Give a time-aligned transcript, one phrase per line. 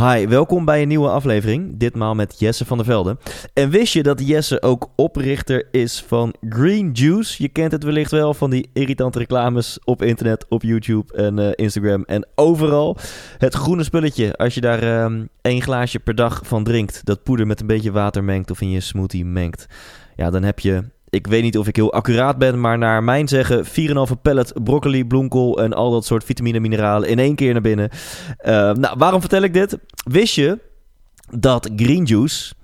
[0.00, 1.78] Hi, welkom bij een nieuwe aflevering.
[1.78, 3.16] Ditmaal met Jesse van der Velde.
[3.52, 7.42] En wist je dat Jesse ook oprichter is van Green Juice?
[7.42, 11.50] Je kent het wellicht wel van die irritante reclames op internet, op YouTube en eh,
[11.54, 12.96] Instagram en overal.
[13.38, 17.46] Het groene spulletje, als je daar uh, één glaasje per dag van drinkt, dat poeder
[17.46, 19.66] met een beetje water mengt of in je smoothie mengt.
[20.16, 23.28] Ja, dan heb je ik weet niet of ik heel accuraat ben, maar naar mijn
[23.28, 23.72] zeggen 4,5
[24.22, 27.90] pellet broccoli, bloemkool en al dat soort vitamine mineralen in één keer naar binnen.
[27.90, 29.78] Uh, nou, waarom vertel ik dit?
[30.04, 30.58] Wist je
[31.30, 32.54] dat Green Juice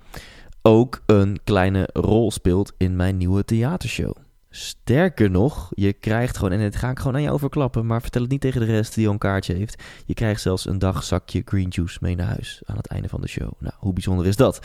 [0.61, 4.26] ook een kleine rol speelt in mijn nieuwe theatershow?
[4.59, 8.21] Sterker nog, je krijgt gewoon, en het ga ik gewoon aan je overklappen, maar vertel
[8.21, 9.83] het niet tegen de rest die al een kaartje heeft.
[10.05, 13.27] Je krijgt zelfs een dagzakje green juice mee naar huis aan het einde van de
[13.27, 13.51] show.
[13.59, 14.59] Nou, hoe bijzonder is dat?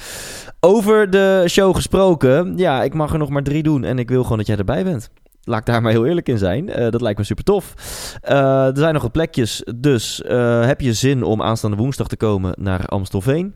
[0.61, 4.23] Over de show gesproken, ja, ik mag er nog maar drie doen en ik wil
[4.23, 5.11] gewoon dat jij erbij bent.
[5.45, 6.69] Laat ik daar maar heel eerlijk in zijn.
[6.69, 7.75] Uh, dat lijkt me super tof.
[8.25, 9.65] Uh, er zijn nog wat plekjes.
[9.77, 13.55] Dus uh, heb je zin om aanstaande woensdag te komen naar Amstelveen?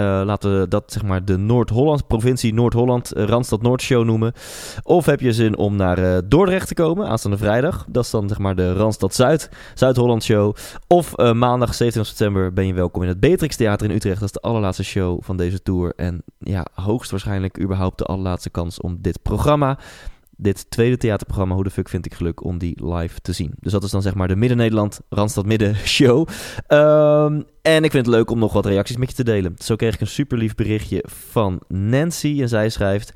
[0.00, 4.32] Uh, laten we dat zeg maar de Noord-Holland, provincie Noord-Holland, uh, Randstad Noordshow noemen.
[4.82, 7.84] Of heb je zin om naar uh, Dordrecht te komen, aanstaande vrijdag.
[7.88, 10.56] Dat is dan zeg maar de Randstad Zuid, Zuid-Holland show.
[10.86, 14.20] Of maandag 27 september ben je welkom in het Beatrix Theater in Utrecht.
[14.20, 15.92] Dat is de allerlaatste show van deze tour.
[15.96, 19.78] En ja, hoogstwaarschijnlijk überhaupt de allerlaatste kans om dit programma
[20.36, 23.54] dit tweede theaterprogramma, hoe de fuck vind ik geluk om die live te zien.
[23.60, 26.28] Dus dat is dan zeg maar de Midden-Nederland, Randstad Midden show.
[26.68, 29.54] Um, en ik vind het leuk om nog wat reacties met je te delen.
[29.58, 33.12] Zo kreeg ik een super lief berichtje van Nancy en zij schrijft...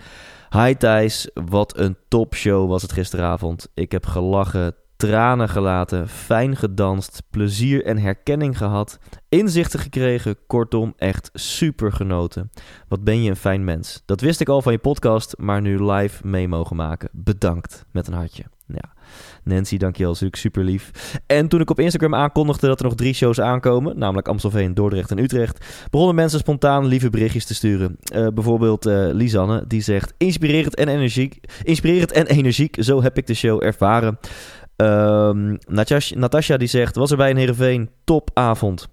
[0.56, 3.68] Hi Thijs, wat een topshow was het gisteravond.
[3.74, 8.98] Ik heb gelachen, tranen gelaten, fijn gedanst, plezier en herkenning gehad,
[9.28, 12.50] inzichten gekregen, kortom echt super genoten.
[12.88, 14.02] Wat ben je een fijn mens.
[14.06, 17.08] Dat wist ik al van je podcast, maar nu live mee mogen maken.
[17.12, 18.44] Bedankt met een hartje.
[18.66, 18.92] Ja.
[19.44, 20.10] Nancy, dankjewel.
[20.10, 20.90] Natuurlijk super lief.
[21.26, 25.10] En toen ik op Instagram aankondigde dat er nog drie shows aankomen, namelijk Amstelveen, Dordrecht
[25.10, 27.96] en Utrecht, begonnen mensen spontaan lieve berichtjes te sturen.
[28.14, 31.40] Uh, bijvoorbeeld uh, Lisanne, die zegt: inspirerend en energiek.
[31.62, 34.18] Inspirerend en energiek, zo heb ik de show ervaren.
[34.80, 35.58] Um,
[36.14, 38.88] Natasja die zegt, was er bij een Heerenveen, topavond.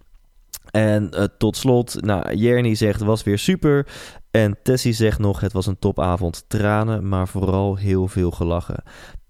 [0.71, 3.87] En uh, tot slot, nou, Jerny zegt, was weer super.
[4.31, 6.45] En Tessie zegt nog, het was een topavond.
[6.47, 8.83] Tranen, maar vooral heel veel gelachen.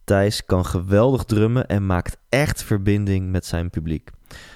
[0.04, 4.10] Thijs kan geweldig drummen en maakt echt verbinding met zijn publiek.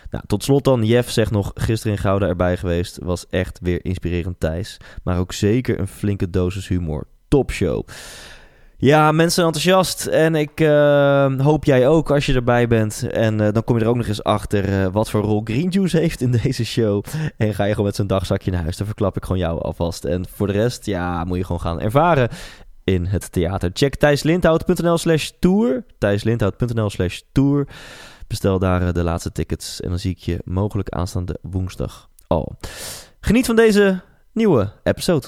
[0.10, 3.00] Nou, tot slot dan, Jeff zegt nog, gisteren in Gouda erbij geweest.
[3.04, 4.78] Was echt weer inspirerend Thijs.
[5.04, 7.08] Maar ook zeker een flinke dosis humor.
[7.28, 7.88] Top show.
[8.82, 10.06] Ja, mensen enthousiast.
[10.06, 13.08] En ik uh, hoop jij ook als je erbij bent.
[13.12, 15.70] En uh, dan kom je er ook nog eens achter uh, wat voor rol Green
[15.70, 17.04] Juice heeft in deze show.
[17.38, 18.78] En ga je gewoon met zo'n dagzakje naar huis.
[18.78, 20.06] Dan verklap ik gewoon jou alvast.
[20.06, 22.30] En voor de rest, ja, moet je gewoon gaan ervaren
[22.84, 23.70] in het theater.
[23.74, 25.86] Check thijslindhout.nl slash tour.
[25.98, 27.68] thijslindhout.nl slash tour.
[28.28, 29.82] Bestel daar de laatste tickets.
[29.82, 32.58] En dan zie ik je mogelijk aanstaande woensdag al.
[33.20, 35.28] Geniet van deze nieuwe episode.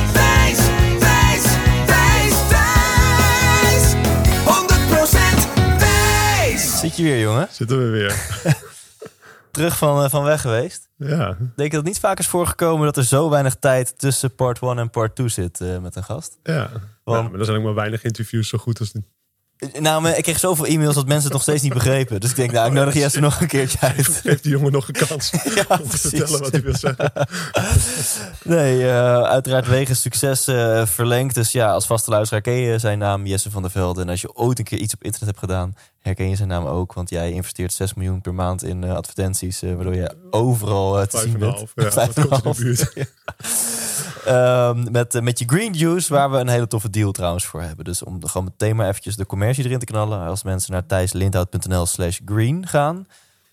[6.81, 7.47] Zit je weer, jongen?
[7.51, 8.43] Zitten we weer.
[9.51, 10.89] Terug van, uh, van weg geweest.
[10.97, 11.25] Ja.
[11.37, 14.61] Denk je dat het niet vaak is voorgekomen dat er zo weinig tijd tussen part
[14.61, 16.37] 1 en part 2 zit uh, met een gast?
[16.43, 16.69] Ja.
[17.03, 17.23] Want...
[17.23, 18.91] ja, maar er zijn ook maar weinig interviews zo goed als
[19.79, 22.19] Nou, ik kreeg zoveel e-mails dat mensen het nog steeds niet begrepen.
[22.19, 24.07] Dus ik denk, nou, ik nodig Jesse nog een keertje uit.
[24.07, 27.11] Geef die jongen nog een kans ja, om te vertellen wat hij wil zeggen.
[28.43, 31.35] nee, uh, uiteraard wegens succes uh, verlengd.
[31.35, 34.01] Dus ja, als vaste luisteraar ken je zijn naam Jesse van der Velde.
[34.01, 36.65] En als je ooit een keer iets op internet hebt gedaan, herken je zijn naam
[36.65, 36.93] ook.
[36.93, 39.61] Want jij investeert 6 miljoen per maand in uh, advertenties.
[39.61, 41.65] waardoor je overal te zien bent.
[41.75, 42.59] Ja, Vijf en half.
[44.27, 47.85] Um, met, met je green juice, waar we een hele toffe deal trouwens voor hebben.
[47.85, 50.19] Dus om gewoon meteen maar eventjes de commercie erin te knallen.
[50.19, 53.07] Als mensen naar thijslindhout.nl slash green gaan.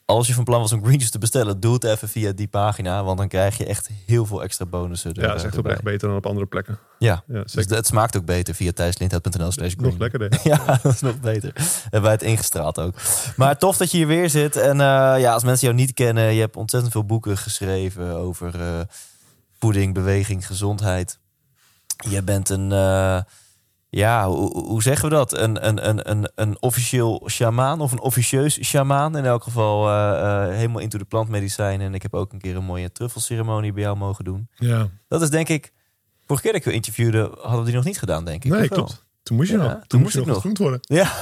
[0.04, 2.48] Als je van plan was om green juice te bestellen, doe het even via die
[2.48, 3.04] pagina.
[3.04, 5.10] Want dan krijg je echt heel veel extra bonussen.
[5.14, 6.78] Ja, dat is echt oprecht beter dan op andere plekken.
[6.98, 9.90] Ja, ja dus het smaakt ook beter via thijslindhout.nl slash green.
[9.90, 10.40] Nog lekkerder.
[10.42, 11.52] Ja, dat is nog beter.
[11.82, 12.94] Hebben wij het ingestraald ook.
[13.36, 14.56] Maar tof dat je hier weer zit.
[14.56, 18.54] En uh, ja, als mensen jou niet kennen, je hebt ontzettend veel boeken geschreven over...
[18.60, 18.80] Uh,
[19.58, 21.18] voeding, beweging, gezondheid.
[22.08, 23.20] Je bent een, uh,
[23.88, 25.38] ja, hoe, hoe, zeggen we dat?
[25.38, 29.16] Een, een, een, een, een officieel shamaan of een officieus shamaan.
[29.16, 31.80] In elk geval uh, uh, helemaal into de plantmedicijn.
[31.80, 34.48] En ik heb ook een keer een mooie truffelceremonie bij jou mogen doen.
[34.54, 34.88] Ja.
[35.08, 35.72] Dat is denk ik
[36.28, 38.50] Vorige keer dat ik je interviewde, hadden we die nog niet gedaan, denk ik.
[38.50, 39.06] Nee, klopt.
[39.28, 39.72] Toen moest je Ja, nog.
[39.72, 40.80] toen Toen, moest je ik nog worden.
[40.82, 41.12] Ja,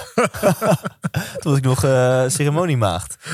[1.40, 3.16] toen was ik nog eh, ceremoniemaagd.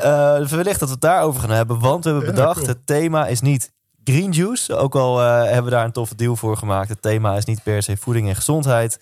[0.00, 2.68] Eh wellicht dat we het daarover gaan hebben, want we hebben Ja, bedacht, cool.
[2.68, 3.72] het thema is niet
[4.04, 4.76] green juice.
[4.76, 6.88] Ook al eh, hebben we daar een toffe deal voor gemaakt.
[6.88, 9.00] Het thema is niet per se voeding en gezondheid.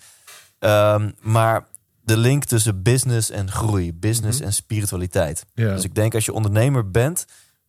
[0.59, 1.65] Ehm, maar
[2.01, 5.45] de link tussen business en groei, business en spiritualiteit.
[5.53, 5.73] Ja.
[5.73, 7.25] Dus ik denk als je ondernemer bent,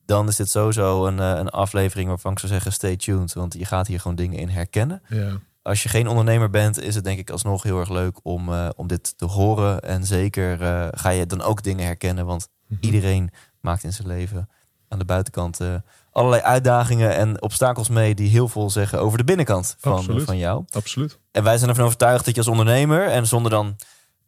[0.06, 3.32] dan is dit sowieso een, een aflevering waarvan ik zou zeggen stay tuned.
[3.32, 5.02] Want je gaat hier gewoon dingen in herkennen.
[5.08, 5.40] ja.
[5.62, 8.68] Als je geen ondernemer bent, is het denk ik alsnog heel erg leuk om, eh,
[8.76, 9.80] om dit te horen.
[9.80, 12.26] En zeker eh, ga je dan ook dingen herkennen.
[12.26, 12.84] Want Mhm.
[12.84, 13.30] iedereen
[13.60, 14.48] maakt in zijn leven
[14.88, 15.74] aan de buitenkant eh,
[16.12, 20.24] allerlei uitdagingen en obstakels mee die heel veel zeggen over de binnenkant van, Absoluut.
[20.24, 20.64] van jou.
[20.70, 21.18] Absoluut.
[21.30, 23.76] En wij zijn ervan overtuigd dat je als ondernemer, en zonder dan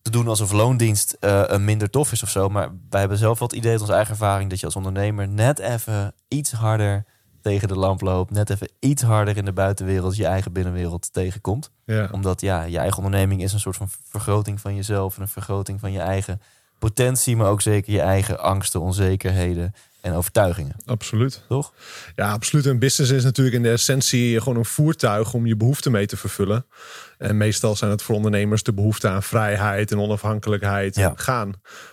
[0.03, 3.49] te doen alsof loondienst een minder tof is of zo, maar wij hebben zelf wel
[3.49, 7.05] het idee uit onze eigen ervaring dat je als ondernemer net even iets harder
[7.43, 11.71] tegen de lamp loopt, net even iets harder in de buitenwereld je eigen binnenwereld tegenkomt.
[11.85, 12.09] Ja.
[12.13, 15.81] Omdat ja, je eigen onderneming is een soort van vergroting van jezelf en een vergroting
[15.81, 16.41] van je eigen
[16.79, 21.43] potentie, maar ook zeker je eigen angsten, onzekerheden en overtuigingen, Absoluut.
[21.49, 21.73] toch?
[22.17, 22.67] Ja, absoluut.
[22.67, 26.17] Een business is natuurlijk in de essentie gewoon een voertuig om je behoeften mee te
[26.17, 26.67] vervullen.
[27.19, 31.09] En meestal zijn het voor ondernemers de behoefte aan vrijheid en onafhankelijkheid Ja.
[31.11, 31.53] en gaan.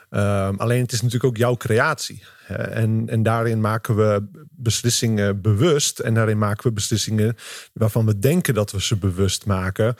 [0.09, 2.23] Ehm, alleen het is natuurlijk ook jouw creatie.
[2.49, 5.99] En, en daarin maken we beslissingen bewust.
[5.99, 7.35] En daarin maken we beslissingen
[7.73, 9.95] waarvan we denken dat we ze bewust maken.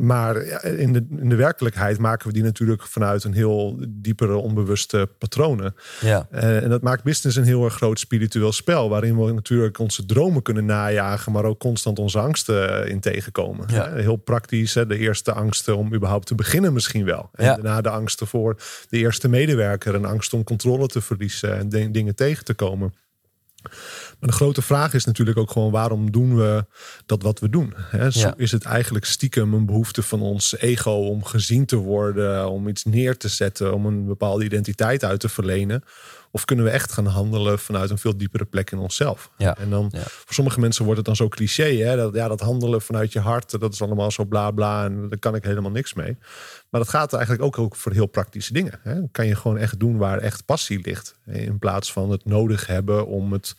[0.00, 5.08] Maar in, de, in de werkelijkheid maken we die natuurlijk vanuit een heel diepere onbewuste
[5.18, 5.74] patronen.
[6.00, 8.88] Ja, Eh, en dat maakt business een heel erg groot spiritueel spel.
[8.88, 11.32] Waarin we natuurlijk onze dromen kunnen najagen.
[11.32, 13.66] Maar ook constant onze angsten eh, in tegenkomen.
[13.70, 13.92] Ja.
[13.92, 14.74] Heel praktisch.
[14.74, 14.86] Hè?
[14.86, 17.28] De eerste angsten om überhaupt te beginnen misschien wel.
[17.32, 17.54] En Ja.
[17.54, 18.56] daarna de angsten voor
[18.88, 19.94] de eerste medewerker.
[19.94, 21.56] En angst om controle te verliezen.
[21.58, 22.94] En de- dingen tegen te komen.
[24.18, 26.64] Maar de grote vraag is natuurlijk ook gewoon waarom doen we
[27.06, 27.74] dat wat we doen?
[27.76, 28.10] Hè?
[28.10, 28.34] Zo Ja.
[28.36, 32.84] Is het eigenlijk stiekem een behoefte van ons ego om gezien te worden, om iets
[32.84, 35.82] neer te zetten, om een bepaalde identiteit uit te verlenen?
[36.38, 39.30] Of kunnen we echt gaan handelen vanuit een veel diepere plek in onszelf?
[39.36, 39.56] Ja.
[39.56, 40.02] En dan Ja.
[40.02, 41.96] voor sommige mensen wordt het dan zo cliché, hè?
[41.96, 45.18] Dat, ja, dat handelen vanuit je hart, dat is allemaal zo bla bla en daar
[45.18, 46.16] kan ik helemaal niks mee.
[46.70, 48.80] Maar dat gaat eigenlijk ook, ook voor heel praktische dingen.
[48.82, 49.00] Hè?
[49.12, 53.06] Kan je gewoon echt doen waar echt passie ligt, in plaats van het nodig hebben
[53.06, 53.54] om het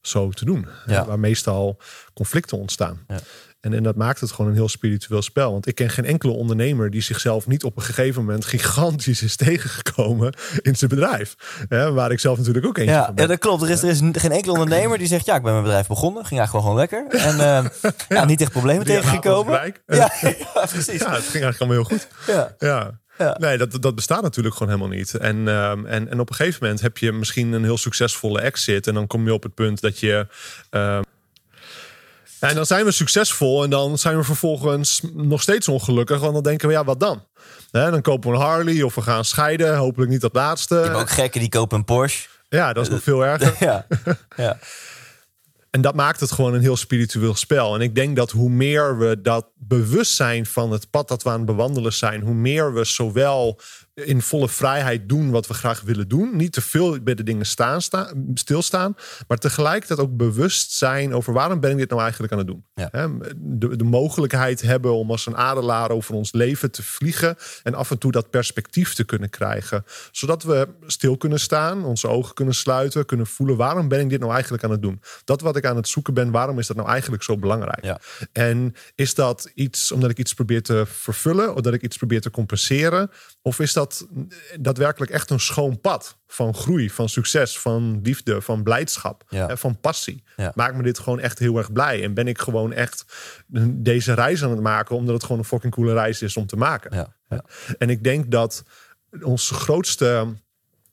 [0.00, 0.66] zo te doen.
[0.86, 1.04] Ja.
[1.06, 1.78] Waar meestal
[2.14, 3.04] conflicten ontstaan.
[3.08, 3.18] Ja.
[3.66, 5.52] En, en dat maakt het gewoon een heel spiritueel spel.
[5.52, 9.36] Want ik ken geen enkele ondernemer die zichzelf niet op een gegeven moment gigantisch is
[9.36, 11.34] tegengekomen in zijn bedrijf.
[11.68, 13.24] Hè, waar ik zelf natuurlijk ook eentje Ja, van ben.
[13.24, 13.62] ja, dat klopt.
[13.62, 15.26] Er is, er is geen enkele ondernemer die zegt...
[15.26, 16.24] ja, ik ben mijn bedrijf begonnen.
[16.26, 17.06] Ging eigenlijk gewoon lekker.
[17.20, 19.74] En eh, ja, niet echt problemen Drie tegengekomen.
[19.86, 19.96] Ja,
[20.54, 21.00] ja, precies.
[21.00, 22.08] Ja, het ging eigenlijk allemaal heel goed.
[22.26, 22.54] Ja.
[22.58, 23.00] Ja.
[23.18, 23.36] Ja.
[23.38, 25.14] Nee, dat, dat bestaat natuurlijk gewoon helemaal niet.
[25.14, 28.86] En, ehm, en, en op een gegeven moment heb je misschien een heel succesvolle exit.
[28.86, 30.26] En dan kom je op het punt dat je.
[30.70, 31.02] ehm,
[32.48, 36.20] en dan zijn we succesvol en dan zijn we vervolgens nog steeds ongelukkig.
[36.20, 37.24] Want dan denken we, ja, wat dan?
[37.70, 39.76] Hè, dan kopen we een Harley of we gaan scheiden.
[39.76, 40.74] Hopelijk niet dat laatste.
[40.74, 42.28] Je hebt ook gekken die kopen een Porsche.
[42.48, 43.54] Ja, dat is nog veel erger.
[43.66, 43.86] Ja,
[44.36, 44.58] ja.
[45.70, 47.74] En dat maakt het gewoon een heel spiritueel spel.
[47.74, 51.36] En ik denk dat hoe meer we dat bewustzijn van het pad dat we aan
[51.36, 53.60] het bewandelen zijn, hoe meer we zowel
[54.04, 57.46] in volle vrijheid doen wat we graag willen doen, niet te veel bij de dingen
[57.46, 58.96] staan, sta- stilstaan,
[59.28, 62.64] maar tegelijkertijd ook bewust zijn over waarom ben ik dit nou eigenlijk aan het doen.
[62.74, 62.90] Ja.
[63.36, 67.90] De, de mogelijkheid hebben om als een adelaar over ons leven te vliegen en af
[67.90, 72.54] en toe dat perspectief te kunnen krijgen, zodat we stil kunnen staan, onze ogen kunnen
[72.54, 75.00] sluiten, kunnen voelen waarom ben ik dit nou eigenlijk aan het doen.
[75.24, 77.84] Dat wat ik aan het zoeken ben, waarom is dat nou eigenlijk zo belangrijk?
[77.84, 78.00] Ja.
[78.32, 82.20] En is dat iets omdat ik iets probeer te vervullen, of dat ik iets probeer
[82.20, 83.10] te compenseren?
[83.42, 83.84] Of is dat
[84.60, 89.46] daadwerkelijk echt een schoon pad van groei, van succes, van liefde, van blijdschap, Ja.
[89.46, 90.22] hè, van passie?
[90.36, 90.52] Ja.
[90.54, 92.02] Maakt me dit gewoon echt heel erg blij?
[92.02, 93.04] En ben ik gewoon echt
[93.68, 96.56] deze reis aan het maken, omdat het gewoon een fucking coole reis is om te
[96.56, 96.96] maken?
[96.96, 97.44] Ja, ja.
[97.78, 98.64] En ik denk dat
[99.22, 100.26] onze grootste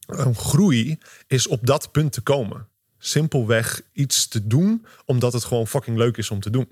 [0.06, 2.68] eh, groei is op dat punt te komen.
[2.98, 6.70] Simpelweg iets te doen, omdat het gewoon fucking leuk is om te doen.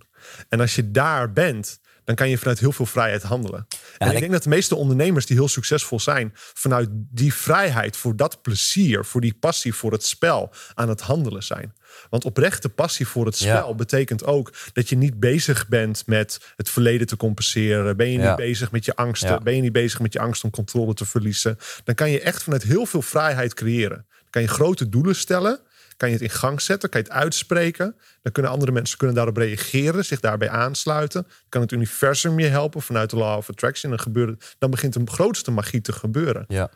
[0.48, 3.66] En als je daar bent, dan kan je vanuit heel veel vrijheid handelen.
[3.68, 7.34] en en ik ik- denk dat de meeste ondernemers die heel succesvol zijn, vanuit die
[7.34, 11.72] vrijheid, voor dat plezier, voor die passie voor het spel aan het handelen zijn.
[12.10, 13.56] Want oprechte passie voor het Ja.
[13.56, 17.96] spel betekent ook dat je niet bezig bent met het verleden te compenseren.
[17.96, 18.26] Ben je Ja.
[18.28, 19.42] niet bezig met je angsten?
[19.42, 21.58] Ben je niet bezig met je angst om controle te verliezen?
[21.84, 24.06] Dan kan je echt vanuit heel veel vrijheid creëren.
[24.08, 25.60] Dan kan je grote doelen stellen.
[26.02, 26.88] Kan je het in gang zetten?
[26.90, 27.96] Kan je het uitspreken?
[28.22, 31.26] Dan kunnen andere mensen kunnen daarop reageren, zich daarbij aansluiten.
[31.48, 33.90] Kan het universum je helpen vanuit de law of attraction?
[33.90, 36.44] Dan, gebeurt, dan begint de grootste magie te gebeuren.
[36.48, 36.70] Ja.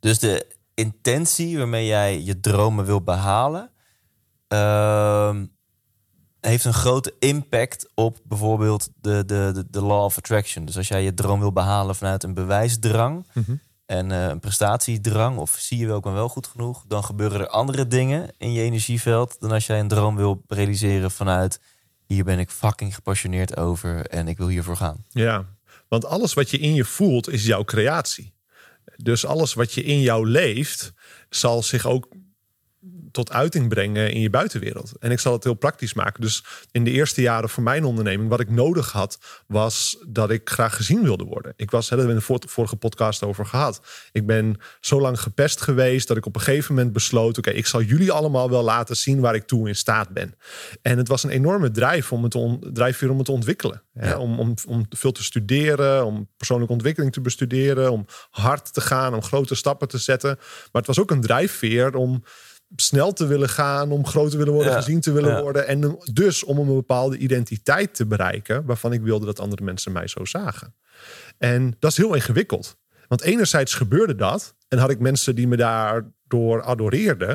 [0.00, 3.70] Dus de intentie waarmee jij je dromen wil behalen,
[4.48, 5.46] ehm,
[6.40, 10.64] heeft een grote impact op bijvoorbeeld de, de, de, de law of attraction.
[10.64, 13.54] Dus als jij je droom wil behalen vanuit een bewijsdrang Mhm.
[13.86, 17.48] En eh, een prestatiedrang, of zie je wel, ben wel goed genoeg, dan gebeuren er
[17.48, 21.60] andere dingen in je energieveld dan als jij een droom wil realiseren vanuit
[22.06, 25.04] hier ben ik fucking gepassioneerd over en ik wil hiervoor gaan.
[25.08, 25.46] Ja,
[25.88, 28.32] want alles wat je in je voelt is jouw creatie.
[28.96, 30.92] Dus alles wat je in jou leeft,
[31.28, 32.08] zal zich ook
[33.14, 34.92] tot uiting brengen in je buitenwereld.
[35.00, 36.20] En ik zal het heel praktisch maken.
[36.20, 40.50] Dus in de eerste jaren van mijn onderneming, wat ik nodig had, was dat ik
[40.50, 41.52] graag gezien wilde worden.
[41.56, 43.80] Ik was, hè, daar hebben we in de vorige podcast over gehad.
[44.12, 47.66] Ik ben zo lang gepest geweest dat ik op een gegeven moment besloot: oké, ik
[47.66, 50.34] zal jullie allemaal wel laten zien waar ik toe in staat ben.
[50.82, 53.82] En het was een enorme drijf om het on- drijfveer om het te ontwikkelen.
[53.92, 54.08] Hè?
[54.08, 54.18] Ja.
[54.18, 59.14] Om, om, om veel te studeren, om persoonlijke ontwikkeling te bestuderen, om hard te gaan,
[59.14, 60.36] om grote stappen te zetten.
[60.38, 62.22] Maar het was ook een drijfveer om
[62.76, 64.78] snel te willen gaan, om groot te willen worden, Ja.
[64.78, 65.42] gezien te willen Ja.
[65.42, 65.66] worden.
[65.66, 70.06] En dus om een bepaalde identiteit te bereiken, waarvan ik wilde dat andere mensen mij
[70.08, 70.74] zo zagen.
[71.38, 72.76] En dat is heel ingewikkeld.
[73.08, 77.28] Want enerzijds gebeurde dat en had ik mensen die me daardoor adoreerden.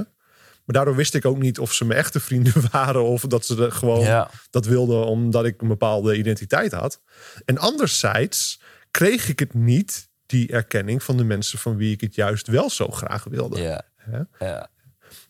[0.65, 3.63] Maar daardoor wist ik ook niet of ze mijn echte vrienden waren of dat ze
[3.63, 4.29] er gewoon Ja.
[4.49, 7.01] dat wilden omdat ik een bepaalde identiteit had.
[7.45, 12.15] En anderzijds kreeg ik het niet, die erkenning van de mensen van wie ik het
[12.15, 13.61] juist wel zo graag wilde.
[13.61, 14.69] Ja.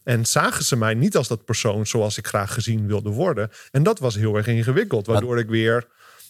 [0.03, 3.51] En zagen ze mij niet als dat persoon zoals ik graag gezien wilde worden.
[3.71, 5.87] En dat was heel erg ingewikkeld, waardoor ik weer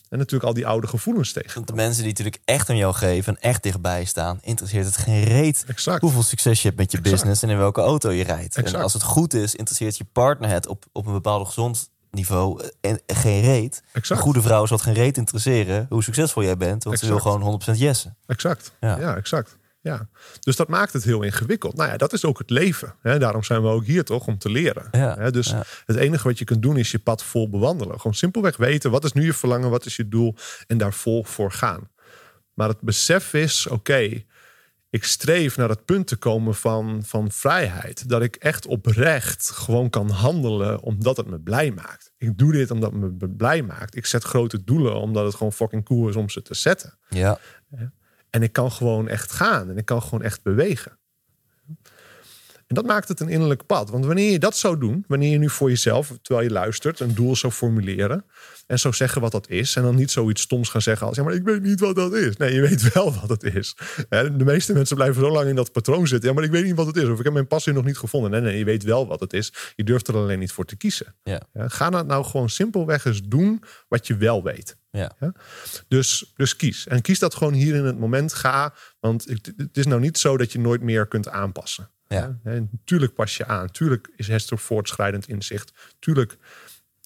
[0.09, 1.53] en natuurlijk al die oude gevoelens tegen.
[1.53, 4.97] Want de mensen die natuurlijk echt om jou geven en echt dichtbij staan, interesseert het
[4.97, 6.01] geen reet Exact.
[6.01, 7.15] hoeveel succes je hebt met je Exact.
[7.15, 8.55] business en in welke auto je rijdt.
[8.55, 12.63] En als het goed is, interesseert je partner het op, op een bepaald gezond niveau
[12.81, 13.83] eh, en geen reet.
[13.91, 14.19] Exact.
[14.19, 17.19] Een goede vrouw zal het geen reet interesseren hoe succesvol jij bent, want ze wil
[17.19, 18.17] gewoon 100% yessen.
[18.25, 18.71] Exact.
[18.79, 18.99] Ja.
[18.99, 19.57] Ja, exact.
[19.81, 20.09] Ja.
[20.39, 21.75] Dus dat maakt het heel ingewikkeld.
[21.75, 22.95] Nou ja, dat is ook het leven.
[23.01, 23.19] Hè?
[23.19, 24.87] Daarom zijn we ook hier toch, om te leren.
[24.91, 25.31] Ja, Hè?
[25.31, 25.63] Dus ja.
[25.85, 27.95] het enige wat je kunt doen is je pad vol bewandelen.
[27.95, 30.35] Gewoon simpelweg weten, wat is nu je verlangen, wat is je doel
[30.67, 31.89] en daar vol voor gaan.
[32.53, 34.23] Maar het besef is, oké,
[34.89, 38.09] ik streef naar het punt te komen van, van vrijheid.
[38.09, 42.11] Dat ik echt oprecht gewoon kan handelen omdat het me blij maakt.
[42.17, 43.95] Ik doe dit omdat het me blij maakt.
[43.95, 46.97] Ik zet grote doelen omdat het gewoon fucking cool is om ze te zetten.
[47.09, 47.39] Ja,
[48.29, 50.97] En ik kan gewoon echt gaan en ik kan gewoon echt bewegen.
[52.67, 53.89] En dat maakt het een innerlijk pad.
[53.89, 57.15] Want wanneer je dat zou doen, wanneer je nu voor jezelf, terwijl je luistert, een
[57.15, 58.25] doel zou formuleren
[58.69, 61.23] en zou zeggen wat dat is, en dan niet zoiets stoms gaan zeggen als ja,
[61.23, 62.37] maar ik weet niet wat dat is.
[62.37, 63.75] Nee, je weet wel wat het is.
[64.09, 66.29] De meeste mensen blijven zo lang in dat patroon zitten.
[66.29, 67.07] Ja, maar ik weet niet wat het is.
[67.07, 68.31] Of ik heb mijn passie nog niet gevonden.
[68.31, 69.53] Nee, nee, je weet wel wat het is.
[69.75, 71.15] Je durft er alleen niet voor te kiezen.
[71.23, 74.77] ja, Ja, ga nou, nou gewoon simpelweg eens doen wat je wel weet.
[74.91, 75.15] ja.
[75.87, 76.87] Dus, dus kies.
[76.87, 78.33] En kies dat gewoon hier in het moment.
[78.33, 78.73] Ga.
[78.99, 79.25] Want
[79.57, 81.89] het, is nou niet zo dat je nooit meer kunt aanpassen.
[82.07, 82.39] Ja.
[82.43, 83.71] Hè, tuurlijk pas je aan.
[83.71, 85.71] Tuurlijk is Hester voortschrijdend inzicht.
[85.99, 86.37] Tuurlijk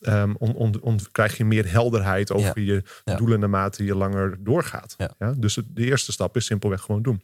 [0.03, 3.15] ehm, on- on- on- krijg je meer helderheid over je Ja.
[3.15, 4.95] doelen naarmate je langer doorgaat.
[4.97, 5.33] Ja.
[5.37, 7.21] Dus de eerste stap is simpelweg gewoon doen.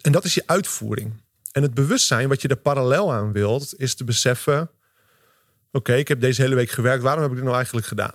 [0.00, 1.12] En dat is je uitvoering.
[1.52, 4.70] En het bewustzijn wat je er parallel aan wilt, is te beseffen:
[5.72, 7.02] oké, ik heb deze hele week gewerkt.
[7.02, 8.14] Waarom heb ik dit nou eigenlijk gedaan?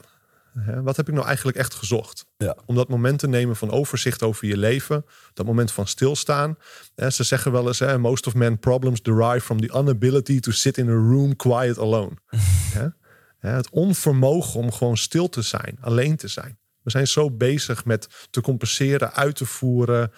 [0.59, 2.25] Hè, Wat heb ik nou eigenlijk echt gezocht?
[2.37, 2.57] Ja.
[2.65, 5.05] Om dat moment te nemen van overzicht over je leven.
[5.33, 6.57] Dat moment van stilstaan.
[6.95, 10.51] Hè, Ze zeggen wel eens: hè, most of men problems derive from the inability to
[10.51, 12.11] sit in a room quiet alone.
[13.39, 16.57] Het onvermogen om gewoon stil te zijn, alleen te zijn.
[16.81, 20.11] We zijn zo bezig met te compenseren, uit te voeren,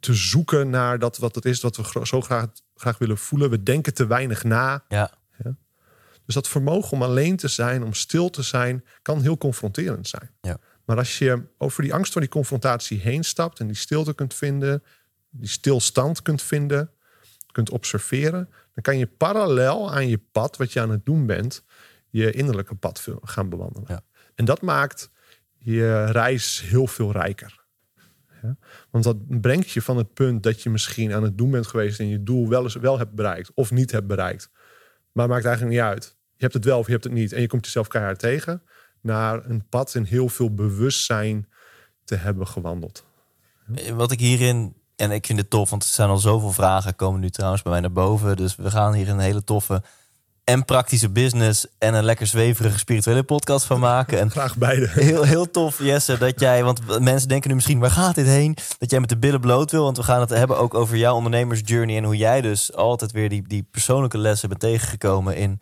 [0.00, 3.50] te zoeken naar dat wat het is wat we zo graag, graag willen voelen.
[3.50, 4.84] We denken te weinig na.
[4.88, 5.10] ja.
[6.30, 10.30] Dus dat vermogen om alleen te zijn, om stil te zijn, kan heel confronterend zijn.
[10.40, 10.58] Ja.
[10.84, 14.34] Maar als je over die angst van die confrontatie heen stapt en die stilte kunt
[14.34, 14.82] vinden,
[15.30, 16.90] die stilstand kunt vinden,
[17.52, 21.64] kunt observeren, dan kan je parallel aan je pad, wat je aan het doen bent,
[22.08, 23.88] je innerlijke pad gaan bewandelen.
[23.88, 24.00] Ja.
[24.34, 25.10] En dat maakt
[25.58, 27.64] je reis heel veel rijker.
[28.42, 28.56] Ja?
[28.90, 32.00] Want dat brengt je van het punt dat je misschien aan het doen bent geweest
[32.00, 34.50] en je doel wel eens wel hebt bereikt of niet hebt bereikt.
[35.12, 36.18] Maar het maakt eigenlijk niet uit.
[36.40, 37.32] Je hebt het wel of je hebt het niet.
[37.32, 38.62] En je komt jezelf keihard tegen.
[39.00, 41.48] Naar een pad in heel veel bewustzijn
[42.04, 43.04] te hebben gewandeld.
[43.94, 47.20] Wat ik hierin, en ik vind het tof, want er zijn al zoveel vragen komen
[47.20, 48.36] nu trouwens bij mij naar boven.
[48.36, 49.82] Dus we gaan hier een hele toffe
[50.44, 54.18] en praktische business en een lekker zweverige spirituele podcast van maken.
[54.18, 54.88] En Graag beide.
[54.88, 58.56] Heel, heel tof, Jesse, dat jij, want mensen denken nu misschien, waar gaat dit heen?
[58.78, 61.14] Dat jij met de billen bloot wil, want we gaan het hebben ook over jouw
[61.14, 65.60] ondernemersjourney en hoe jij dus altijd weer die, die persoonlijke lessen bent tegengekomen in,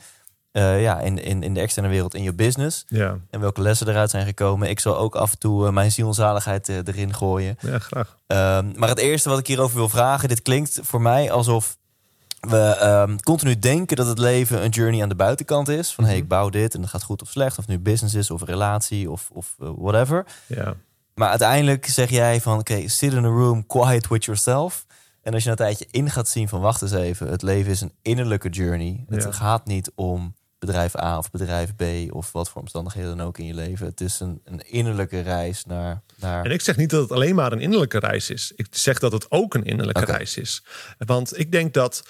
[0.58, 2.84] eh, ja, in, in, in de externe wereld, in je business.
[2.88, 4.68] Ja, En welke lessen eruit zijn gekomen.
[4.68, 7.56] Ik zal ook af en toe eh, mijn ziel en zaligheid eh, erin gooien.
[7.60, 8.16] ja graag.
[8.26, 11.76] Ehm, maar het eerste wat ik hierover wil vragen, dit klinkt voor mij alsof
[12.40, 15.92] we ehm, continu denken dat het leven een journey aan de buitenkant is.
[15.94, 16.22] Van hey, Mhm.
[16.22, 17.58] ik bouw dit en dat gaat goed of slecht.
[17.58, 20.26] Of nu business is of relatie of, of whatever.
[20.46, 20.74] Ja.
[21.14, 24.86] Maar uiteindelijk zeg jij van oké, sit in a room, quiet with yourself.
[25.22, 27.80] En als je een tijdje in gaat zien van wacht eens even, het leven is
[27.80, 29.04] een innerlijke journey.
[29.08, 29.32] Het Ja.
[29.32, 31.82] gaat niet om bedrijf A of bedrijf B
[32.14, 33.86] of wat voor omstandigheden dan ook in je leven.
[33.86, 37.34] Het is een, een innerlijke reis naar, naar En ik zeg niet dat het alleen
[37.34, 38.52] maar een innerlijke reis is.
[38.56, 40.62] Ik zeg dat het ook een innerlijke reis is.
[40.98, 42.02] Want ik denk dat,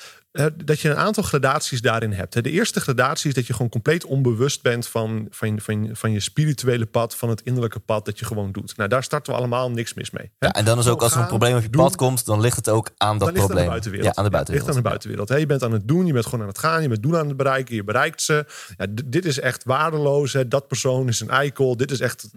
[0.64, 2.32] dat je een aantal gradaties daarin hebt.
[2.42, 6.20] De eerste gradatie is dat je gewoon compleet onbewust bent van, van, van, van je
[6.20, 8.76] spirituele pad, van het innerlijke pad dat je gewoon doet.
[8.76, 10.30] Nou, daar starten we allemaal niks mis mee.
[10.38, 11.82] Ja, en dan is ook als er een probleem op je doen.
[11.82, 13.58] pad komt, dan ligt het ook aan dat Dan ligt het probleem.
[13.58, 14.14] aan de buitenwereld.
[14.14, 14.66] Ja, aan de buitenwereld.
[14.66, 15.40] ligt aan de buitenwereld.
[15.40, 17.28] Je bent aan het doen, je bent gewoon aan het gaan, je bent doelen aan
[17.28, 18.46] het bereiken, je bereikt ze.
[18.76, 20.32] Ja, dit is echt waardeloos.
[20.32, 20.48] Hè.
[20.48, 21.76] Dat persoon is een eikel.
[21.76, 22.28] Dit is echt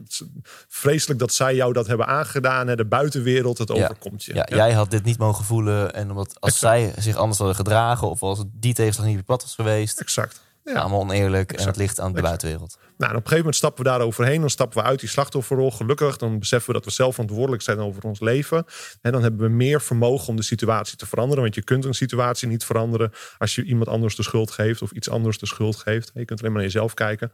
[0.68, 2.68] vreselijk dat zij jou dat hebben aangedaan.
[2.68, 2.76] Hè.
[2.76, 4.34] De buitenwereld, het overkomt je.
[4.34, 4.56] Ja, Ja.
[4.56, 5.94] jij had dit niet mogen voelen.
[5.94, 9.56] En omdat als zij zich anders hadden gedragen, of als die tegenslag niet pad was
[9.56, 10.42] geweest, Exact.
[10.64, 10.74] Ja.
[10.74, 12.28] allemaal oneerlijk en het ligt aan de Exact.
[12.28, 12.78] buitenwereld.
[12.78, 14.40] Nou, en op een gegeven moment stappen we daar overheen.
[14.40, 15.72] Dan stappen we uit die slachtofferrol.
[15.72, 18.66] Gelukkig, dan beseffen we dat we zelf verantwoordelijk zijn over ons leven.
[19.02, 21.44] En dan hebben we meer vermogen om de situatie te veranderen.
[21.44, 24.92] Want je kunt een situatie niet veranderen als je iemand anders de schuld geeft of
[24.92, 26.12] iets anders de schuld geeft.
[26.14, 27.32] Je kunt alleen maar naar jezelf kijken.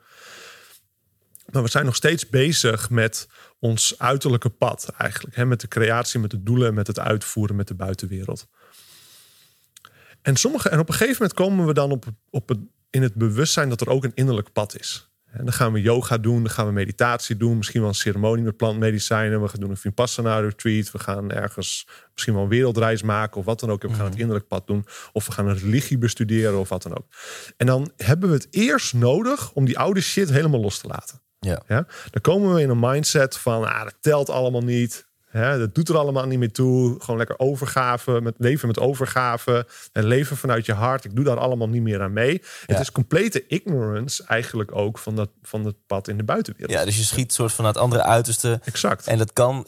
[1.51, 3.27] Maar we zijn nog steeds bezig met
[3.60, 5.36] ons uiterlijke pad eigenlijk.
[5.36, 5.46] Hè?
[5.46, 8.48] Met de creatie, met de doelen, met het uitvoeren, met de buitenwereld.
[10.27, 13.13] En, sommige, en op een gegeven moment komen we dan op, op het, in het
[13.13, 15.12] bewustzijn dat er ook een innerlijk pad is.
[15.31, 18.43] En dan gaan we yoga doen, dan gaan we meditatie doen, misschien wel een ceremonie
[18.43, 19.41] met plantmedicijnen.
[19.41, 20.91] We gaan doen een Vipassana retreat.
[20.91, 23.84] We gaan ergens misschien wel een wereldreis maken of wat dan ook.
[23.84, 24.86] En we gaan het innerlijk pad doen.
[25.12, 27.05] Of we gaan een religie bestuderen of wat dan ook.
[27.57, 31.22] En dan hebben we het eerst nodig om die oude shit helemaal los te laten.
[31.39, 31.62] Ja.
[31.67, 31.88] Ja?
[32.10, 35.07] Dan komen we in een mindset van, ah, dat telt allemaal niet.
[35.27, 36.96] Hè, dat doet er allemaal niet meer toe.
[37.00, 39.67] Gewoon lekker overgave, met leven met overgave.
[39.91, 41.05] En leven vanuit je hart.
[41.05, 42.41] Ik doe daar allemaal niet meer aan mee.
[42.65, 46.72] Het is complete ignorance eigenlijk ook van, dat, van het pad in de buitenwereld.
[46.72, 48.60] ja, dus je schiet soort van het andere uiterste.
[48.63, 49.08] Exact.
[49.08, 49.67] En dat kan,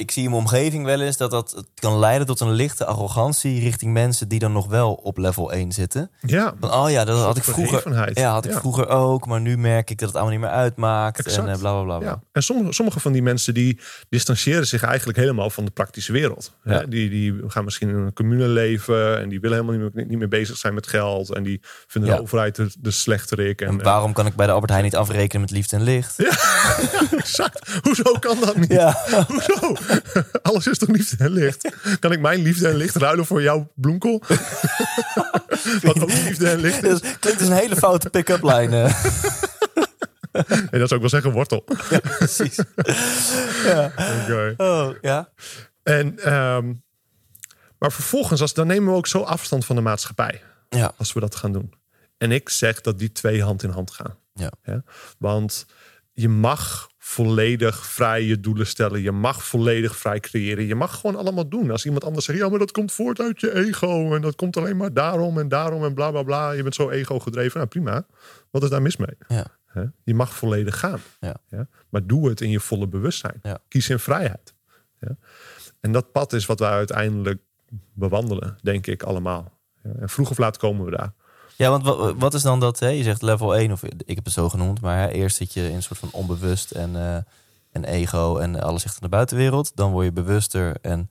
[0.00, 2.84] ik zie in mijn omgeving wel eens dat dat het kan leiden tot een lichte
[2.84, 6.10] arrogantie richting mensen die dan nog wel op level 1 zitten.
[6.20, 7.92] ja, Van, oh ja, dat had ik vroeger.
[8.18, 8.58] Ja, had ik Ja.
[8.58, 11.18] vroeger ook, maar nu merk ik dat het allemaal niet meer uitmaakt.
[11.26, 11.46] Exact.
[11.48, 12.06] En uh, bla bla bla.
[12.08, 12.20] Ja.
[12.32, 16.52] En sommige, sommige van die mensen die distancieren zich eigenlijk helemaal van de praktische wereld.
[16.64, 16.72] Ja.
[16.72, 20.06] Hè, Die, die gaan misschien in een commune leven en die willen helemaal niet meer,
[20.06, 21.34] niet meer bezig zijn met geld.
[21.34, 22.16] En die vinden Ja.
[22.16, 23.60] de overheid de, de slechterik.
[23.60, 26.18] En, En waarom kan ik bij de Albert Heijn niet afrekenen met liefde en licht?
[26.18, 27.78] eh, exact.
[27.82, 28.72] Hoezo kan dat niet?
[28.72, 29.04] Ja.
[29.26, 29.74] Hoezo?
[30.42, 31.68] Alles is toch liefde en licht?
[32.00, 34.22] Kan ik mijn liefde en licht ruilen voor jouw bloemkool?
[35.82, 37.00] Wat ook liefde en licht is.
[37.00, 38.72] Dat klinkt als een hele foute pick-up eh.
[40.70, 41.64] En dat zou ik wel zeggen wortel.
[42.18, 42.58] Precies.
[43.64, 43.92] Ja.
[44.22, 44.54] Oké.
[44.56, 45.28] Oh, ja.
[45.82, 46.72] En, ehm,
[47.78, 50.42] maar vervolgens, als, dan nemen we ook zo afstand van de maatschappij.
[50.68, 50.92] Ja.
[50.96, 51.72] Als we dat gaan doen.
[52.18, 54.18] En ik zeg dat die twee hand in hand gaan.
[54.34, 54.52] Ja.
[54.62, 54.82] Ja?
[55.18, 55.66] Want
[56.12, 59.02] je mag volledig vrij je doelen stellen.
[59.02, 60.66] Je mag volledig vrij creëren.
[60.66, 61.70] Je mag gewoon allemaal doen.
[61.70, 64.14] Als iemand anders zegt, ja, maar dat komt voort uit je ego.
[64.14, 66.50] En dat komt alleen maar daarom en daarom en bla bla bla.
[66.50, 67.56] Je bent zo ego gedreven.
[67.56, 68.06] Nou prima.
[68.50, 69.16] Wat is daar mis mee?
[69.28, 69.46] Ja.
[70.04, 71.00] Je mag volledig gaan.
[71.20, 71.68] Ja.
[71.88, 73.38] Maar doe het in je volle bewustzijn.
[73.42, 73.58] Ja.
[73.68, 74.54] Kies in vrijheid.
[75.00, 75.16] Ja?
[75.80, 77.40] En dat pad is wat wij uiteindelijk
[77.92, 79.58] bewandelen, denk ik allemaal.
[79.82, 79.90] Ja?
[80.00, 81.12] En vroeg of laat komen we daar.
[81.58, 82.78] Ja, want wat, wat is dan dat?
[82.78, 82.88] Hè?
[82.88, 85.68] Je zegt level 1, of ik heb het zo genoemd, maar hè, eerst zit je
[85.68, 87.16] in een soort van onbewust en, eh,
[87.70, 89.72] en ego en alles zegt aan de buitenwereld.
[89.74, 91.10] Dan word je bewuster en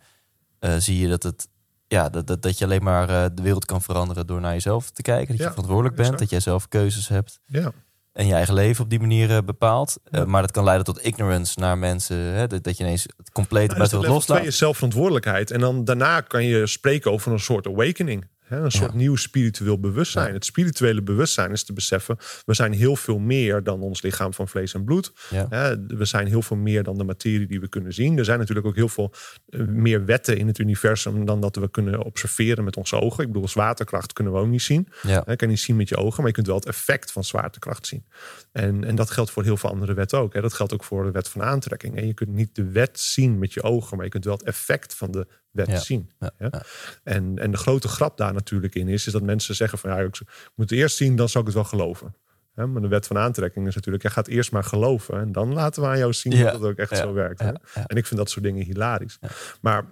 [0.60, 1.48] eh, zie je dat, het,
[1.88, 4.90] ja, dat, dat, dat je alleen maar eh, de wereld kan veranderen door naar jezelf
[4.90, 5.28] te kijken.
[5.28, 6.22] Dat je verantwoordelijk bent, exact.
[6.22, 7.72] dat jij zelf keuzes hebt Ja,
[8.14, 9.98] en je eigen leven op die manier bepaalt.
[10.12, 10.26] Ja.
[10.26, 12.48] maar dat kan leiden tot ignorance naar mensen, hè?
[12.48, 14.54] Dat, dat je ineens het complete dat buitenwereld level 2 loslaat.
[14.54, 15.52] is zelfverantwoordelijkheid.
[15.52, 18.26] En dan daarna kan je spreken over een soort awakening.
[18.48, 18.58] Hè?
[18.64, 18.98] Een soort Ja.
[18.98, 20.28] nieuw spiritueel bewustzijn.
[20.28, 20.34] Ja.
[20.34, 22.18] Het spirituele bewustzijn is te beseffen...
[22.46, 25.12] we zijn heel veel meer dan ons lichaam van vlees en bloed.
[25.30, 25.46] Ja.
[25.50, 28.18] Hè, we zijn heel veel meer dan de materie die we kunnen zien.
[28.18, 29.14] Er zijn natuurlijk ook heel veel
[29.50, 33.24] eh, meer wetten in het universum dan dat we kunnen observeren met onze ogen.
[33.24, 34.88] Ik bedoel, zwaartekracht kunnen we ook niet zien.
[35.02, 35.24] Ja.
[35.26, 37.24] Hè, kan je niet zien met je ogen, maar je kunt wel het effect van
[37.24, 38.06] zwaartekracht zien.
[38.52, 40.34] En, en dat geldt voor heel veel andere wetten ook.
[40.34, 40.42] Hè.
[40.42, 41.98] Dat geldt ook voor de wet van aantrekking.
[41.98, 44.44] En je kunt niet de wet zien met je ogen, maar je kunt wel het
[44.44, 45.28] effect van de
[45.65, 45.80] Ja.
[45.80, 46.10] zien.
[46.38, 46.63] Ja.
[47.04, 49.98] En, en de grote grap daar natuurlijk in is, is dat mensen zeggen van ja,
[49.98, 50.20] ik
[50.56, 52.15] moet het eerst zien, dan zal ik het wel geloven.
[52.56, 55.54] Hè, maar de wet van aantrekking is natuurlijk, je gaat eerst maar geloven en dan
[55.54, 56.43] laten we aan jou zien Ja.
[56.43, 57.41] dat het ook echt zo werkt.
[57.88, 59.20] En ik vind dat soort dingen hilarisch.
[59.62, 59.86] Maar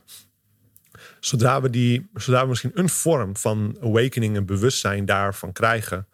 [1.20, 6.08] zodra we, die, zodra we misschien een vorm van awakening en bewustzijn daarvan krijgen,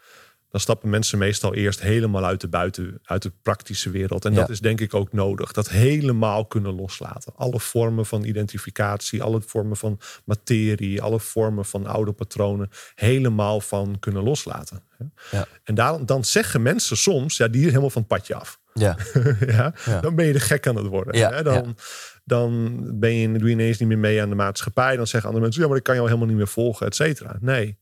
[0.51, 4.25] dan stappen mensen meestal eerst helemaal uit de buiten, uit de praktische wereld.
[4.25, 4.39] En Ja.
[4.39, 5.51] dat is denk ik ook nodig.
[5.51, 7.33] Dat helemaal kunnen loslaten.
[7.35, 13.95] Alle vormen van identificatie, alle vormen van materie, alle vormen van oude patronen, helemaal van
[13.99, 14.83] kunnen loslaten.
[15.31, 15.47] Ja.
[15.63, 18.59] En daar, dan zeggen mensen soms, ja, die is helemaal van het padje af.
[18.73, 18.97] Ja,
[19.57, 21.17] ja, dan ben je de gek aan het worden.
[21.17, 21.41] Ja?
[21.41, 21.77] Dan,
[22.23, 24.95] dan ben je, doe je ineens niet meer mee aan de maatschappij.
[24.95, 27.37] Dan zeggen andere mensen, ja, maar ik kan jou helemaal niet meer volgen, et cetera.
[27.39, 27.77] Nee,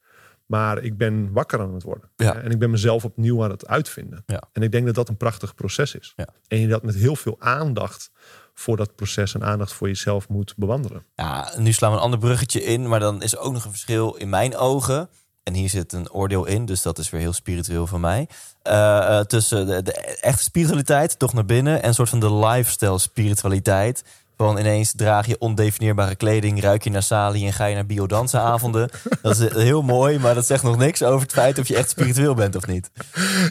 [0.49, 2.09] maar ik ben wakker aan het worden.
[2.15, 2.35] Ja.
[2.35, 4.23] En ik ben mezelf opnieuw aan het uitvinden.
[4.25, 4.43] Ja.
[4.51, 6.13] En ik denk dat dat een prachtig proces is.
[6.15, 6.27] Ja.
[6.47, 8.11] En je dat met heel veel aandacht
[8.53, 11.03] voor dat proces en aandacht voor jezelf moet bewandelen.
[11.15, 14.13] Ja, nu slaan we een ander bruggetje in, maar dan is ook nog een verschil
[14.13, 15.09] in mijn ogen.
[15.43, 18.27] En hier zit een oordeel in, dus dat is weer heel spiritueel van mij.
[18.61, 22.33] Eh, eh, tussen de, de echte spiritualiteit, toch naar binnen, en een soort van de
[22.33, 24.03] lifestyle spiritualiteit.
[24.41, 28.89] Van ineens draag je ondefinieerbare kleding, ruik je naar salie en ga je naar biodansenavonden.
[29.21, 31.89] dat is heel mooi, maar dat zegt nog niks over het feit of je echt
[31.89, 32.91] spiritueel bent of niet.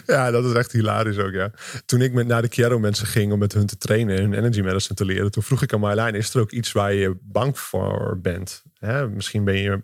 [0.05, 1.51] Ja, dat is echt hilarisch ook, ja.
[1.85, 4.33] Toen ik met naar de Chiaro mensen ging om met hun te trainen en hun
[4.33, 7.17] energy medicine te leren, toen vroeg ik aan Marjolein, is er ook iets waar je
[7.21, 8.63] bang voor bent?
[8.79, 9.83] Hè, misschien ben je,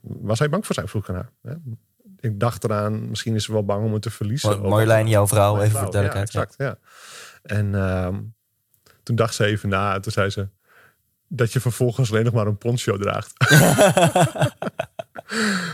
[0.00, 0.88] was hij bang voor zijn?
[0.88, 1.30] Vroeg ik aan haar.
[1.42, 1.54] Hè?
[2.20, 4.60] Ik dacht eraan, misschien is ze wel bang om het te verliezen.
[4.60, 6.32] Mar- Marjolein, jouw vrouw, even voor duidelijkheid.
[6.32, 6.78] Ja, exact, ja.
[7.42, 8.14] En ehm,
[9.06, 10.48] toen dacht ze even na en toen zei ze
[11.28, 13.32] dat je vervolgens alleen nog maar een poncho draagt.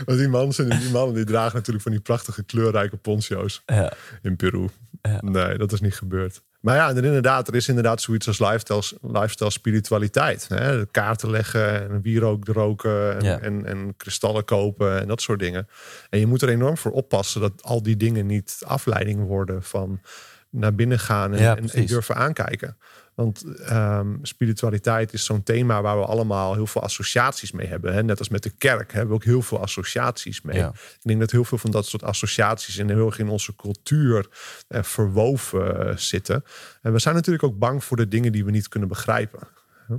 [0.05, 3.93] Want die mannen, die mannen die dragen natuurlijk van die prachtige kleurrijke poncho's Ja.
[4.21, 4.67] in Peru.
[5.01, 5.17] Ja.
[5.21, 6.41] Nee, dat is niet gebeurd.
[6.59, 10.47] Maar ja, en inderdaad, er is inderdaad zoiets als lifestyle, lifestyle spiritualiteit.
[10.47, 10.85] Hè?
[10.85, 13.39] Kaarten leggen en wierook roken en, Ja.
[13.39, 15.67] en, en kristallen kopen en dat soort dingen.
[16.09, 20.01] En je moet er enorm voor oppassen dat al die dingen niet afleiding worden van
[20.49, 22.77] naar binnen gaan en, en- durven aankijken.
[23.15, 27.93] Want ehm, spiritualiteit is zo'n thema waar we allemaal heel veel associaties mee hebben.
[27.93, 28.03] Hè?
[28.03, 30.57] Net als met de kerk hebben we ook heel veel associaties mee.
[30.57, 30.69] Ja.
[30.69, 34.27] Ik denk dat heel veel van dat soort associaties in heel erg in onze cultuur
[34.67, 36.43] eh, verwoven eh, zitten.
[36.81, 39.47] En we zijn natuurlijk ook bang voor de dingen die we niet kunnen begrijpen.
[39.87, 39.95] Hè?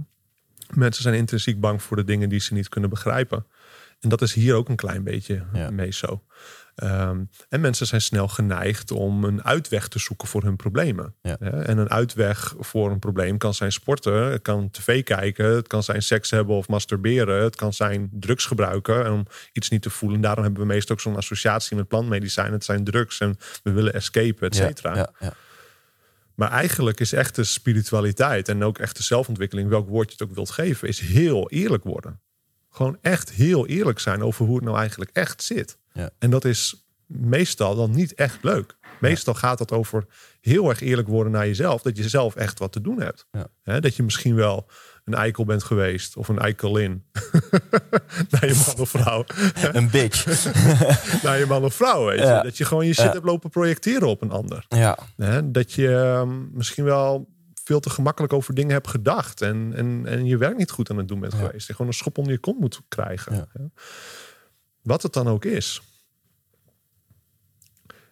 [0.75, 3.47] Mensen zijn intrinsiek bang voor de dingen die ze niet kunnen begrijpen.
[4.01, 5.71] En dat is hier ook een klein beetje Ja.
[5.71, 6.23] mee zo.
[6.75, 11.15] Ehm, en mensen zijn snel geneigd om een uitweg te zoeken voor hun problemen.
[11.23, 11.39] Ja.
[11.39, 15.83] En een uitweg voor een probleem kan zijn sporten, het kan tv kijken, het kan
[15.83, 20.21] zijn seks hebben of masturberen, het kan zijn drugs gebruiken om iets niet te voelen.
[20.21, 22.53] Daarom hebben we meestal ook zo'n associatie met plantmedicijnen.
[22.53, 24.97] Het zijn drugs en we willen escapen, et cetera.
[24.97, 25.33] ja, ja.
[26.35, 30.51] Maar eigenlijk is echte spiritualiteit en ook echte zelfontwikkeling, welk woord je het ook wilt
[30.51, 32.21] geven, is heel eerlijk worden.
[32.71, 35.79] Gewoon echt heel eerlijk zijn over hoe het nou eigenlijk echt zit.
[35.95, 36.11] Ja.
[36.19, 38.77] En dat is meestal dan niet echt leuk.
[39.01, 40.07] Meestal gaat het over
[40.41, 41.83] heel erg eerlijk worden naar jezelf.
[41.83, 43.27] Dat je zelf echt wat te doen hebt.
[43.63, 43.81] Ja.
[43.81, 44.67] Dat je misschien wel
[45.05, 46.17] een eikel bent geweest.
[46.17, 47.05] Of een eikelin.
[48.31, 49.25] naar je man of vrouw.
[49.73, 50.27] Een bitch.
[51.25, 52.05] naar je man of vrouw.
[52.05, 52.25] Weet je.
[52.25, 52.43] Ja.
[52.43, 54.67] Dat je gewoon je shit hebt lopen projecteren op een ander.
[55.17, 57.33] ja, dat je ehm, misschien wel
[57.65, 59.41] veel te gemakkelijk over dingen hebt gedacht.
[59.41, 61.67] En, en, en je werk niet goed aan het doen bent geweest.
[61.67, 63.49] Je gewoon een schop onder je kont moet krijgen.
[64.85, 65.83] Wat het dan ook is.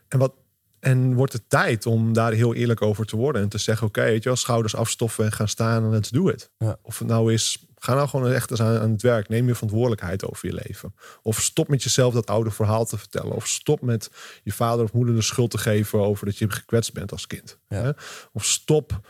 [0.08, 0.32] En, wat,
[0.80, 3.42] en wordt het tijd om daar heel eerlijk over te worden.
[3.42, 6.28] En te zeggen, oké, weet je wel, schouders afstoffen en gaan staan en let's do
[6.28, 6.50] it.
[6.58, 6.78] Ja.
[6.82, 9.28] Of het nou is, ga nou gewoon echt eens aan, aan het werk.
[9.28, 10.94] Neem je verantwoordelijkheid over je leven.
[11.22, 13.32] Of stop met jezelf dat oude verhaal te vertellen.
[13.32, 14.10] Of stop met
[14.42, 17.58] je vader of moeder de schuld te geven over dat je gekwetst bent als kind.
[17.68, 17.94] Ja.
[18.32, 19.00] Of stop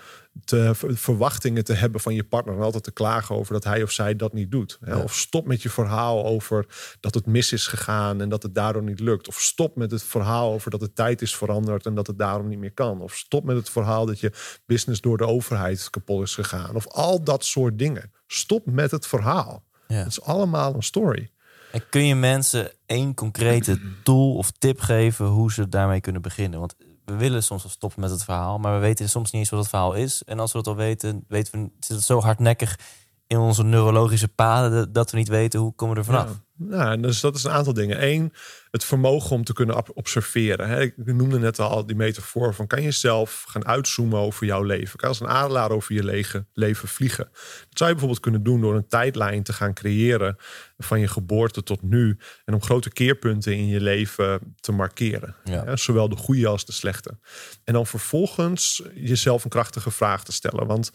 [0.44, 3.82] te, ver- verwachtingen te hebben van je partner en altijd te klagen over dat hij
[3.82, 4.78] of zij dat niet doet.
[4.80, 4.92] Hè?
[4.92, 5.02] Ja.
[5.02, 6.66] Of stop met je verhaal over
[7.00, 9.28] dat het mis is gegaan en dat het daardoor niet lukt.
[9.28, 12.48] Of stop met het verhaal over dat de tijd is veranderd en dat het daarom
[12.48, 13.00] niet meer kan.
[13.00, 14.32] Of stop met het verhaal dat je
[14.66, 16.74] business door de overheid kapot is gegaan.
[16.74, 18.12] Of al dat soort dingen.
[18.26, 19.64] Stop met het verhaal.
[19.88, 19.96] ja.
[19.96, 21.30] Het is allemaal een story.
[21.72, 26.60] En kun je mensen één concrete tool of tip geven hoe ze daarmee kunnen beginnen?
[26.60, 29.50] Want we willen soms wel stoppen met het verhaal, maar we weten soms niet eens
[29.50, 30.22] wat het verhaal is.
[30.24, 32.78] En als we dat al weten, weten we, zit het zo hardnekkig
[33.26, 36.40] in onze neurologische paden dat we niet weten hoe komen we er vanaf.
[36.56, 38.06] Nou, dus dat is een aantal dingen.
[38.08, 38.32] Eén,
[38.70, 40.80] het vermogen om te kunnen ob- observeren.
[40.80, 42.66] Ik noemde net al die metafoor van...
[42.66, 44.98] kan je zelf gaan uitzoomen over jouw leven?
[44.98, 46.04] Kan als een adelaar over je
[46.52, 47.24] leven vliegen?
[47.24, 50.36] Dat zou je bijvoorbeeld kunnen doen door een tijdlijn te gaan creëren...
[50.78, 52.18] van je geboorte tot nu.
[52.44, 55.36] En om grote keerpunten in je leven te markeren.
[55.44, 55.76] Ja.
[55.76, 57.18] Zowel de goede als de slechte.
[57.64, 60.66] En dan vervolgens jezelf een krachtige vraag te stellen.
[60.66, 60.90] Want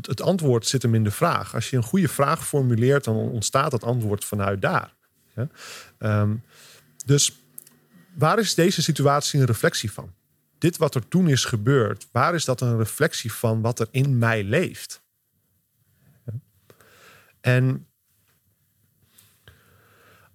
[0.00, 1.54] het antwoord zit hem in de vraag.
[1.54, 3.04] Als je een goede vraag formuleert...
[3.04, 4.94] dan ontstaat het antwoord vanuit daar.
[5.34, 5.44] Hè?
[5.98, 6.36] Ehm,
[7.04, 7.38] dus
[8.14, 10.14] waar is deze situatie een reflectie van?
[10.58, 14.18] Dit wat er toen is gebeurd, waar is dat een reflectie van wat er in
[14.18, 15.04] mij leeft?
[17.40, 17.86] En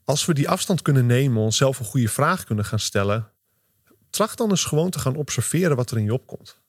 [0.04, 3.32] als we die afstand kunnen nemen, onszelf een goede vraag kunnen gaan stellen,
[4.10, 6.60] tracht dan eens gewoon te gaan observeren wat er in je opkomt.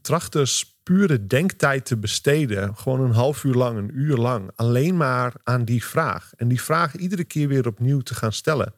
[0.00, 4.96] Tracht dus pure denktijd te besteden, gewoon een half uur lang, een uur lang, alleen
[4.96, 6.32] maar aan die vraag.
[6.36, 8.74] En die vraag iedere keer weer opnieuw te gaan stellen.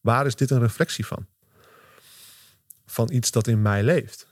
[0.00, 1.26] Waar is dit een reflectie van?
[2.86, 4.26] Van iets dat in mij leeft.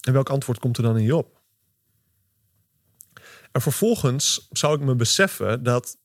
[0.00, 1.40] En welk antwoord komt er dan in je op?
[3.52, 5.96] En vervolgens zou ik me beseffen dat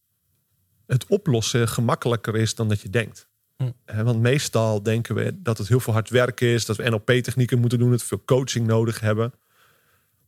[0.87, 3.27] het oplossen gemakkelijker is dan dat je denkt.
[3.57, 4.03] Hm.
[4.03, 7.79] Want meestal denken we dat het heel veel hard werken is, dat we NLP-technieken moeten
[7.79, 9.33] doen, dat we veel coaching nodig hebben.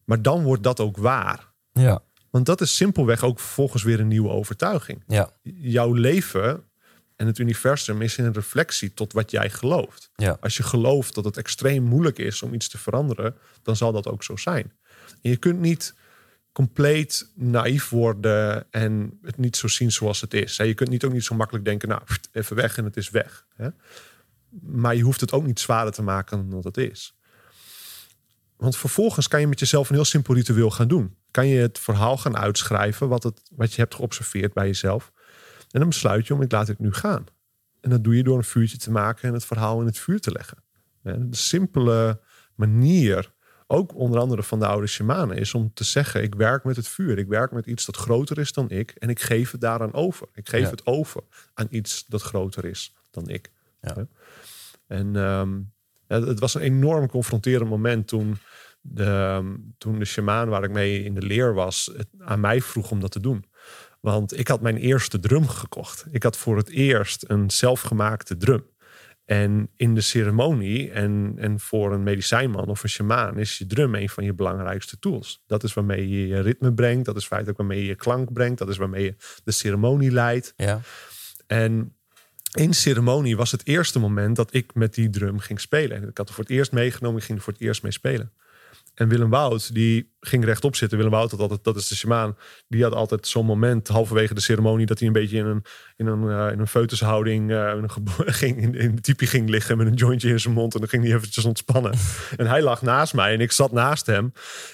[0.08, 1.54] Maar dan wordt dat ook waar.
[1.72, 2.02] Ja.
[2.30, 5.04] Want dat is simpelweg ook vervolgens weer een nieuwe overtuiging.
[5.08, 5.30] Ja.
[5.42, 6.64] Jouw leven
[7.16, 10.10] en het universum is een reflectie tot wat jij gelooft.
[10.16, 10.38] Ja.
[10.40, 14.08] Als je gelooft dat het extreem moeilijk is om iets te veranderen, dan zal dat
[14.08, 14.72] ook zo zijn.
[15.22, 15.96] En je kunt niet
[16.52, 20.56] compleet naïef worden en het niet zo zien zoals het is.
[20.56, 23.46] Je kunt niet ook niet zo makkelijk denken, nou, even weg en het is weg.
[24.62, 27.17] Maar je hoeft het ook niet zwaarder te maken dan dat het is.
[28.58, 31.18] Want vervolgens kan je met jezelf een heel simpel ritueel gaan doen.
[31.32, 35.12] Kan je het verhaal gaan uitschrijven wat, het, wat je hebt geobserveerd bij jezelf.
[35.72, 37.26] En dan besluit je om, ik laat het nu gaan.
[37.82, 40.20] En dat doe je door een vuurtje te maken en het verhaal in het vuur
[40.20, 40.58] te leggen.
[41.02, 42.20] De simpele
[42.56, 43.34] manier,
[43.68, 46.88] ook onder andere van de oude shamanen, is om te zeggen: ik werk met het
[46.88, 47.18] vuur.
[47.18, 48.92] Ik werk met iets dat groter is dan ik.
[48.92, 50.28] En ik geef het daaraan over.
[50.34, 50.70] Ik geef Ja.
[50.70, 53.52] het over aan iets dat groter is dan ik.
[53.82, 54.08] Ja.
[54.88, 55.60] En ehm,
[56.08, 58.38] het was een enorm confronterend moment toen
[58.90, 62.62] de, ehm, toen de shamaan waar ik mee in de leer was, het aan mij
[62.62, 63.46] vroeg om dat te doen.
[64.00, 66.06] Want ik had mijn eerste drum gekocht.
[66.12, 68.66] Ik had voor het eerst een zelfgemaakte drum.
[69.26, 73.96] En in de ceremonie en, en voor een medicijnman of een shamaan is je drum
[73.96, 75.44] een van je belangrijkste tools.
[75.48, 77.06] Dat is waarmee je je ritme brengt.
[77.06, 78.58] Dat is feitelijk waarmee je je klank brengt.
[78.58, 80.54] Dat is waarmee je de ceremonie leidt.
[80.56, 80.82] Ja.
[81.48, 81.96] En
[82.52, 86.10] in ceremonie was het eerste moment dat ik met die drum ging spelen.
[86.10, 88.32] Ik had er voor het eerst meegenomen, ik ging er voor het eerst mee spelen.
[88.98, 90.98] En Willem Wout, die ging rechtop zitten.
[90.98, 94.42] Willem Wout had altijd, dat is de shamaan, die had altijd zo'n moment halverwege de
[94.42, 95.64] ceremonie dat hij een beetje in een,
[95.96, 97.90] in een, eh, in een foetushouding eh, in, een
[98.34, 100.74] ging, in, in de tipi ging liggen met een jointje in zijn mond.
[100.74, 101.94] En dan ging hij eventjes ontspannen.
[102.38, 104.32] en hij lag naast mij en ik zat naast hem.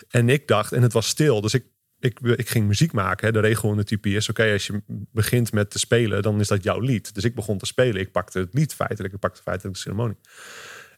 [0.09, 3.27] En ik dacht, en het was stil, dus ik ik, ik ging muziek maken.
[3.27, 3.33] Hè.
[3.33, 4.81] De regel in de typie is: oké, als je
[5.12, 7.13] begint met te spelen, dan is dat jouw lied.
[7.13, 8.01] Dus ik begon te spelen.
[8.01, 9.13] Ik pakte het lied feitelijk.
[9.13, 10.17] Ik pakte feitelijk de ceremonie.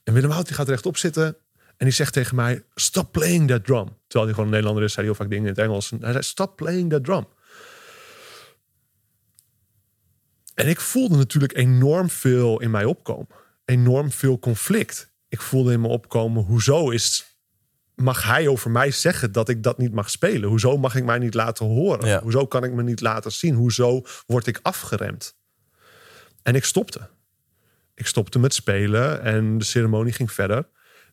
[0.03, 1.37] En Willem Hout die gaat rechtop zitten.
[1.77, 3.85] En die zegt tegen mij: Stop playing that drum.
[4.07, 5.91] Terwijl hij gewoon een Nederlander is, zei hij heel vaak dingen in het Engels.
[5.91, 7.27] En hij zei: Stop playing that drum.
[10.53, 13.27] En ik voelde natuurlijk enorm veel in mij opkomen.
[13.65, 15.13] Enorm veel conflict.
[15.27, 17.35] Ik voelde in me opkomen: hoezo is
[17.95, 20.49] mag hij over mij zeggen dat ik dat niet mag spelen?
[20.49, 22.07] Hoezo mag ik mij niet laten horen?
[22.07, 22.21] Ja.
[22.21, 23.55] Hoezo kan ik me niet laten zien?
[23.55, 25.37] Hoezo word ik afgeremd?
[26.43, 27.09] En ik stopte.
[27.93, 30.67] Ik stopte met spelen en de ceremonie ging verder.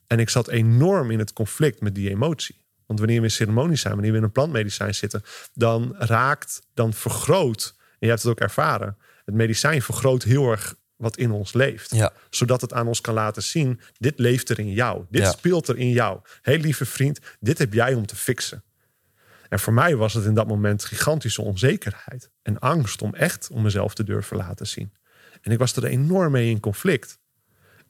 [0.07, 2.61] En ik zat enorm in het conflict met die emotie.
[2.85, 6.93] Want wanneer we in ceremonie zijn, wanneer we in een plantmedicijn zitten, dan raakt, dan
[6.93, 11.53] vergroot, en je hebt het ook ervaren, het medicijn vergroot heel erg wat in ons
[11.53, 12.13] leeft Ja.
[12.29, 15.05] zodat het aan ons kan laten zien: dit leeft er in jou.
[15.09, 15.31] Dit Ja.
[15.31, 16.19] speelt er in jou.
[16.41, 18.63] Heel lieve vriend, dit heb jij om te fixen.
[19.49, 23.61] En voor mij was het in dat moment gigantische onzekerheid en angst om echt om
[23.61, 24.93] mezelf te durven laten zien.
[25.41, 27.19] En ik was er enorm mee in conflict.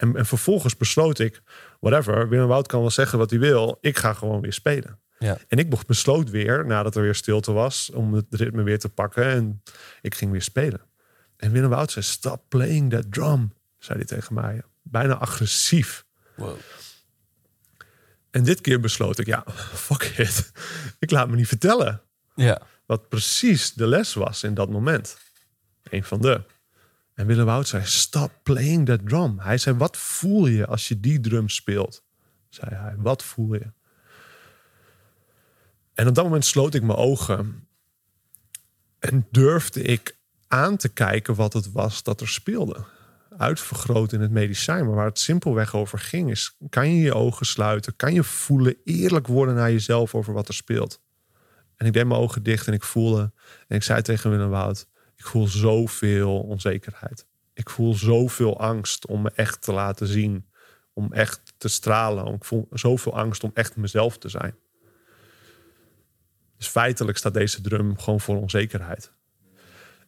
[0.04, 1.42] En, en vervolgens besloot ik,
[1.80, 5.00] whatever, Willem Wout kan wel zeggen wat hij wil, ik ga gewoon weer spelen.
[5.20, 5.38] Ja.
[5.48, 9.26] En ik besloot weer, nadat er weer stilte was, om het ritme weer te pakken.
[9.26, 9.64] En
[10.02, 10.82] ik ging weer spelen.
[11.38, 14.62] En Willem Wout zei, stop playing that drum, zei hij tegen mij.
[14.82, 16.06] Bijna agressief.
[16.36, 16.58] Wow.
[18.32, 19.44] En dit keer besloot ik, ja,
[19.88, 20.52] fuck it.
[21.00, 22.02] Ik laat me niet vertellen
[22.36, 22.62] Ja.
[22.86, 25.18] wat precies de les was in dat moment.
[25.84, 26.42] Een van de.
[27.14, 29.40] En Willem Wout zei, stop playing that drum.
[29.40, 32.04] Hij zei, wat voel je als je die drum speelt?
[32.50, 33.72] Zei hij, wat voel je?
[35.94, 37.68] En op dat moment sloot ik mijn ogen.
[39.00, 42.86] En durfde ik aan te kijken wat het was dat er speelde.
[43.38, 44.86] Uitvergroot in het medicijn.
[44.86, 46.58] Maar waar het simpelweg over ging is...
[46.70, 47.96] kan je je ogen sluiten?
[47.96, 48.76] Kan je voelen?
[48.84, 51.02] Eerlijk worden naar jezelf over wat er speelt?
[51.76, 53.32] En ik deed mijn ogen dicht en ik voelde...
[53.68, 54.88] En ik zei tegen Willem Wout...
[55.24, 57.26] Ik voel zoveel onzekerheid.
[57.54, 60.46] Ik voel zoveel angst om me echt te laten zien.
[60.94, 62.34] Om echt te stralen.
[62.34, 64.56] Ik voel zoveel angst om echt mezelf te zijn.
[66.58, 69.12] Dus feitelijk staat deze drum gewoon voor onzekerheid.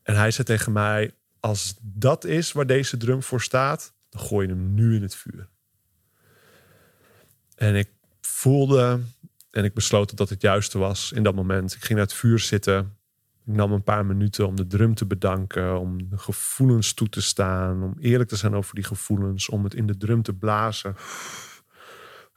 [0.04, 4.48] En hij zei tegen mij: Als dat is waar deze drum voor staat, dan gooi
[4.48, 5.48] je hem nu in het vuur.
[7.56, 7.90] En ik
[8.22, 9.00] voelde
[9.52, 11.74] en ik besloot dat het juiste was in dat moment.
[11.74, 12.95] Ik ging naar het vuur zitten
[13.46, 17.84] Ik nam een paar minuten om de drum te bedanken, om gevoelens toe te staan,
[17.84, 20.96] om eerlijk te zijn over die gevoelens, om het in de drum te blazen.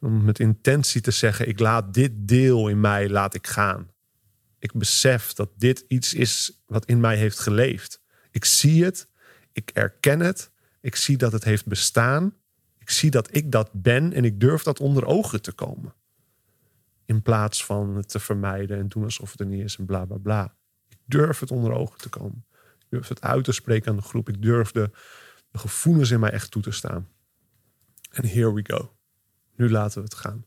[0.00, 3.90] Om met intentie te zeggen, ik laat dit deel in mij, laat ik gaan.
[4.58, 8.02] Ik besef dat dit iets is wat in mij heeft geleefd.
[8.30, 9.08] Ik zie het,
[9.52, 12.34] ik erken het, ik zie dat het heeft bestaan.
[12.78, 15.94] Ik zie dat ik dat ben en ik durf dat onder ogen te komen.
[17.04, 20.04] In plaats van het te vermijden en doen alsof het er niet is en bla
[20.04, 20.57] bla bla.
[21.08, 22.46] Durf het onder ogen te komen.
[22.78, 24.28] Ik durf het uit te spreken aan de groep.
[24.28, 24.90] Ik durf de,
[25.52, 27.08] gevoelens in mij echt toe te staan.
[28.10, 28.96] En here we go.
[29.56, 30.44] Nu laten we het gaan.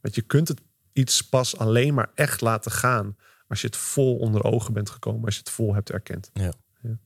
[0.00, 0.60] Want je kunt het
[0.92, 5.24] iets pas alleen maar echt laten gaan als je het vol onder ogen bent gekomen,
[5.24, 6.30] als je het vol hebt erkend.
[6.32, 6.52] Ja.
[6.82, 6.98] Ja.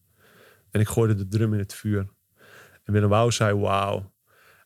[0.70, 2.08] En ik gooide de drum in het vuur.
[2.84, 4.12] En Willem Wouw zei, wauw.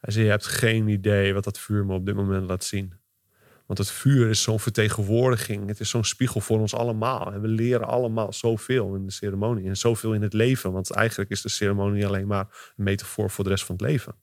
[0.01, 2.93] Hij zei, je hebt geen idee wat dat vuur me op dit moment laat zien.
[3.67, 5.69] Want het vuur is zo'n vertegenwoordiging.
[5.69, 7.33] Het is zo'n spiegel voor ons allemaal.
[7.33, 9.69] En we leren allemaal zoveel in de ceremonie.
[9.69, 10.73] En zoveel in het leven.
[10.73, 14.15] Want eigenlijk is de ceremonie alleen maar een metafoor voor de rest van het leven.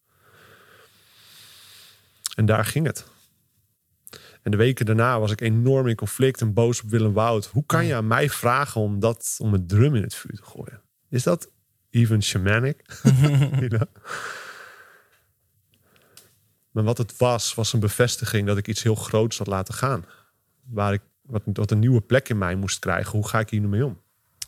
[2.36, 3.06] En daar ging het.
[4.41, 7.45] En de weken daarna was ik enorm in conflict en boos op Willem Wout.
[7.45, 10.43] Hoe kan je aan mij vragen om, dat, om een drum in het vuur te
[10.43, 10.82] gooien?
[11.10, 11.52] Is dat
[11.89, 12.82] even shamanic?
[13.60, 13.82] You know?
[16.71, 20.05] Maar wat het was, was een bevestiging dat ik iets heel groots had laten gaan.
[20.63, 23.12] Waar ik wat, wat een nieuwe plek in mij moest krijgen.
[23.12, 24.01] Hoe ga ik hier nu mee om?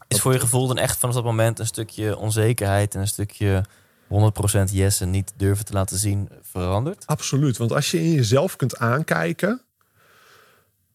[0.08, 3.66] Is voor je gevoel dan echt vanaf dat moment een stukje onzekerheid en een stukje
[4.10, 7.08] 100% yes en niet durven te laten zien veranderd?
[7.08, 7.58] Absoluut.
[7.58, 9.62] Want als je in jezelf kunt aankijken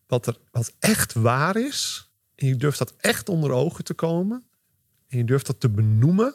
[0.06, 4.44] wat er wat echt waar is, en je durft dat echt onder ogen te komen,
[5.08, 6.34] en je durft dat te benoemen,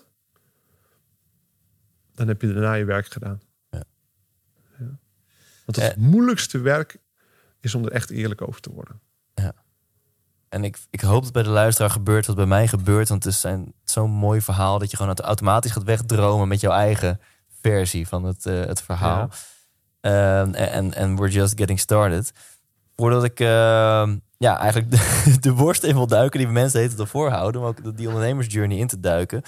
[2.14, 3.42] dan heb je daarna je werk gedaan.
[5.76, 5.84] Ja.
[5.84, 5.90] Ja.
[5.90, 6.12] Want het Eh.
[6.12, 6.98] moeilijkste werk
[7.60, 9.00] is om er echt eerlijk over te worden.
[10.50, 13.10] En ik, ik hoop dat bij de luisteraar gebeurt wat bij mij gebeurt.
[13.10, 16.72] Want het is een- zo'n mooi verhaal dat je gewoon automatisch gaat wegdromen met jouw
[16.72, 17.20] eigen
[17.62, 19.30] versie van het, eh, het verhaal.
[20.02, 22.32] Ehm, en, en we're just getting started.
[22.96, 26.98] Voordat ik ehm, ja, eigenlijk de, de worst in wil duiken die we mensen heten
[26.98, 27.62] te voorhouden.
[27.62, 29.42] Om ook die ondernemersjourney in te duiken.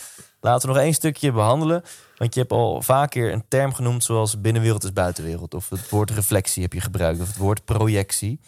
[0.43, 1.83] Laten we nog één stukje behandelen.
[2.17, 5.53] Want je hebt al vaak keer een term genoemd zoals binnenwereld is buitenwereld.
[5.53, 7.21] Of het woord reflectie heb je gebruikt.
[7.21, 8.39] Of het woord projectie.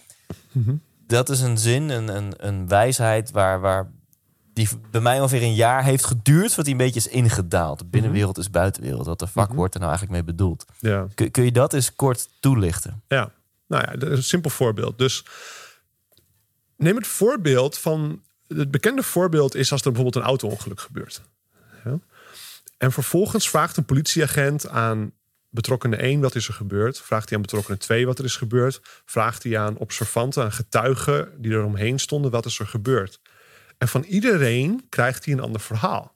[1.07, 3.91] Dat is een zin, een, een, een wijsheid waar, waar
[4.53, 6.55] die bij mij ongeveer een jaar heeft geduurd.
[6.55, 7.89] Wat die een beetje is ingedaald.
[7.91, 9.05] Binnenwereld is buitenwereld.
[9.05, 10.65] Wat de fuck wordt er nou eigenlijk mee bedoeld?
[10.79, 11.07] Ja.
[11.13, 13.01] Kun, kun je dat eens kort toelichten?
[13.07, 13.31] Ja,
[13.67, 14.97] nou ja, dat is een simpel voorbeeld.
[14.97, 15.25] Dus
[16.77, 18.21] neem het voorbeeld van.
[18.47, 21.21] Het bekende voorbeeld is als er bijvoorbeeld een auto-ongeluk gebeurt.
[22.77, 25.11] En vervolgens vraagt een politieagent aan
[25.49, 27.01] betrokkenen 1 wat is er gebeurd.
[27.01, 28.81] Vraagt hij aan betrokkenen 2 wat er is gebeurd.
[29.05, 33.19] Vraagt hij aan observanten, aan getuigen die er omheen stonden wat is er gebeurd.
[33.77, 36.14] En van iedereen krijgt hij een ander verhaal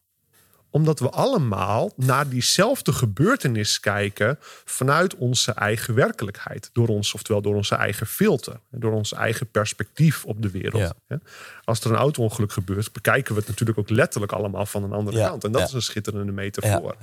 [0.70, 6.70] omdat we allemaal naar diezelfde gebeurtenis kijken vanuit onze eigen werkelijkheid.
[6.74, 8.60] Door ons, oftewel door onze eigen filter.
[8.72, 10.94] Door ons eigen perspectief op de wereld.
[11.08, 11.20] Ja.
[11.64, 15.18] Als er een auto-ongeluk gebeurt, bekijken we het natuurlijk ook letterlijk allemaal van een andere
[15.18, 15.44] Ja, kant.
[15.44, 15.68] En dat ja.
[15.68, 16.96] is een schitterende metafoor.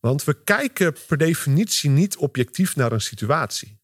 [0.00, 3.80] Want we kijken per definitie niet objectief naar een situatie.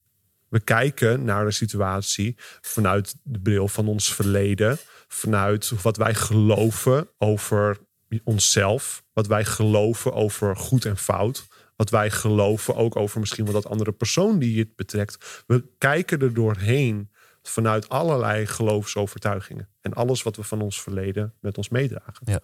[0.49, 7.09] We kijken naar de situatie vanuit de bril van ons verleden, vanuit wat wij geloven
[7.19, 7.79] over
[8.25, 13.53] onszelf, wat wij geloven over goed en fout, wat wij geloven ook over misschien wel
[13.53, 15.43] dat andere persoon die het betrekt.
[15.47, 17.11] We kijken er doorheen
[17.43, 22.23] vanuit allerlei geloofsovertuigingen en alles wat we van ons verleden met ons meedragen.
[22.25, 22.41] Ja.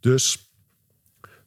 [0.00, 0.52] Dus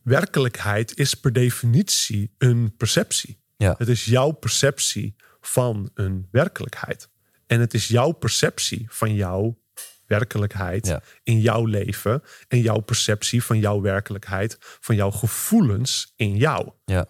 [0.02, 3.40] werkelijkheid is per definitie een perceptie.
[3.58, 3.76] Ja.
[3.78, 7.10] Het is jouw perceptie van een werkelijkheid.
[7.46, 9.58] En het is jouw perceptie van jouw
[10.08, 11.02] werkelijkheid Ja.
[11.24, 12.24] in jouw leven.
[12.48, 16.70] En jouw perceptie van jouw werkelijkheid, van jouw gevoelens in jou.
[16.86, 17.08] ja.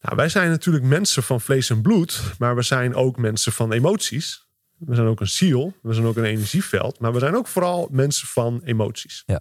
[0.00, 3.72] Nou, wij zijn natuurlijk mensen van vlees en bloed, maar we zijn ook mensen van
[3.72, 4.46] emoties.
[4.78, 7.88] We zijn ook een ziel, we zijn ook een energieveld, maar we zijn ook vooral
[7.90, 9.22] mensen van emoties.
[9.26, 9.40] Ja.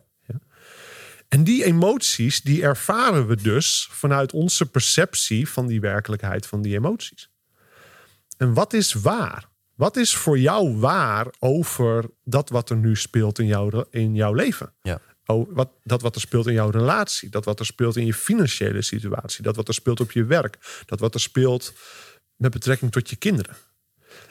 [1.27, 6.75] En die emoties, die ervaren we dus vanuit onze perceptie van die werkelijkheid van die
[6.75, 7.29] emoties.
[8.37, 9.49] En wat is waar?
[9.83, 14.33] Wat is voor jou waar over dat wat er nu speelt in jouw, in jouw
[14.33, 14.73] leven?
[14.81, 15.01] Ja.
[15.25, 17.29] Oh, wat, dat wat er speelt in jouw relatie.
[17.29, 19.43] Dat wat er speelt in je financiële situatie.
[19.43, 20.83] Dat wat er speelt op je werk.
[20.85, 21.73] Dat wat er speelt
[22.35, 23.55] met betrekking tot je kinderen.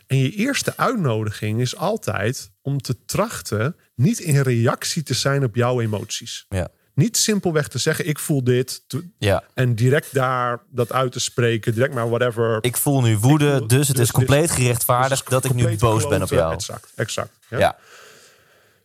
[0.07, 5.55] En je eerste uitnodiging is altijd om te trachten niet in reactie te zijn op
[5.55, 6.47] jouw emoties.
[6.49, 6.69] Ja.
[6.95, 8.83] Niet simpelweg te zeggen, ik voel dit.
[9.19, 9.45] Ja.
[9.55, 11.75] en direct daar dat uit te spreken.
[11.75, 12.59] Direct maar whatever.
[12.61, 15.77] Ik voel nu woede, Ik voel- dus het dus is compleet gerechtvaardigd dat ik nu
[15.77, 16.53] boos ben op jou.
[16.55, 17.31] Exact, exact.
[17.51, 17.59] Ja.
[17.59, 17.79] Ja.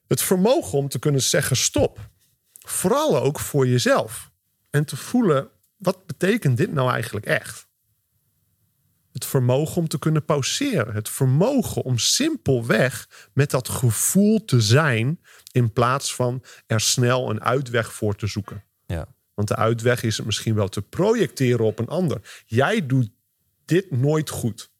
[0.07, 1.99] Het vermogen om te kunnen zeggen stop.
[2.65, 4.29] Vooral ook voor jezelf.
[4.69, 5.47] En te voelen,
[5.77, 7.66] wat betekent dit nou eigenlijk echt?
[9.17, 10.93] Het vermogen om te kunnen pauzeren.
[10.93, 15.19] Het vermogen om simpelweg met dat gevoel te zijn...
[15.51, 18.63] in plaats van er snel een uitweg voor te zoeken.
[18.85, 19.07] Ja.
[19.33, 22.43] Want de uitweg is het misschien wel te projecteren op een ander.
[22.45, 23.09] Jij doet
[23.65, 24.71] dit nooit goed.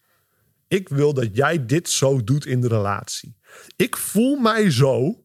[0.67, 3.37] Ik wil dat jij dit zo doet in de relatie.
[3.75, 5.23] Ik voel mij zo,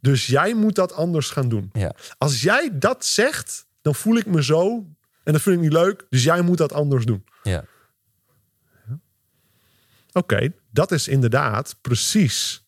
[0.00, 1.70] dus jij moet dat anders gaan doen.
[1.72, 1.94] Ja.
[2.18, 4.86] Als jij dat zegt, dan voel ik me zo
[5.24, 7.24] en dat vind ik niet leuk, dus jij moet dat anders doen.
[7.42, 7.64] Ja.
[10.12, 12.66] Oké, dat is inderdaad precies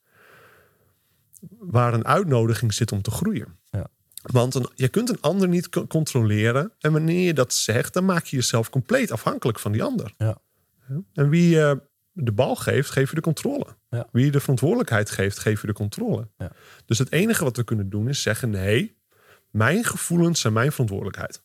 [1.59, 3.59] waar een uitnodiging zit om te groeien.
[3.70, 3.86] Ja.
[4.22, 6.72] Want een, je kunt een ander niet co- controleren.
[6.78, 10.12] En wanneer je dat zegt, dan maak je jezelf compleet afhankelijk van die ander.
[10.16, 10.38] Ja.
[11.12, 11.82] En wie je
[12.12, 13.66] de bal geeft, geef je de controle.
[13.90, 14.09] Ja.
[14.12, 16.28] Wie je de verantwoordelijkheid geeft, geef je de controle.
[16.38, 16.51] Ja.
[16.86, 18.97] Dus het enige wat we kunnen doen is zeggen: nee,
[19.51, 21.42] mijn gevoelens zijn mijn verantwoordelijkheid.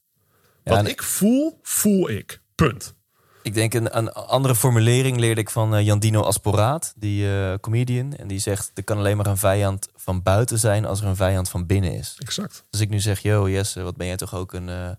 [0.64, 2.42] Ja, Wat en ik voel, voel ik.
[2.56, 2.96] Punt.
[3.42, 8.16] Ik denk een, een andere formulering leerde ik van eh, Jandino Asporaat, die eh, comedian.
[8.16, 11.16] En die zegt, er kan alleen maar een vijand van buiten zijn als er een
[11.16, 12.16] vijand van binnen is.
[12.18, 12.66] Exact.
[12.70, 14.90] Dus ik nu zeg, yo Jesse, wat ben jij toch ook een, eh,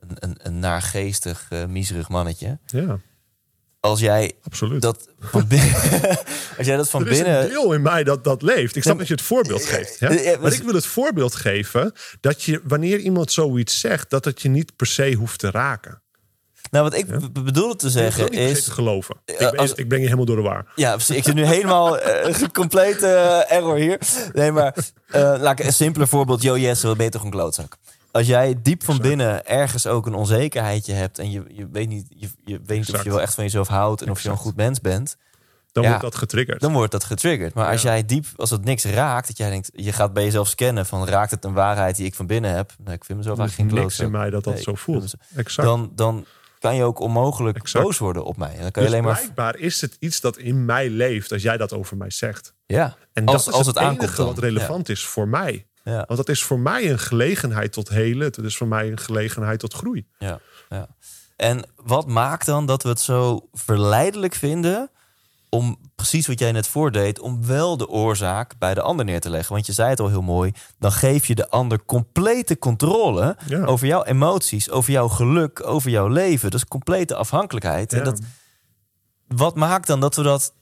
[0.00, 2.58] een, een, een naargeestig, miserig mannetje.
[2.66, 2.98] Ja,
[3.80, 4.82] Als jij absoluut.
[4.82, 5.72] dat van binnen...
[6.58, 7.42] als jij dat van er is binnen...
[7.42, 8.76] een deel in mij dat dat leeft.
[8.76, 9.98] Ik snap Ja, dat je het voorbeeld geeft.
[9.98, 10.38] Ja?
[10.40, 14.48] Maar ik wil het voorbeeld geven dat je, wanneer iemand zoiets zegt, dat het je
[14.48, 16.02] niet per se hoeft te raken.
[16.70, 18.64] Nou, wat ik b- bedoelde te zeggen is...
[18.64, 19.16] te geloven.
[19.24, 20.66] Ik, ben, als- ik breng je helemaal door de war.
[20.74, 21.16] Ja, precies.
[21.16, 23.98] ik zit nu helemaal eh complete eh, error hier.
[24.32, 24.74] Nee, maar
[25.08, 26.42] eh, laat ik een simpeler voorbeeld.
[26.42, 27.76] Jesse, wat ben je toch een klootzak?
[28.10, 31.18] Als jij diep van binnen ergens ook een onzekerheidje hebt...
[31.18, 33.68] en je, je weet niet, je, je weet niet of je wel echt van jezelf
[33.68, 34.02] houdt...
[34.02, 35.16] en of je een goed mens bent,
[35.72, 35.88] Dan Ja.
[35.88, 36.60] wordt dat getriggerd.
[36.60, 37.54] dan wordt dat getriggerd.
[37.54, 39.26] Maar als jij diep, als het niks raakt...
[39.26, 41.08] dat jij denkt, je gaat bij jezelf scannen van...
[41.08, 42.72] raakt het een waarheid die ik van binnen heb?
[42.84, 45.14] Nou, ik vind mezelf eigenlijk geen niks in mij dat dat Nee, zo voelt.
[45.34, 45.68] Exact.
[45.68, 46.24] Dan, dan
[46.66, 47.84] kan je ook onmogelijk Exact.
[47.84, 48.54] boos worden op mij.
[48.54, 49.20] En dan kan je dus alleen maar...
[49.20, 52.54] blijkbaar is het iets dat in mij leeft als jij dat over mij zegt.
[52.66, 54.26] Ja, En als, dat is als het, het aankomt dan.
[54.26, 55.66] wat relevant is voor mij.
[55.84, 56.04] Ja.
[56.06, 58.26] Want dat is voor mij een gelegenheid tot helen.
[58.26, 60.06] Het is voor mij een gelegenheid tot groei.
[60.18, 60.88] Ja, ja.
[61.36, 64.90] En wat maakt dan dat we het zo verleidelijk vinden
[65.50, 69.30] om precies wat jij net voordeed, om wel de oorzaak bij de ander neer te
[69.30, 69.52] leggen?
[69.54, 73.64] Want je zei het al heel mooi, dan geef je de ander complete controle Ja.
[73.64, 76.50] over jouw emoties, over jouw geluk, over jouw leven.
[76.50, 77.92] Dat is complete afhankelijkheid.
[77.92, 78.20] En dat,
[79.28, 80.54] wat maakt dan dat we dat,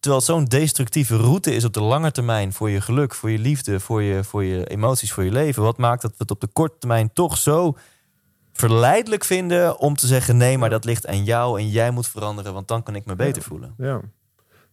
[0.00, 3.38] terwijl het zo'n destructieve route is op de lange termijn voor je geluk, voor je
[3.38, 6.40] liefde, voor je, voor je emoties, voor je leven, wat maakt dat we het op
[6.40, 7.76] de korte termijn toch zo
[8.52, 12.52] verleidelijk vinden om te zeggen: nee, maar dat ligt aan jou en jij moet veranderen,
[12.52, 13.74] want dan kan ik me beter voelen.
[13.78, 14.00] Ja.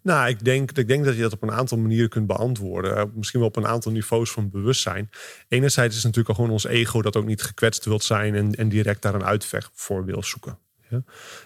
[0.03, 2.97] Nou, ik denk, ik denk dat je dat op een aantal manieren kunt beantwoorden.
[2.97, 5.09] Eh, Misschien wel op een aantal niveaus van bewustzijn.
[5.47, 8.69] Enerzijds is natuurlijk al gewoon ons ego dat ook niet gekwetst wilt zijn en, en
[8.69, 10.57] direct daar een uitweg voor wil zoeken.
[10.89, 11.03] Ja?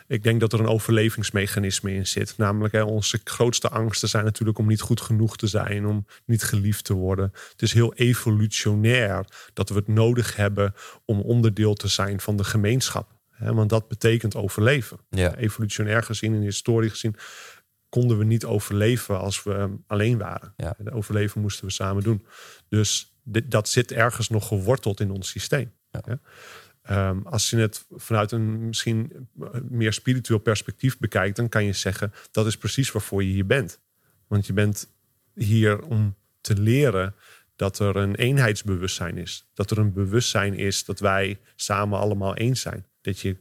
[0.08, 2.38] Ik denk dat er een overlevingsmechanisme in zit.
[2.38, 6.44] Namelijk, hè, onze grootste angsten zijn natuurlijk om niet goed genoeg te zijn, om niet
[6.44, 7.32] geliefd te worden.
[7.52, 10.74] Het is heel evolutionair dat we het nodig hebben
[11.06, 13.16] om onderdeel te zijn van de gemeenschap.
[13.32, 14.98] Hè, want dat betekent overleven.
[15.10, 15.36] Ja.
[15.36, 17.16] Evolutionair gezien, in de historie gezien,
[17.90, 20.54] konden we niet overleven als we alleen waren.
[20.58, 20.76] Ja.
[20.78, 22.26] De overleven moesten we samen doen.
[22.70, 25.72] Dus dit, dat zit ergens nog geworteld in ons systeem.
[25.92, 26.20] Ja.
[26.82, 29.28] Ehm, als je het vanuit een misschien
[29.70, 33.80] meer spiritueel perspectief bekijkt, dan kan je zeggen dat is precies waarvoor je hier bent.
[34.28, 34.90] Want je bent
[35.34, 37.16] hier om te leren
[37.56, 39.50] dat er een eenheidsbewustzijn is.
[39.54, 42.86] Dat er een bewustzijn is dat wij samen allemaal één zijn.
[43.02, 43.38] Dat je,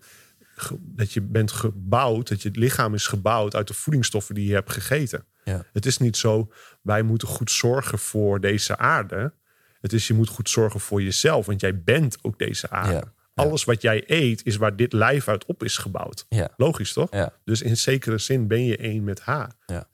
[0.79, 4.55] dat je bent gebouwd, dat je het lichaam is gebouwd uit de voedingsstoffen die je
[4.55, 5.25] hebt gegeten.
[5.45, 5.65] Ja.
[5.73, 6.53] Het is niet zo,
[6.83, 9.33] wij moeten goed zorgen voor deze aarde.
[9.81, 12.93] Het is, je moet goed zorgen voor jezelf, want jij bent ook deze aarde.
[12.93, 13.13] Ja.
[13.35, 16.27] Alles wat jij eet is waar dit lijf uit op is gebouwd.
[16.29, 16.55] Ja.
[16.57, 17.13] Logisch toch?
[17.13, 17.33] Ja.
[17.45, 19.53] Dus in zekere zin ben je één met haar.
[19.67, 19.89] Ja.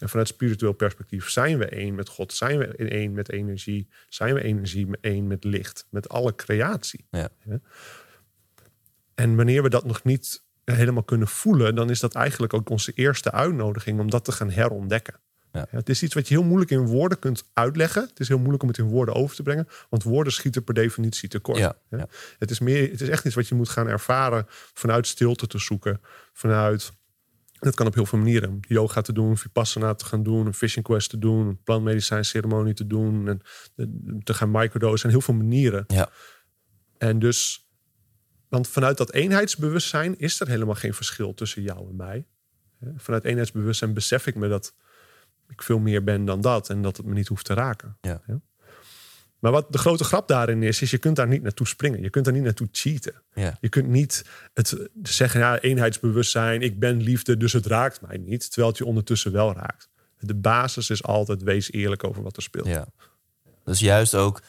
[0.00, 4.34] En vanuit spiritueel perspectief zijn we één met God, zijn we één met energie, zijn
[4.34, 7.06] we energie één met licht, met alle creatie.
[9.18, 12.92] En wanneer we dat nog niet helemaal kunnen voelen, dan is dat eigenlijk ook onze
[12.92, 15.20] eerste uitnodiging om dat te gaan herontdekken.
[15.52, 15.66] Ja.
[15.70, 18.02] het is iets wat je heel moeilijk in woorden kunt uitleggen.
[18.02, 20.74] Het is heel moeilijk om het in woorden over te brengen, want woorden schieten per
[20.74, 21.58] definitie tekort.
[21.58, 22.08] Ja.
[22.38, 24.44] Het, is meer, het is echt iets wat je moet gaan ervaren
[24.74, 26.00] vanuit stilte te zoeken,
[26.32, 26.92] vanuit
[27.58, 28.60] Dat kan op heel veel manieren.
[28.60, 32.86] Yoga te doen, Vipassana te gaan doen, een fishing quest te doen, een plantmedicijnceremonie te
[32.86, 33.40] doen en
[34.24, 34.92] te gaan microdosen.
[34.92, 35.84] Er zijn heel veel manieren.
[35.86, 36.10] Ja.
[36.98, 37.67] En dus,
[38.48, 42.26] want vanuit dat eenheidsbewustzijn is er helemaal geen verschil tussen jou en mij.
[42.96, 44.74] Vanuit eenheidsbewustzijn besef ik me dat
[45.48, 47.96] ik veel meer ben dan dat en dat het me niet hoeft te raken.
[48.00, 48.22] Ja.
[49.38, 52.02] Maar wat de grote grap daarin is, is je kunt daar niet naartoe springen.
[52.02, 53.22] Je kunt daar niet naartoe cheaten.
[53.34, 53.58] Ja.
[53.60, 54.24] Je kunt niet
[54.54, 58.46] het zeggen, ja, eenheidsbewustzijn, ik ben liefde, dus het raakt mij niet.
[58.46, 59.88] Terwijl het je ondertussen wel raakt.
[60.18, 62.66] De basis is altijd, wees eerlijk over wat er speelt.
[62.66, 62.88] Ja.
[63.64, 64.42] Dus juist ook,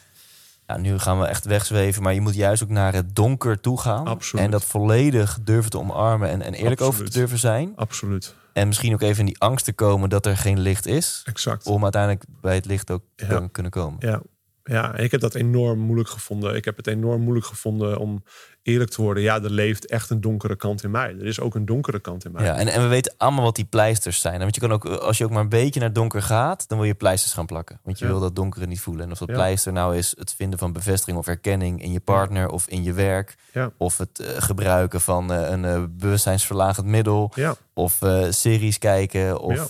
[0.70, 3.80] ja, nu gaan we echt wegzweven, maar je moet juist ook naar het donker toe
[3.80, 4.05] gaan.
[4.05, 4.45] Absoluut.
[4.45, 7.74] En dat volledig durven te omarmen en, en eerlijk over te durven zijn.
[7.76, 8.36] Absoluut.
[8.53, 11.22] En misschien ook even in die angst te komen dat er geen licht is.
[11.26, 11.65] Exact.
[11.65, 13.95] Om uiteindelijk bij het licht ook te kunnen komen.
[13.99, 14.22] Ja.
[14.63, 16.55] ja, ik heb dat enorm moeilijk gevonden.
[16.55, 18.24] Ik heb het enorm moeilijk gevonden om
[18.70, 19.24] eerlijk te worden.
[19.24, 21.15] Ja, er leeft echt een donkere kant in mij.
[21.20, 22.43] Er is ook een donkere kant in mij.
[22.45, 24.39] Ja, en, en we weten allemaal wat die pleisters zijn.
[24.39, 26.88] Want je kan ook, als je ook maar een beetje naar donker gaat, dan wil
[26.88, 27.80] je pleisters gaan plakken.
[27.84, 28.11] Want je Ja.
[28.11, 29.05] wil dat donkere niet voelen.
[29.05, 29.34] En of dat Ja.
[29.34, 32.93] pleister nou is het vinden van bevestiging of erkenning in je partner of in je
[32.93, 33.36] werk.
[33.53, 33.72] Ja.
[33.78, 37.32] Of het eh, gebruiken van eh, een eh, bewustzijnsverlagend middel.
[37.36, 37.99] Ja, Of
[38.30, 39.39] series kijken.
[39.39, 39.70] Of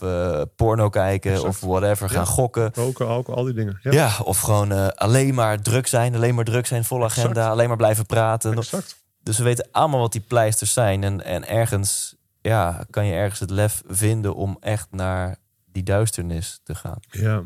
[0.56, 1.32] porno kijken.
[1.32, 1.48] Exact.
[1.50, 2.10] Of whatever.
[2.10, 2.72] Gaan gokken.
[2.74, 3.80] roken, alcohol, al die dingen.
[3.82, 6.16] Ja, of gewoon alleen maar druk zijn.
[6.16, 7.30] Alleen maar druk zijn, vol agenda.
[7.30, 7.50] Exact.
[7.52, 8.54] Alleen maar blijven praten.
[8.58, 8.89] exact.
[9.24, 11.04] Dus we weten allemaal wat die pleisters zijn.
[11.04, 16.60] En, en ergens ja, kan je ergens het lef vinden om echt naar die duisternis
[16.64, 17.00] te gaan.
[17.10, 17.44] Ja,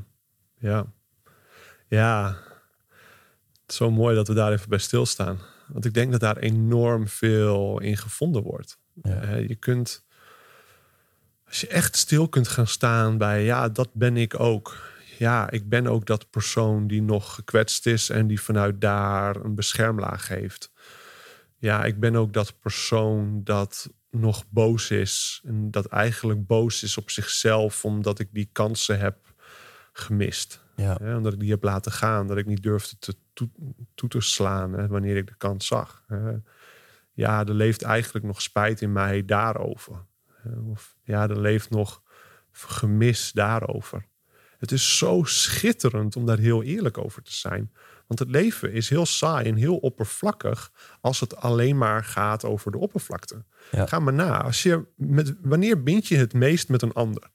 [0.57, 0.85] ja.
[1.87, 2.37] Ja,
[3.61, 5.39] het is zo mooi dat we daar even bij stilstaan.
[5.67, 8.77] Want ik denk dat daar enorm veel in gevonden wordt.
[9.03, 9.21] Ja.
[9.21, 10.05] Eh, je kunt,
[11.47, 14.91] als je echt stil kunt gaan staan bij, ja, dat ben ik ook.
[15.17, 19.55] Ja, ik ben ook dat persoon die nog gekwetst is en die vanuit daar een
[19.55, 20.71] beschermlaag heeft.
[21.63, 25.41] Ja, ik ben ook dat persoon dat nog boos is.
[25.45, 29.33] En dat eigenlijk boos is op zichzelf omdat ik die kansen heb
[29.93, 30.63] gemist.
[30.75, 32.27] Ja, Hè, omdat ik die heb laten gaan.
[32.27, 33.49] Dat ik niet durfde te toe,
[33.95, 36.03] toe te slaan hè, wanneer ik de kans zag.
[36.07, 36.31] Hè.
[37.13, 40.05] ja, er leeft eigenlijk nog spijt in mij daarover.
[40.71, 42.01] Of ja, er leeft nog
[42.51, 44.05] gemis daarover.
[44.57, 47.71] Het is zo schitterend om daar heel eerlijk over te zijn.
[48.13, 52.71] Want het leven is heel saai en heel oppervlakkig als het alleen maar gaat over
[52.71, 53.43] de oppervlakte.
[53.71, 53.85] Ja.
[53.85, 54.43] Ga maar na.
[54.43, 57.29] Als je met, wanneer bind je het meest met een ander?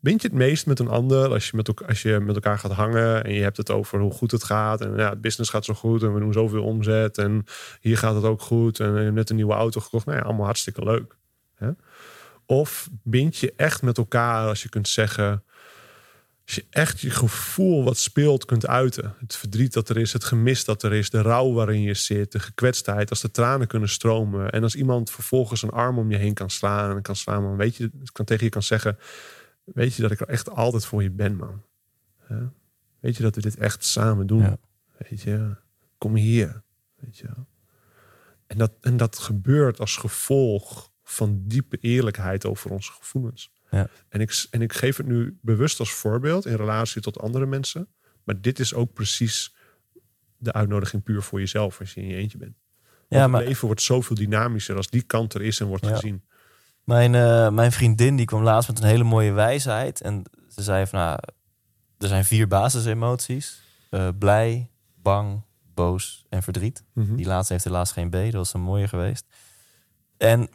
[0.00, 2.58] Bind je het meest met een ander als je met, elkaar, als je met elkaar
[2.58, 4.80] gaat hangen en je hebt het over hoe goed het gaat.
[4.80, 7.44] En ja, het business gaat zo goed en we doen zoveel omzet en
[7.80, 8.80] hier gaat het ook goed.
[8.80, 10.06] En je hebt net een nieuwe auto gekocht.
[10.06, 11.16] Nou ja, allemaal hartstikke leuk.
[11.54, 11.70] Hè?
[12.46, 15.44] Of bind je echt met elkaar als je kunt zeggen.
[16.50, 19.14] Als je echt je gevoel wat speelt kunt uiten.
[19.18, 22.32] Het verdriet dat er is, het gemis dat er is, de rouw waarin je zit,
[22.32, 24.50] de gekwetstheid, als de tranen kunnen stromen.
[24.50, 27.56] En als iemand vervolgens een arm om je heen kan slaan en kan slaan, man,
[27.56, 28.98] weet je, kan tegen je kan zeggen:
[29.64, 31.62] Weet je dat ik er echt altijd voor je ben, man?
[32.18, 32.38] Hè?
[33.00, 34.42] Weet je dat we dit echt samen doen?
[34.42, 34.56] Ja.
[35.08, 35.56] Weet je,
[35.98, 36.62] kom hier.
[36.96, 37.28] Weet je.
[38.46, 43.52] En dat, en dat gebeurt als gevolg van diepe eerlijkheid over onze gevoelens.
[43.70, 43.88] Ja.
[44.08, 47.88] En, ik, en ik geef het nu bewust als voorbeeld in relatie tot andere mensen.
[48.24, 49.54] Maar dit is ook precies
[50.36, 52.54] de uitnodiging puur voor jezelf als je in je eentje bent.
[53.08, 55.84] Want ja maar het leven wordt zoveel dynamischer als die kant er is en wordt
[55.86, 55.90] Ja.
[55.94, 56.24] gezien.
[56.84, 60.00] mijn, eh, mijn vriendin die kwam laatst met een hele mooie wijsheid.
[60.00, 61.18] En ze zei van nou,
[61.98, 63.60] er zijn vier basisemoties.
[63.90, 65.42] Eh, blij, bang,
[65.74, 66.84] boos en verdriet.
[66.92, 67.16] Mhm.
[67.16, 69.24] Die laatste heeft helaas geen B, dat was een mooie geweest.
[70.16, 70.48] En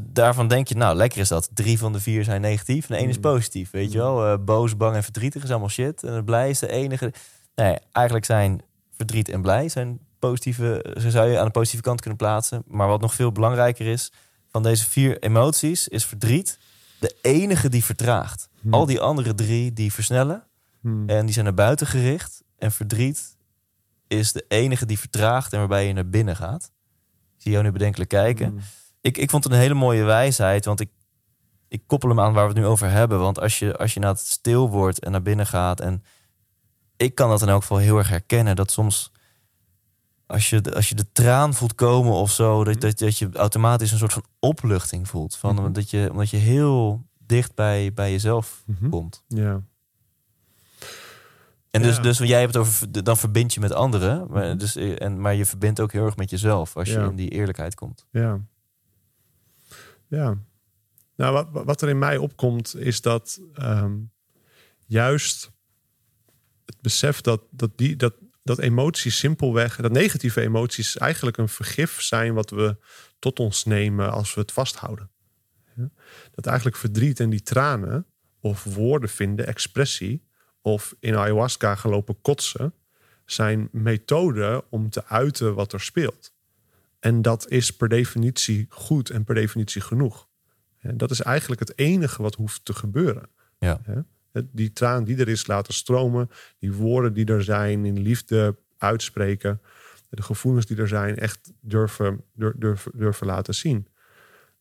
[0.00, 1.50] daarvan denk je, nou lekker is dat.
[1.54, 3.20] Drie van de vier zijn negatief en één is Mm.
[3.22, 3.70] positief.
[3.70, 6.02] Weet je wel, Eh, boos, bang en verdrietig is allemaal shit.
[6.02, 7.12] En het blij is de enige.
[7.54, 8.60] Nee, eigenlijk zijn
[8.96, 10.94] verdriet en blij zijn positieve.
[11.00, 12.62] Ze zou je aan de positieve kant kunnen plaatsen.
[12.66, 14.12] Maar wat nog veel belangrijker is,
[14.50, 16.58] van deze vier emoties is verdriet
[17.00, 18.48] de enige die vertraagt.
[18.60, 18.74] Hmm.
[18.74, 20.42] Al die andere drie die versnellen
[20.80, 21.08] Hmm.
[21.08, 22.42] en die zijn naar buiten gericht.
[22.58, 23.36] En verdriet
[24.06, 26.70] is de enige die vertraagt en waarbij je naar binnen gaat.
[27.36, 28.46] Ik zie jou nu bedenkelijk kijken.
[28.48, 28.60] Hmm.
[29.08, 30.90] Ik, ik vond het een hele mooie wijsheid, want ik,
[31.68, 33.18] ik koppel hem aan waar we het nu over hebben.
[33.18, 35.80] Want als je, als je nou stil wordt en naar binnen gaat...
[35.80, 36.02] en
[36.96, 38.56] ik kan dat in elk geval heel erg herkennen...
[38.56, 39.12] dat soms
[40.26, 42.64] als je, de- als je de traan voelt komen of zo...
[42.64, 45.36] dat, dat, dat je automatisch een soort van opluchting voelt.
[45.36, 45.72] Van, Mhm.
[45.72, 48.88] dat je, omdat je heel dicht bij, bij jezelf Mhm.
[48.88, 49.24] komt.
[49.28, 49.60] Ja.
[51.70, 52.02] En dus, Ja.
[52.02, 55.44] dus jij hebt het over, dan verbind je met anderen, maar, dus, en, maar je
[55.46, 57.04] verbindt ook heel erg met jezelf als je Ja.
[57.08, 58.06] in die eerlijkheid komt.
[58.10, 58.38] Ja.
[60.08, 60.38] Ja.
[61.16, 63.96] Nou, wat, er in mij opkomt, is dat ehm,
[64.86, 65.50] juist
[66.64, 72.02] het besef dat, dat, die, dat, dat emoties simpelweg, dat negatieve emoties eigenlijk een vergif
[72.02, 72.76] zijn wat we
[73.18, 75.10] tot ons nemen als we het vasthouden.
[76.34, 78.06] Dat eigenlijk verdriet en die tranen
[78.40, 80.26] of woorden vinden, expressie
[80.60, 82.74] of in ayahuasca gelopen kotsen
[83.24, 86.32] zijn methoden om te uiten wat er speelt.
[86.98, 90.28] En dat is per definitie goed en per definitie genoeg.
[90.78, 93.28] En dat is eigenlijk het enige wat hoeft te gebeuren.
[93.58, 93.80] Ja.
[94.32, 99.60] Die traan die er is laten stromen, die woorden die er zijn, in liefde uitspreken,
[100.08, 102.24] de gevoelens die er zijn, echt durven,
[102.54, 103.88] durven, durven laten zien.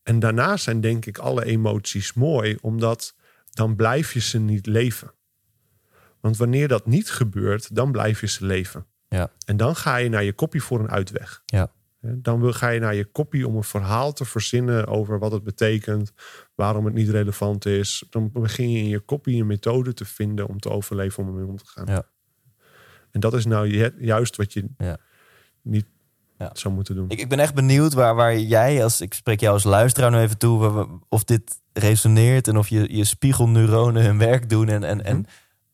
[0.04, 3.16] En daarna zijn denk ik alle emoties mooi, omdat
[3.52, 5.12] dan blijf je ze niet leven.
[6.20, 8.86] Want wanneer dat niet gebeurt, dan blijf je ze leven.
[9.08, 9.32] Ja.
[9.46, 11.42] En dan ga je naar je kopie voor een uitweg.
[11.46, 11.72] Ja.
[12.00, 16.12] Dan ga je naar je kopie om een verhaal te verzinnen over wat het betekent,
[16.56, 18.04] waarom het niet relevant is.
[18.10, 21.46] Dan begin je in je kopie een methode te vinden om te overleven, om ermee
[21.46, 21.86] om te gaan.
[21.86, 22.04] Ja.
[23.12, 24.98] En dat is nou juist wat je ja.
[25.62, 25.86] niet
[26.38, 26.50] ja.
[26.54, 27.10] zou moeten doen.
[27.10, 30.18] Ik, ik ben echt benieuwd waar, waar jij, als ik spreek jou als luisteraar nu
[30.18, 35.04] even toe, of dit resoneert en of je, je spiegelneuronen hun werk doen en, en,
[35.04, 35.30] en mhm.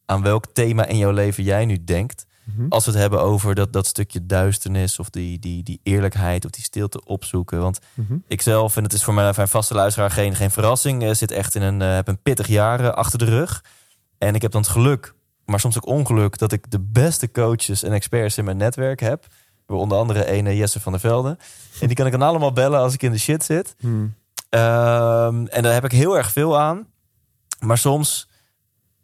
[0.06, 2.26] aan welk thema in jouw leven jij nu denkt.
[2.44, 2.66] Mhm.
[2.70, 6.52] Als we het hebben over dat, dat stukje duisternis of die, die, die eerlijkheid of
[6.52, 7.60] die stilte opzoeken.
[7.60, 11.04] Want mm ik zelf, en het is voor mijn, mijn vaste luisteraar geen, geen verrassing,
[11.04, 13.64] uh, zit echt in een, uh, heb een pittig jaar uh, achter de rug.
[14.18, 15.14] En ik heb dan het geluk,
[15.46, 19.26] maar soms ook ongeluk, dat ik de beste coaches en experts in mijn netwerk heb.
[19.68, 21.38] Onder andere ene Jesse van der Velde.
[21.80, 23.76] En die kan ik dan allemaal bellen als ik in de shit zit.
[23.80, 24.14] Hmm.
[24.50, 26.88] Ehm, en daar heb ik heel erg veel aan.
[27.60, 28.30] Maar soms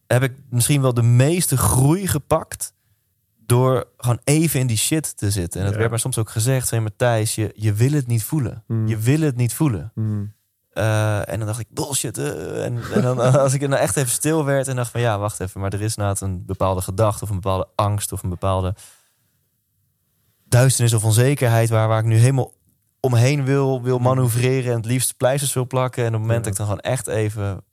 [0.08, 2.74] heb ik misschien wel de meeste groei gepakt
[3.50, 5.60] door gewoon even in die shit te zitten.
[5.60, 8.64] En dat werd maar soms ook gezegd, zei Matthijs, je, je wil het niet voelen.
[8.68, 8.88] Hmm.
[8.88, 9.92] Je wil het niet voelen.
[9.94, 10.34] Hmm.
[10.70, 12.18] Eh, en dan dacht ik, bullshit.
[12.18, 15.02] Uh, en, en, dan als ik er nou echt even stil werd en dacht van
[15.02, 18.24] ja, wacht even, maar er is nou een bepaalde gedachte of een bepaalde angst of
[18.24, 18.76] een bepaalde
[20.46, 22.54] duisternis of onzekerheid waar, waar ik nu helemaal
[23.00, 26.04] omheen wil, wil manoeuvreren en het liefst pleisters wil plakken.
[26.04, 27.64] En op het moment dat ik dan gewoon echt even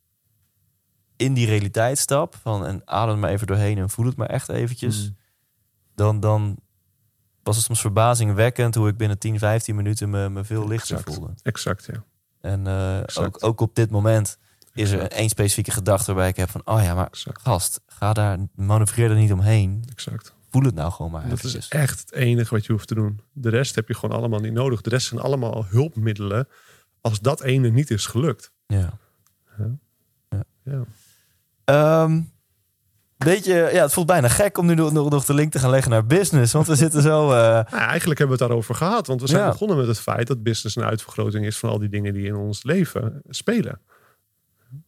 [1.15, 4.49] in die realiteit stap van en adem maar even doorheen en voel het maar echt
[4.49, 5.16] eventjes, mm.
[5.97, 6.57] Dan, dan
[7.43, 11.33] was het soms verbazingwekkend hoe ik binnen 10, 15 minuten me, me veel lichter voelde.
[11.43, 12.03] Exact, ja.
[12.41, 14.37] En uh, ook, ook op dit moment
[14.73, 18.37] is er één specifieke gedachte waarbij ik heb van, oh ja, maar gast, ga daar,
[18.55, 19.83] manoeuvreer er niet omheen.
[19.91, 21.29] Exact voel het nou gewoon maar.
[21.29, 23.19] Dat is echt het enige wat je hoeft te doen.
[23.33, 24.81] De rest heb je gewoon allemaal niet nodig.
[24.81, 26.47] De rest zijn allemaal hulpmiddelen
[27.01, 28.51] als dat ene niet is gelukt.
[28.67, 28.97] Ja.
[30.29, 30.43] Ja.
[30.63, 32.03] ja.
[32.03, 32.31] Um,
[33.17, 35.69] weet je, ja, het voelt bijna gek om nu nog, nog de link te gaan
[35.69, 36.53] leggen naar business.
[36.53, 37.23] Want we zitten zo.
[37.23, 37.37] Uh...
[37.37, 39.07] Nou, eigenlijk hebben we het daarover gehad.
[39.07, 41.89] Want we zijn begonnen met het feit dat business een uitvergroting is van al die
[41.89, 43.81] dingen die in ons leven spelen.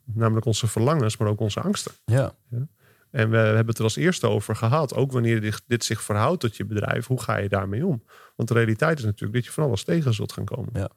[0.04, 1.92] Namelijk onze verlangens, maar ook onze angsten.
[2.06, 2.34] Ja.
[2.50, 2.68] ja.
[3.12, 4.96] En we hebben het er als eerste over gehad.
[4.96, 8.04] Ook wanneer dit, zich verhoudt tot je bedrijf, hoe ga je daarmee om?
[8.36, 10.70] Want de realiteit is natuurlijk dat je van alles tegen zult gaan komen.
[10.74, 10.90] Ja.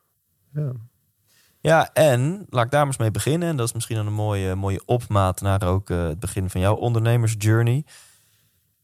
[0.55, 0.73] Ja.
[1.63, 3.49] Ja, en laat ik daar eens mee beginnen.
[3.49, 6.75] En dat is misschien een mooie, mooie opmaat naar ook uh, het begin van jouw
[6.75, 7.85] ondernemersjourney.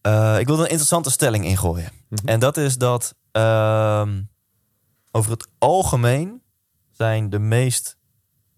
[0.02, 1.90] Uh, ik wil een interessante stelling ingooien.
[2.08, 2.28] Mhm.
[2.28, 4.08] En dat is dat uh,
[5.10, 6.42] over het algemeen
[6.90, 7.96] zijn de meest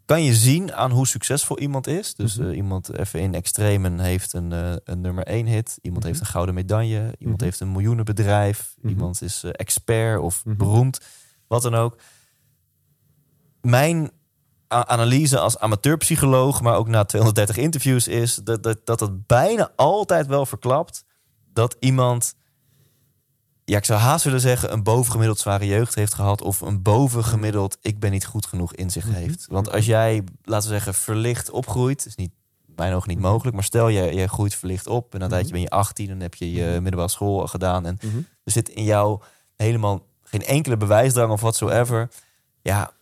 [0.05, 2.15] kan je zien aan hoe succesvol iemand is.
[2.15, 4.51] Dus uh, iemand even in extremen heeft een,
[4.85, 5.79] een nummer 1 hit.
[5.83, 6.25] Iemand heeft mhm.
[6.25, 7.15] een gouden medaille.
[7.19, 7.45] Iemand mhm.
[7.45, 8.75] heeft een miljoenenbedrijf.
[8.77, 8.89] Mhm.
[8.89, 11.01] Iemand is expert of beroemd.
[11.47, 11.97] Wat dan ook.
[13.61, 14.11] Mijn
[14.69, 20.27] analyse als amateurpsycholoog, maar ook na 230 interviews, is dat, dat, dat het bijna altijd
[20.27, 21.05] wel verklapt
[21.53, 22.35] dat iemand
[23.71, 26.43] ja, ik zou haast willen zeggen, een bovengemiddeld zware jeugd heeft gehad.
[26.43, 29.15] Of een bovengemiddeld ik ben niet goed genoeg in zich mhm.
[29.15, 29.47] heeft.
[29.49, 32.31] Want als jij, laten we zeggen, verlicht opgroeit, is niet
[32.77, 33.29] mijn ogen niet mhm.
[33.29, 33.55] mogelijk.
[33.55, 36.35] Maar stel je, je groeit verlicht op en dan mm ben je 18 en heb
[36.35, 37.87] je je middelbare school gedaan.
[37.87, 37.99] En
[38.45, 39.21] er zit in jou
[39.57, 42.09] helemaal geen enkele bewijsdrang of whatsoever.
[42.63, 42.93] Ja,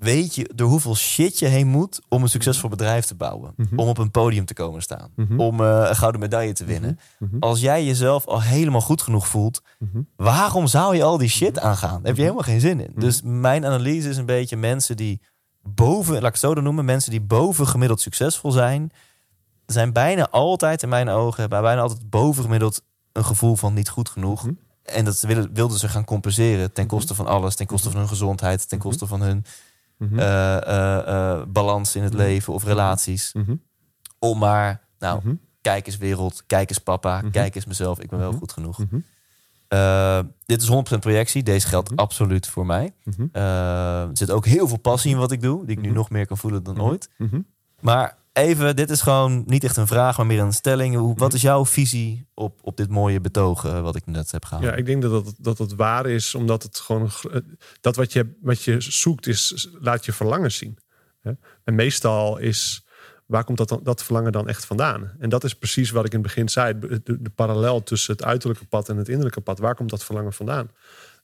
[0.00, 3.52] weet je door hoeveel shit je heen moet om een succesvol bedrijf te bouwen.
[3.56, 3.78] Mhm.
[3.78, 5.10] Om op een podium te komen staan.
[5.16, 5.40] Mhm.
[5.40, 6.98] Om uh, een gouden medaille te winnen.
[7.18, 7.36] Mhm.
[7.40, 9.62] Als jij jezelf al helemaal goed genoeg voelt,
[10.16, 11.96] waarom zou je al die shit aangaan?
[11.96, 12.92] Daar heb je helemaal geen zin in.
[12.94, 15.20] Dus mijn analyse is een beetje mensen die
[15.62, 18.90] boven, laat ik het zo dan noemen, mensen die boven gemiddeld succesvol zijn,
[19.66, 22.82] zijn bijna altijd in mijn ogen, bijna altijd boven gemiddeld
[23.12, 24.46] een gevoel van niet goed genoeg.
[24.82, 28.08] En dat wilden, wilden ze gaan compenseren ten koste van alles, ten koste van hun
[28.08, 29.44] gezondheid, ten koste van hun
[30.00, 30.18] Mhm.
[30.18, 30.98] Eh, eh,
[31.38, 32.22] eh, balans in het Mhm.
[32.22, 33.32] leven of relaties.
[33.32, 33.54] Mhm.
[34.18, 38.32] Om maar, nou, kijk eens wereld, kijk eens papa, kijk eens mezelf, ik ben wel
[38.32, 38.78] goed genoeg.
[39.68, 41.42] Uh, dit is 100% projectie.
[41.42, 42.94] Deze geldt absoluut voor mij.
[43.32, 46.26] Er zit ook heel veel passie in wat ik doe, die ik nu nog meer
[46.26, 47.10] kan voelen dan ooit.
[47.80, 50.94] Maar even, dit is gewoon niet echt een vraag, maar meer een stelling.
[50.96, 54.44] Hoe, wat is jouw visie op, op dit mooie betoog uh, wat ik net heb
[54.44, 54.64] gehaald?
[54.64, 57.10] Ja, ik denk dat het, dat het waar is, omdat het gewoon
[57.80, 60.78] dat wat je, wat je zoekt is, laat je verlangen zien.
[61.20, 61.32] Hè?
[61.64, 62.86] En meestal is,
[63.26, 65.12] waar komt dat, dan, dat verlangen dan echt vandaan?
[65.18, 66.78] En dat is precies wat ik in het begin zei.
[66.78, 69.58] De, de, de parallel tussen het uiterlijke pad en het innerlijke pad.
[69.58, 70.70] Waar komt dat verlangen vandaan?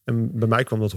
[0.06, 0.96] En bij mij kwam dat 100%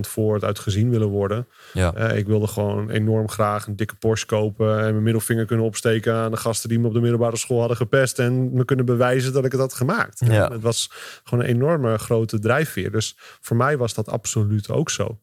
[0.00, 1.46] voort uit gezien willen worden.
[1.72, 1.94] Ja.
[1.94, 6.14] Eh, ik wilde gewoon enorm graag een dikke Porsche kopen en mijn middelvinger kunnen opsteken
[6.14, 9.32] aan de gasten die me op de middelbare school hadden gepest en me kunnen bewijzen
[9.32, 10.20] dat ik het had gemaakt.
[10.26, 10.52] Ja.
[10.52, 10.90] Het was
[11.24, 12.90] gewoon een enorme grote drijfveer.
[12.90, 15.18] Dus voor mij was dat absoluut ook zo.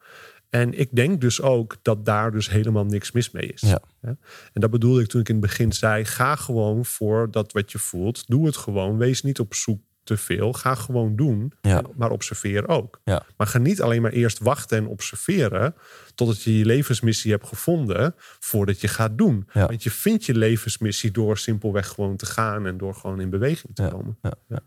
[0.49, 3.61] En ik denk dus ook dat daar dus helemaal niks mis mee is.
[3.61, 3.81] Ja.
[4.01, 4.17] En
[4.61, 7.79] dat bedoelde ik toen ik in het begin zei: ga gewoon voor dat wat je
[7.79, 8.27] voelt.
[8.27, 8.97] Doe het gewoon.
[8.97, 10.53] Wees niet op zoek te veel.
[10.53, 11.53] Ga gewoon doen.
[11.61, 11.81] Ja.
[11.95, 13.01] Maar observeer ook.
[13.03, 13.25] Ja.
[13.37, 15.75] Maar ga niet alleen maar eerst wachten en observeren.
[16.15, 18.15] totdat je je levensmissie hebt gevonden.
[18.39, 19.47] voordat je gaat doen.
[19.53, 19.67] Ja.
[19.67, 22.65] Want je vindt je levensmissie door simpelweg gewoon te gaan.
[22.65, 24.17] en door gewoon in beweging te komen.
[24.21, 24.33] Ja.
[24.47, 24.59] Ja.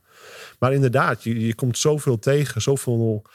[0.59, 2.63] Maar inderdaad, je, je komt zoveel tegen.
[2.63, 3.27] Zoveel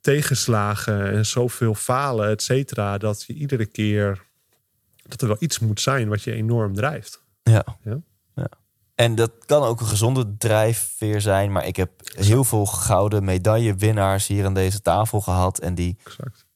[0.00, 2.98] tegenslagen en zoveel falen, et cetera.
[2.98, 4.22] dat je iedere keer.
[5.02, 7.22] dat er wel iets moet zijn wat je enorm drijft.
[7.42, 7.64] Ja.
[8.34, 8.48] Ja.
[8.96, 9.04] Ja.
[9.04, 11.52] En dat kan ook een gezonde drijfveer zijn.
[11.52, 15.58] Maar ik heb heel veel gouden medaillewinnaars hier aan deze tafel gehad.
[15.58, 16.46] En die Exact.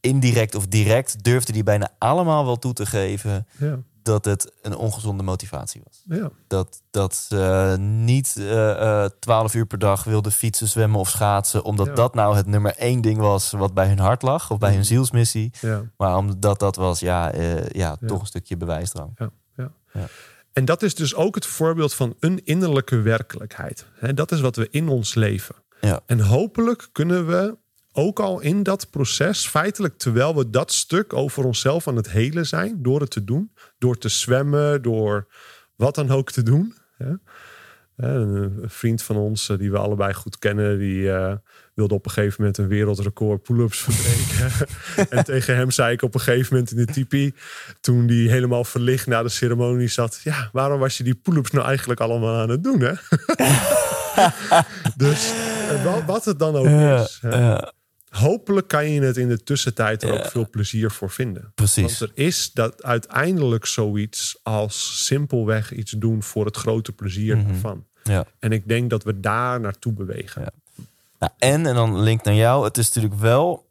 [0.00, 3.78] indirect of direct durfden die bijna allemaal wel toe te geven Ja.
[4.02, 6.18] dat het een ongezonde motivatie was.
[6.18, 6.30] Ja.
[6.46, 11.64] Dat, dat ze niet eh, eh, 12 uur per dag wilden fietsen, zwemmen of schaatsen.
[11.64, 11.92] Omdat Ja.
[11.94, 14.50] dat nou het nummer één ding was wat bij hun hart lag.
[14.50, 15.50] Of bij hun zielsmissie.
[15.60, 15.82] ja.
[15.96, 19.10] Maar omdat dat was, ja, eh, ja, toch een stukje bewijsdrang.
[19.16, 19.70] Ja, ja.
[19.92, 20.06] Ja.
[20.56, 23.86] En dat is dus ook het voorbeeld van een innerlijke werkelijkheid.
[24.14, 25.54] Dat is wat we in ons leven.
[25.80, 26.00] Ja.
[26.06, 27.56] En hopelijk kunnen we
[27.92, 32.46] ook al in dat proces, feitelijk terwijl we dat stuk over onszelf aan het helen
[32.46, 35.26] zijn, door het te doen, door te zwemmen, door
[35.74, 36.74] wat dan ook te doen.
[37.96, 41.34] Een vriend van ons, eh, die we allebei goed kennen, die eh,
[41.74, 44.66] wilde op een gegeven moment een wereldrecord pull-ups verbreken.
[45.18, 47.34] en tegen hem zei ik op een gegeven moment in de tipi,
[47.80, 51.66] toen die helemaal verlicht na de ceremonie zat, ja, waarom was je die pull-ups nou
[51.66, 52.92] eigenlijk allemaal aan het doen, hè?
[55.04, 55.32] dus
[55.70, 57.20] eh, wat, het dan ook is.
[58.16, 60.18] Hopelijk kan je het in de tussentijd er Ja.
[60.18, 61.52] ook veel plezier voor vinden.
[61.54, 61.98] precies.
[61.98, 67.48] Want er is dat uiteindelijk zoiets als simpelweg iets doen voor het grote plezier Mhm.
[67.48, 67.84] ervan.
[68.02, 68.24] Ja.
[68.38, 70.42] En ik denk dat we daar naartoe bewegen.
[70.42, 70.50] Ja.
[71.18, 72.64] Nou, en, en dan link naar jou.
[72.64, 73.66] Het is natuurlijk wel,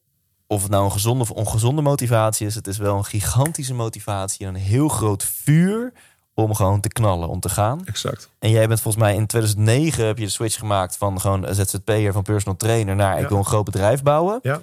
[0.47, 4.45] of het nou een gezonde of ongezonde motivatie is, het is wel een gigantische motivatie
[4.47, 5.93] en een heel groot vuur
[6.35, 7.81] om gewoon te knallen, om te gaan.
[7.85, 8.29] Exact.
[8.39, 12.13] En jij bent volgens mij in 2009 heb je de switch gemaakt van gewoon ZZP'er
[12.13, 14.39] van personal trainer naar ik wil een groot bedrijf bouwen.
[14.41, 14.61] Ja,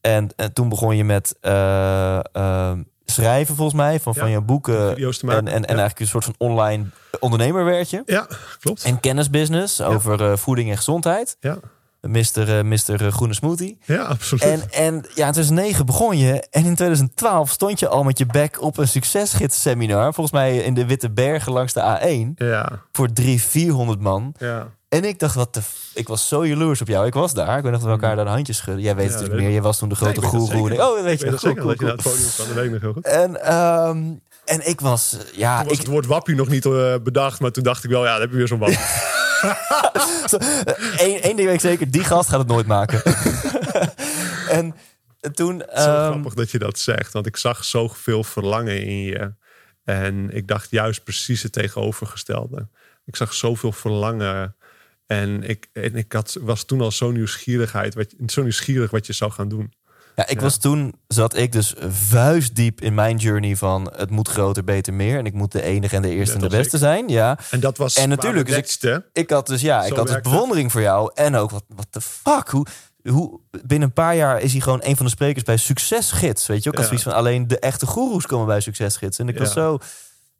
[0.00, 2.72] En, en toen begon je met eh, eh,
[3.04, 4.20] schrijven volgens mij van, Ja.
[4.20, 5.46] van je boeken te en, maken.
[5.46, 5.66] en, en ja.
[5.66, 6.84] eigenlijk een soort van online
[7.20, 8.02] ondernemer werd je.
[8.06, 8.26] ja,
[8.60, 8.84] klopt.
[8.84, 11.36] En kennisbusiness over eh, voeding en gezondheid.
[11.40, 11.58] Ja,
[12.06, 12.58] Mr.
[12.58, 13.12] eh, Mr.
[13.12, 13.78] Groene Smoothie.
[13.84, 14.42] ja absoluut.
[14.44, 16.46] En, en ja, in 2009 begon je.
[16.50, 20.14] En in 2012 stond je al met je bek op een succesgids seminar.
[20.14, 22.44] Volgens mij in de Witte Bergen langs de A1.
[22.46, 24.34] ja, Voor 300, 400 man.
[24.38, 24.68] ja.
[24.88, 25.60] En ik dacht, wat de...
[25.94, 27.06] Ik was zo jaloers op jou.
[27.06, 27.56] Ik was daar.
[27.56, 28.82] Ik weet nog dat we elkaar daar de handjes schudden.
[28.82, 29.10] Jij weet Mm.
[29.12, 29.54] Ja, natuurlijk meer.
[29.54, 30.82] Je was toen de grote Nee, goeroe.
[30.82, 32.14] Oh, weet je dat zeker cool, dat je naar cool.
[32.14, 32.46] het podium kwam.
[32.46, 33.06] Dat weet ik nog heel goed.
[33.06, 34.02] En, ehm,
[34.44, 35.16] en ik was...
[35.36, 37.90] Ja, Toen was ik, het woord wappie nog niet eh, bedacht, maar toen dacht ik
[37.90, 38.78] wel, ja, dan heb je weer zo'n wappie.
[40.96, 41.90] Eén één ding weet ik zeker.
[41.90, 43.02] Die gast gaat het nooit maken.
[44.58, 44.74] en
[45.34, 45.58] toen...
[45.58, 49.34] Zo ehm, grappig dat je dat zegt, want ik zag zoveel verlangen in je.
[49.84, 52.68] En ik dacht juist precies het tegenovergestelde.
[53.04, 54.56] Ik zag zoveel verlangen.
[55.06, 59.12] En ik, en ik had, was toen al zo, nieuwsgierigheid, wat, zo nieuwsgierig wat je
[59.12, 59.72] zou gaan doen.
[60.16, 60.40] Ja, ik Ja.
[60.42, 65.18] was toen, zat ik dus vuistdiep in mijn journey van het moet groter, beter, meer.
[65.18, 66.82] En ik moet de enige en de eerste en de beste ik.
[66.82, 67.08] zijn.
[67.08, 68.56] Ja, En dat was En natuurlijk, dus
[69.12, 71.10] ik- had dus, ja, Zo ik had dus bewondering voor jou.
[71.14, 72.48] En ook, wat wat de fuck?
[72.48, 72.66] Hoe,
[73.08, 76.46] hoe, binnen een paar jaar is hij gewoon een van de sprekers bij Succesgids.
[76.46, 76.74] Weet je ook?
[76.76, 76.88] Als Ja.
[76.90, 79.18] zoiets van alleen de echte goeroes komen bij Succesgids.
[79.18, 79.78] En ik was zo...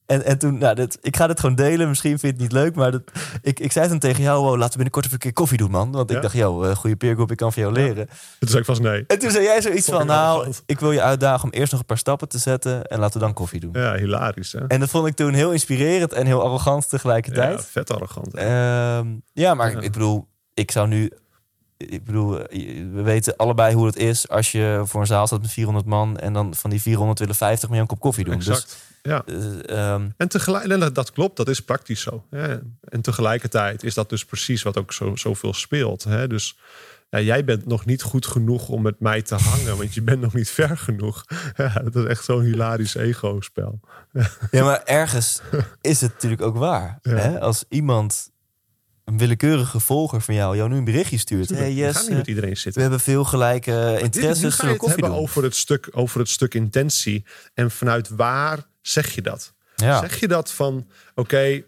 [0.07, 1.89] En, en toen, nou, dit, ik ga dit gewoon delen.
[1.89, 3.03] Misschien vind je het niet leuk, maar dat,
[3.43, 4.43] ik, ik zei toen tegen jou...
[4.43, 5.93] Wow, laten we binnenkort even een keer koffie doen, man.
[5.93, 6.23] Want ik Ja.
[6.23, 8.07] dacht, yo, eh, goede peergroep, ik kan van jou leren.
[8.39, 9.05] Toen zei ik vast nee.
[9.07, 11.87] En toen zei jij zoiets van, nou, ik wil je uitdagen om eerst nog een
[11.87, 13.71] paar stappen te zetten en laten we dan koffie doen.
[13.73, 14.67] Ja, hilarisch hè.
[14.67, 17.65] En dat vond ik toen heel inspirerend en heel arrogant Ja, tegelijkertijd.
[17.67, 18.35] vet arrogant.
[18.35, 19.81] Ehm, ja, maar Ja.
[19.81, 21.11] ik bedoel, ik zou nu,
[21.77, 22.31] ik bedoel,
[22.93, 26.19] we weten allebei hoe het is als je voor een zaal staat met 400 man
[26.19, 28.35] en dan van die 400 willen 50 meer een kop koffie doen.
[28.35, 28.93] exact.
[29.09, 29.23] Ja.
[29.27, 32.25] Eh, ehm, En tegelijk, dat, klopt, dat is praktisch zo.
[32.31, 32.59] Hè.
[32.89, 36.05] En tegelijkertijd is dat dus precies wat ook zo, zoveel speelt.
[36.05, 36.27] Hè.
[36.27, 36.59] Dus
[37.11, 40.21] ja, jij bent nog niet goed genoeg om met mij te hangen, want je bent
[40.21, 41.25] nog niet ver genoeg.
[41.57, 43.81] Ja, dat is echt zo'n hilarisch ego-spel.
[44.51, 45.41] ja, maar ergens
[45.81, 46.99] is het natuurlijk ook waar.
[47.03, 47.17] Ja.
[47.17, 47.41] Hè?
[47.41, 48.31] Als iemand
[49.05, 51.47] een willekeurige volger van jou jou nu een berichtje stuurt.
[51.47, 52.83] Tuurlijk, hey yes, niet met iedereen we zitten.
[52.83, 54.43] hebben veel gelijke interesses.
[54.43, 55.19] nu ga je zullen we het hebben doen?
[55.19, 57.25] over het, stuk, over het stuk intentie.
[57.55, 59.55] En vanuit waar zeg je dat?
[59.77, 59.99] Ja.
[60.01, 61.63] Zeg je dat van, oké,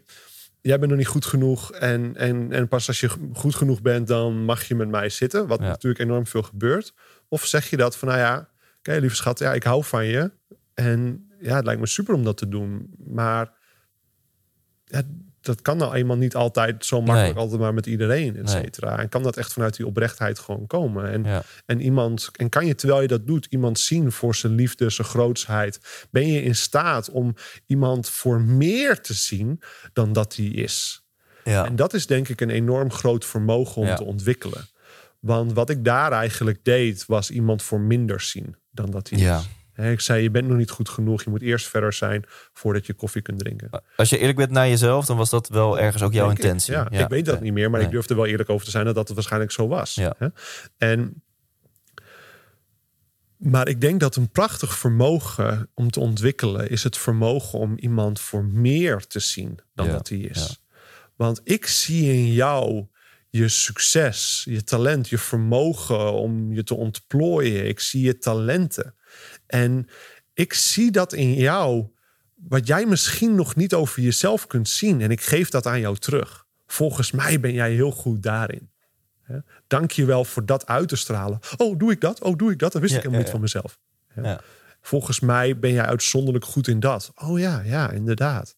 [0.61, 1.71] jij bent nog niet goed genoeg...
[1.71, 5.47] En, en, en pas als je goed genoeg bent, dan mag je met mij zitten.
[5.47, 5.65] Wat Ja.
[5.67, 6.93] natuurlijk enorm veel gebeurt.
[7.27, 10.31] Of zeg je dat van, nou ja, oké, lieve schat, ja, ik hou van je.
[10.73, 12.93] En ja, het lijkt me super om dat te doen.
[12.97, 13.51] Maar
[14.85, 15.01] ja,
[15.47, 17.43] dat kan nou eenmaal niet altijd zo makkelijk, Nee.
[17.43, 18.61] altijd maar met iedereen, et Nee.
[18.63, 18.99] cetera.
[18.99, 21.11] En kan dat echt vanuit die oprechtheid gewoon komen.
[21.11, 21.43] En Ja.
[21.65, 25.07] en iemand, en kan je terwijl je dat doet, iemand zien voor zijn liefde, zijn
[25.07, 25.79] grootsheid?
[26.11, 27.35] Ben je in staat om
[27.65, 29.61] iemand voor meer te zien
[29.93, 31.05] dan dat hij is?
[31.43, 31.65] Ja.
[31.65, 33.95] En dat is denk ik een enorm groot vermogen om Ja.
[33.95, 34.67] te ontwikkelen.
[35.19, 39.37] Want wat ik daar eigenlijk deed, was iemand voor minder zien dan dat hij Ja.
[39.39, 39.43] is.
[39.77, 41.23] Ik zei, je bent nog niet goed genoeg.
[41.23, 42.23] Je moet eerst verder zijn
[42.53, 43.83] voordat je koffie kunt drinken.
[43.95, 46.37] Als je eerlijk bent naar jezelf, dan was dat wel ergens ook jouw ik.
[46.37, 46.73] intentie.
[46.73, 47.87] Ja, ik weet dat niet meer, maar Nee.
[47.87, 49.95] ik durf er wel eerlijk over te zijn dat dat het waarschijnlijk zo was.
[49.95, 50.15] Ja.
[50.77, 51.23] En,
[53.37, 58.19] maar ik denk dat een prachtig vermogen om te ontwikkelen is het vermogen om iemand
[58.19, 60.61] voor meer te zien dan dat hij is.
[61.15, 62.87] Want ik zie in jou
[63.29, 67.67] je succes, je talent, je vermogen om je te ontplooien.
[67.67, 68.95] Ik zie je talenten.
[69.47, 69.87] En
[70.33, 71.87] ik zie dat in jou,
[72.35, 75.01] wat jij misschien nog niet over jezelf kunt zien.
[75.01, 76.45] En ik geef dat aan jou terug.
[76.67, 78.69] Volgens mij ben jij heel goed daarin.
[79.67, 81.39] Dank je wel voor dat uit te stralen.
[81.57, 82.21] Oh, doe ik dat?
[82.21, 82.71] Oh, doe ik dat?
[82.71, 83.51] Dat wist Ja, ik helemaal ja, niet ja.
[83.51, 83.79] van mezelf.
[84.23, 84.41] Ja.
[84.81, 87.11] Volgens mij ben jij uitzonderlijk goed in dat.
[87.15, 88.55] Oh ja, ja, inderdaad.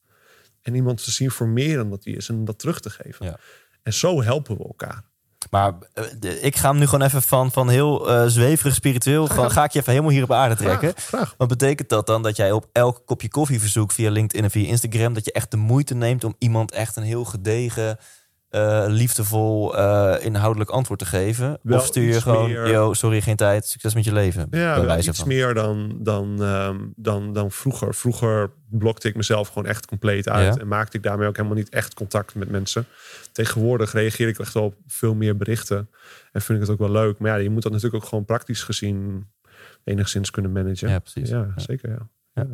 [0.61, 3.25] En iemand te zien voor meer dan dat hij is en dat terug te geven.
[3.25, 3.39] Ja.
[3.83, 5.03] En zo helpen we elkaar.
[5.49, 9.27] Maar eh, de- ik ga hem nu gewoon even van, van heel eh, zweverig spiritueel.
[9.27, 10.93] Gewoon, ga ik je even helemaal hier op aarde trekken.
[11.37, 12.21] Wat betekent dat dan?
[12.23, 15.13] Dat jij op elk kopje koffieverzoek via LinkedIn en via Instagram...
[15.13, 17.97] dat je echt de moeite neemt om iemand echt een heel gedegen...
[18.49, 21.59] eh, liefdevol, eh, inhoudelijk antwoord te geven?
[21.61, 24.47] Wel of stuur je gewoon, meer- yo, sorry, geen tijd, succes met je leven?
[24.51, 25.27] Ja, wel iets van.
[25.27, 27.93] meer dan, dan, ehm, dan, dan vroeger.
[27.95, 30.53] Vroeger blokte ik mezelf gewoon echt compleet uit.
[30.55, 30.61] Ja.
[30.61, 32.85] En maakte ik daarmee ook helemaal niet echt contact met mensen.
[33.31, 35.89] Tegenwoordig reageer ik echt wel op veel meer berichten.
[36.31, 37.19] En vind ik het ook wel leuk.
[37.19, 39.27] Maar ja, je moet dat natuurlijk ook gewoon praktisch gezien
[39.83, 40.89] enigszins kunnen managen.
[40.89, 41.29] Ja, precies.
[41.29, 41.61] Ja, Ja.
[41.61, 42.47] zeker ja.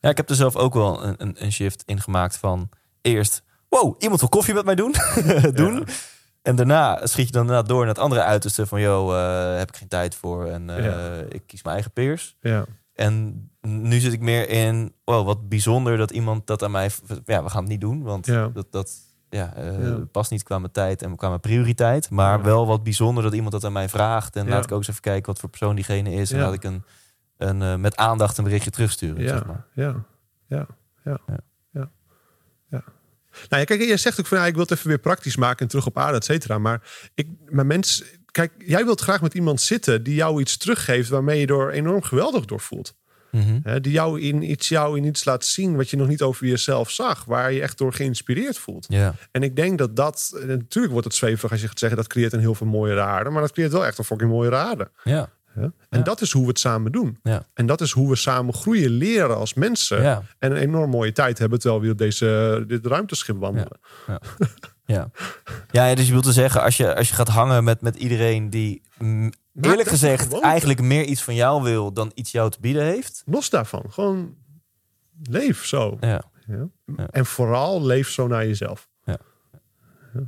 [0.00, 2.68] Ja, ik heb er zelf ook wel een, een, een shift in gemaakt van
[3.00, 3.42] eerst...
[3.68, 4.94] wow, iemand wil koffie met mij doen?
[5.54, 5.74] doen.
[5.74, 5.82] Ja.
[6.42, 8.80] En daarna schiet je dan inderdaad door naar het andere uiterste van...
[8.80, 11.10] yo, eh, heb ik geen tijd voor en eh, Ja.
[11.28, 12.36] ik kies mijn eigen peers.
[12.40, 12.64] Ja,
[12.94, 16.90] En nu zit ik meer in, wow, wat bijzonder dat iemand dat aan mij...
[17.24, 18.48] Ja, we gaan het niet doen, want Ja.
[18.48, 18.90] dat, dat
[19.30, 19.98] ja, Ja.
[20.12, 22.10] past niet qua mijn tijd en qua mijn prioriteit.
[22.10, 22.44] Maar Ja.
[22.44, 24.36] wel wat bijzonder dat iemand dat aan mij vraagt.
[24.36, 24.50] En Ja.
[24.50, 26.32] laat ik ook eens even kijken wat voor persoon diegene is.
[26.32, 26.82] En laat ik een,
[27.36, 29.66] een, eh, met aandacht een berichtje terugsturen, ja, zeg maar.
[29.74, 30.04] ja,
[30.46, 30.66] ja,
[31.04, 31.18] ja,
[32.70, 32.82] Ja.
[33.48, 35.58] Nou ja, kijk, jij zegt ook van, ja, ik wil het even weer praktisch maken
[35.60, 36.58] en terug op aarde, et cetera.
[36.58, 36.82] Maar
[37.14, 41.40] ik, mijn mens, kijk, jij wilt graag met iemand zitten die jou iets teruggeeft waarmee
[41.40, 42.60] je door enorm geweldig door
[43.30, 43.58] Mhm.
[43.62, 46.46] Hè, die jou in iets, jou in iets laat zien wat je nog niet over
[46.46, 48.86] jezelf zag, waar je echt door geïnspireerd voelt.
[49.30, 52.06] En ik denk dat dat, en natuurlijk wordt het zweverig als je gaat zeggen dat
[52.06, 54.90] creëert een heel veel mooie aarde, maar dat creëert wel echt een fucking mooie aarde.
[55.04, 55.28] ja.
[55.54, 55.98] En Ja.
[56.04, 57.18] dat is hoe we het samen doen.
[57.22, 57.46] ja.
[57.54, 60.02] En dat is hoe we samen groeien, leren als mensen.
[60.38, 63.78] En een enorm mooie tijd hebben terwijl we op deze, dit ruimteschip wandelen.
[64.86, 65.10] Ja.
[65.70, 68.50] ja, dus je wilt te zeggen, als je, als je gaat hangen met, met iedereen
[68.50, 68.82] die
[69.60, 73.22] eerlijk gezegd eigenlijk meer iets van jou wil dan iets jou te bieden heeft.
[73.26, 73.84] Los daarvan.
[73.88, 74.34] Gewoon
[75.22, 75.96] leef zo.
[76.00, 76.68] Ja, Ja.
[76.96, 77.06] Ja.
[77.10, 78.88] En vooral leef zo naar jezelf.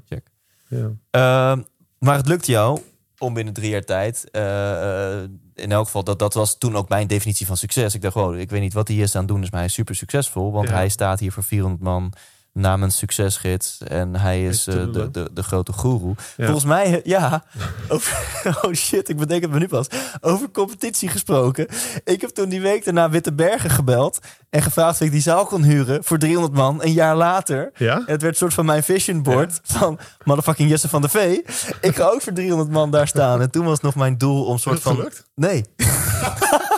[0.05, 0.31] check.
[0.68, 0.91] Ja.
[1.11, 1.62] Ehm,
[1.99, 2.81] maar het lukt jou
[3.18, 4.31] om binnen drie jaar tijd.
[4.31, 7.95] eh, eh, in elk geval, dat, dat was toen ook mijn definitie van succes.
[7.95, 9.68] Ik dacht gewoon, ik weet niet wat hij is aan het doen, is maar hij
[9.68, 10.53] is super succesvol.
[10.53, 12.12] Want hij staat hier voor 400 man
[12.53, 13.78] namens succesgids.
[13.78, 16.14] En hij is eh, de, de, de grote goeroe.
[16.36, 16.44] Ja.
[16.44, 17.44] Volgens mij, eh, ja.
[17.88, 19.86] Over, oh shit, ik bedenk het me nu pas.
[20.20, 21.66] Over competitie gesproken.
[22.05, 24.18] Ik heb toen die week daarna Witte Bergen gebeld.
[24.51, 26.82] En gevraagd of ik die zaal kon huren voor 300 man.
[26.82, 27.70] Een jaar later.
[27.76, 27.94] Ja?
[27.94, 31.44] En het werd een soort van mijn vision board van motherfucking Jesse van der Vee.
[31.80, 33.40] Ik ga ook voor 300 man daar staan.
[33.40, 34.94] En toen was nog mijn doel om soort van...
[34.94, 35.24] gelukt?
[35.34, 35.64] Nee.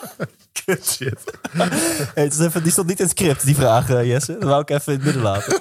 [0.65, 1.21] Kut shit.
[2.15, 4.33] Hey, het is even, die stond niet in het script, die vraag, eh, Jesse.
[4.33, 5.61] Dat wou ik even in het midden laten.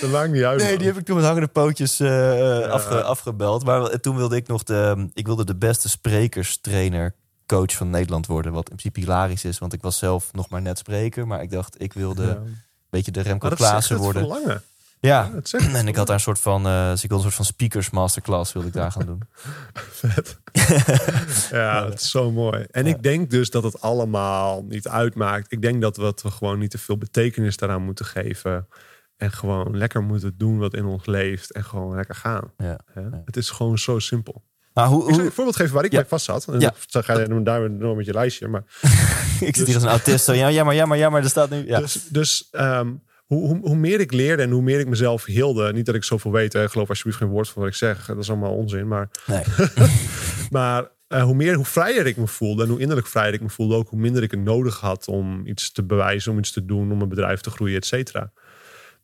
[0.00, 0.58] Dat maakt niet uit.
[0.60, 0.78] Nee, man.
[0.78, 3.64] die heb ik toen met hangende pootjes eh, afge- afgebeld.
[3.64, 7.14] Maar toen wilde ik nog de, ik wilde de beste sprekerstrainer
[7.46, 8.52] coach van Nederland worden.
[8.52, 11.26] Wat in principe hilarisch is, want ik was zelf nog maar net spreker.
[11.26, 12.28] Maar ik dacht, ik wilde Ja.
[12.28, 12.56] een
[12.90, 14.22] beetje de Remco Klaassen worden.
[14.26, 14.62] verlangen.
[15.00, 17.30] Ja, Het zegt het en ik had daar een soort van, dus ik wilde een
[17.32, 19.22] soort van speakers masterclass wilde ik daar gaan doen.
[20.00, 20.38] Vet.
[21.50, 22.66] ja, het is zo mooi.
[22.70, 25.52] En ik denk dus dat het allemaal niet uitmaakt.
[25.52, 28.68] Ik denk dat we, gewoon niet te veel betekenis daaraan moeten geven.
[29.16, 31.52] En gewoon lekker moeten doen wat in ons leeft.
[31.52, 32.52] En gewoon lekker gaan.
[32.56, 32.78] Ja.
[33.24, 34.44] Het is gewoon zo simpel.
[34.74, 35.98] Maar hoe, Ik zal een voorbeeld geven waar ik Ja.
[35.98, 36.48] mee vast zat.
[36.48, 36.74] En Ja.
[36.90, 38.48] dan ga je daar door met je lijstje.
[38.48, 38.64] Maar
[39.40, 40.24] ik zit hier als een autist.
[40.24, 41.22] Zo, ja, jammer, jammer, jammer.
[41.22, 41.66] Er staat nu.
[41.66, 41.78] Ja.
[41.78, 42.92] Dus, dus ehm,
[43.28, 45.72] hoe, hoe, hoe meer ik leerde en hoe meer ik mezelf hielde.
[45.72, 46.52] Niet dat ik zoveel weet.
[46.52, 48.06] Hè, geloof alsjeblieft geen woord van wat ik zeg.
[48.06, 48.88] Dat is allemaal onzin.
[48.88, 49.42] Maar, Nee.
[50.50, 52.62] maar eh, hoe meer, hoe vrijer ik me voelde.
[52.62, 53.74] En hoe innerlijk vrijer ik me voelde.
[53.74, 56.32] Ook hoe minder ik het nodig had om iets te bewijzen.
[56.32, 56.92] Om iets te doen.
[56.92, 58.32] Om een bedrijf te groeien, et cetera.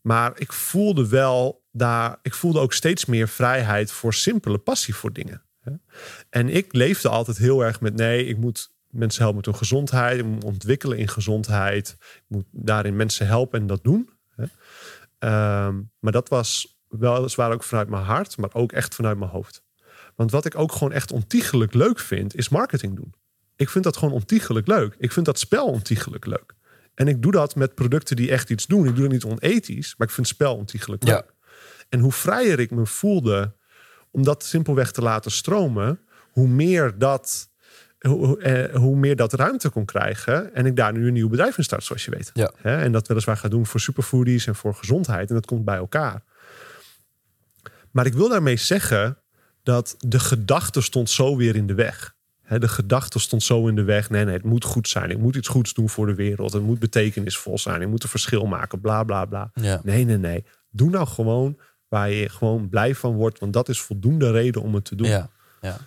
[0.01, 2.17] Maar ik voelde wel daar.
[2.21, 5.41] Ik voelde ook steeds meer vrijheid voor simpele passie voor dingen.
[5.59, 5.71] hè.
[6.29, 10.19] En ik leefde altijd heel erg met nee, ik moet mensen helpen met hun gezondheid.
[10.19, 11.95] Ik moet ontwikkelen in gezondheid.
[11.99, 14.09] Ik moet daarin mensen helpen en dat doen.
[15.19, 19.63] Ehm, maar dat was weliswaar ook vanuit mijn hart, maar ook echt vanuit mijn hoofd.
[20.15, 23.13] Want wat ik ook gewoon echt ontiegelijk leuk vind, is marketing doen.
[23.55, 24.95] Ik vind dat gewoon ontiegelijk leuk.
[24.97, 26.53] Ik vind dat spel ontiegelijk leuk.
[26.93, 28.87] En ik doe dat met producten die echt iets doen.
[28.87, 31.13] Ik doe het niet onethisch, maar ik vind het spel ontiegelijk Ja.
[31.13, 31.33] leuk.
[31.89, 33.53] En hoe vrijer ik me voelde
[34.11, 35.99] om dat simpelweg te laten stromen,
[36.31, 37.49] hoe meer dat,
[38.07, 40.53] hoe, eh, hoe meer dat ruimte kon krijgen.
[40.53, 42.31] En ik daar nu een nieuw bedrijf in start, zoals je weet.
[42.33, 42.51] Ja.
[42.57, 45.29] Hè, en dat weliswaar ga doen voor superfoodies en voor gezondheid.
[45.29, 46.23] En dat komt bij elkaar.
[47.91, 49.17] Maar ik wil daarmee zeggen
[49.63, 52.15] dat de gedachte stond zo weer in de weg.
[52.41, 54.09] Hè, de gedachte stond zo in de weg.
[54.09, 55.09] Nee, nee, het moet goed zijn.
[55.09, 56.53] Ik moet iets goeds doen voor de wereld.
[56.53, 57.81] Het moet betekenisvol zijn.
[57.81, 58.81] Ik moet een verschil maken.
[58.81, 59.51] Bla, bla, bla.
[59.53, 59.81] Ja.
[59.83, 60.45] Nee, nee, nee.
[60.69, 63.39] Doe nou gewoon waar je gewoon blij van wordt.
[63.39, 65.07] Want dat is voldoende reden om het te doen.
[65.07, 65.29] Ja.
[65.61, 65.77] Ja.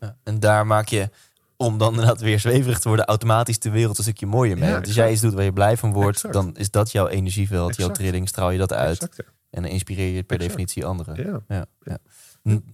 [0.00, 0.16] Ja.
[0.22, 1.10] En daar maak je,
[1.56, 4.68] om dan inderdaad weer zweverig te worden, automatisch de wereld een stukje mooier mee.
[4.68, 6.34] Ja, Want als jij iets doet waar je blij van wordt, Exact.
[6.34, 8.92] dan is dat jouw energieveld, jouw trilling, straal je dat uit.
[8.94, 9.24] Exact, ja.
[9.50, 11.44] En dan inspireer je per definitie anderen.
[11.48, 11.98] Ja.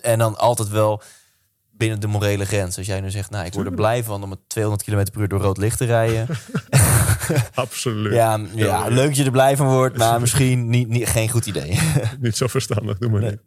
[0.01, 1.03] En dan altijd wel
[1.79, 2.79] binnen de morele grens.
[2.79, 5.21] Als jij nu zegt, nou, ik word er blij van om met 200 km per
[5.21, 6.27] uur door rood licht te rijden.
[7.55, 8.13] Absoluut.
[8.13, 11.47] ja, ja, leuk dat je er blij van wordt, maar misschien niet, niet, geen goed
[11.47, 11.79] idee.
[12.21, 12.99] Niet zo verstandig.
[12.99, 13.41] Doe maar Nee, niet.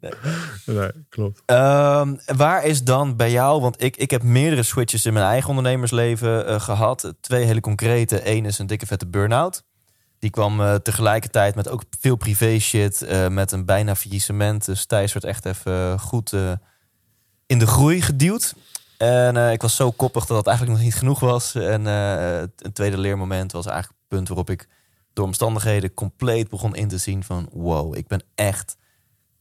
[0.66, 0.76] nee.
[0.76, 1.42] Nee, klopt.
[1.46, 5.48] Ehm, waar is dan bij jou, want ik, ik heb meerdere switches in mijn eigen
[5.48, 7.14] ondernemersleven eh, gehad.
[7.20, 8.30] Twee hele concrete.
[8.30, 9.62] Eén is een dikke vette burn-out.
[10.18, 14.64] Die kwam eh, tegelijkertijd met ook veel privé shit, eh, met een bijna faillissement.
[14.64, 16.32] Dus Thijs werd echt even goed
[17.52, 18.54] in de groei geduwd.
[18.96, 21.54] En eh, ik was zo koppig dat dat eigenlijk nog niet genoeg was.
[21.54, 24.68] En eh, een tweede leermoment was eigenlijk het punt waarop ik
[25.12, 27.48] door omstandigheden compleet begon in te zien van...
[27.52, 28.76] wow, ik ben echt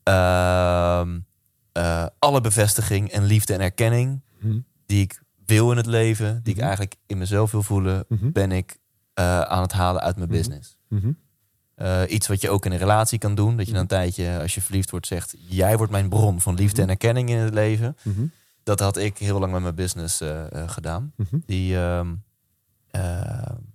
[0.04, 1.20] ehm,
[1.72, 4.60] eh, alle bevestiging en liefde en erkenning Mhm.
[4.86, 6.68] die ik wil in het leven, die ik Mhm.
[6.68, 8.32] eigenlijk in mezelf wil voelen, Mhm.
[8.32, 8.78] ben ik
[9.14, 10.78] aan het halen uit mijn business.
[11.82, 11.90] Mhm.
[11.90, 13.58] Eh, iets wat je ook in een relatie kan doen.
[13.58, 15.36] Dat je een tijdje, als je verliefd wordt, zegt...
[15.48, 17.98] jij wordt mijn bron van liefde en erkenning in het leven.
[18.04, 18.22] Mhm.
[18.64, 21.14] Dat had ik heel lang met mijn business eh, eh, gedaan.
[21.16, 21.36] Mhm.
[21.46, 22.08] Die ehm,
[22.92, 23.02] eh,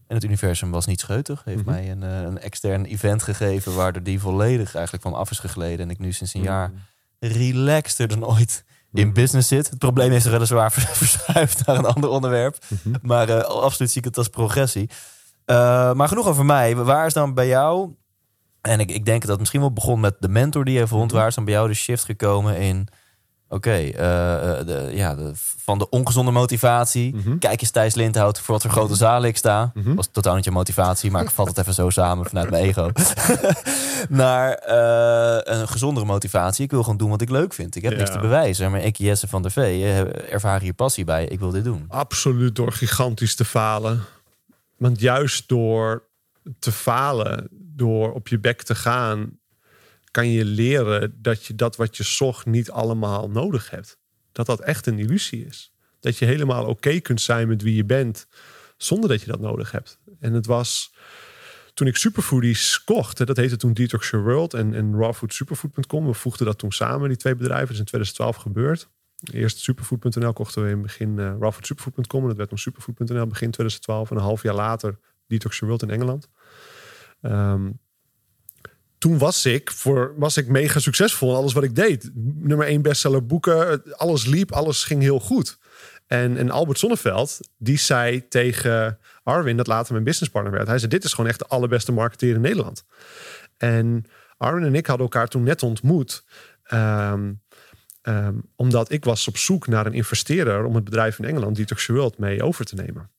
[0.08, 1.42] in het universum was niet scheutig.
[1.44, 1.70] Heeft Mhm.
[1.70, 3.74] mij een, een extern event gegeven...
[3.74, 5.78] waardoor die volledig eigenlijk van af is gegleden.
[5.84, 6.72] En ik nu sinds een jaar
[7.18, 9.70] relaxter dan ooit in business zit.
[9.70, 12.58] Het probleem is weliswaar verschuift naar een ander onderwerp.
[12.68, 12.96] Mhm.
[13.02, 14.90] Maar absoluut zie ik het als progressie.
[15.46, 16.76] Eh, maar genoeg over mij.
[16.76, 17.94] Waar is dan bij jou...
[18.60, 21.10] En ik, ik denk dat het misschien wel begon met de mentor die je vond.
[21.10, 21.18] Mhm.
[21.18, 22.88] Waar is dan bij jou de shift gekomen in...
[23.48, 27.14] Oké, eh, eh, ja, de, van de ongezonde motivatie.
[27.14, 27.38] Mhm.
[27.38, 29.70] Kijk eens Thijs Lindhout voor wat voor grote zalen ik sta.
[29.74, 29.94] Mhm.
[29.94, 32.90] Was totaal niet je motivatie, maar ik vat het even zo samen vanuit mijn ego.
[34.08, 34.62] Naar
[35.44, 36.64] een gezondere motivatie.
[36.64, 37.76] Ik wil gewoon doen wat ik leuk vind.
[37.76, 38.70] Ik heb niks te bewijzen.
[38.70, 39.84] Maar ik, Jesse van der Vee,
[40.30, 41.24] ervaar hier passie bij.
[41.24, 41.84] Ik wil dit doen.
[41.88, 44.04] Absoluut door gigantisch te falen.
[44.76, 46.08] Want juist door
[46.58, 49.38] te falen, door op je bek te gaan,
[50.10, 53.98] kan je leren dat je dat wat je zocht niet allemaal nodig hebt.
[54.32, 55.72] Dat dat echt een illusie is.
[56.00, 58.26] Dat je helemaal oké kunt zijn met wie je bent,
[58.76, 59.98] zonder dat je dat nodig hebt.
[60.20, 60.94] En het was
[61.74, 66.06] toen ik Superfoodies kocht, dat heette toen Detox Your World en, en rawfoodsuperfood.com.
[66.06, 67.66] We voegden dat toen samen, die twee bedrijven.
[67.66, 68.88] Dat is in 2012 gebeurd.
[69.32, 72.20] Eerst superfood.nl kochten we in begin uh, rawfoodsuperfood.com.
[72.22, 74.10] En dat werd toen superfood.nl begin 2012.
[74.10, 76.28] En een half jaar later Detox Your World in Engeland.
[77.20, 77.70] Ehm,
[78.98, 82.10] toen was ik, voor, was ik mega succesvol in alles wat ik deed.
[82.14, 83.82] Nummer één bestseller boeken.
[83.96, 85.58] Alles liep, alles ging heel goed.
[86.06, 90.68] En, en Albert Sonneveld, die zei tegen Arwin, dat later mijn businesspartner werd.
[90.68, 92.84] Hij zei, dit is gewoon echt de allerbeste marketeer in Nederland.
[93.56, 94.04] En
[94.36, 96.24] Arwin en ik hadden elkaar toen net ontmoet.
[96.62, 97.32] ehm,
[98.06, 101.86] ehm, omdat ik was op zoek naar een investeerder om het bedrijf in Engeland, Detox
[101.86, 103.10] World, mee over te nemen.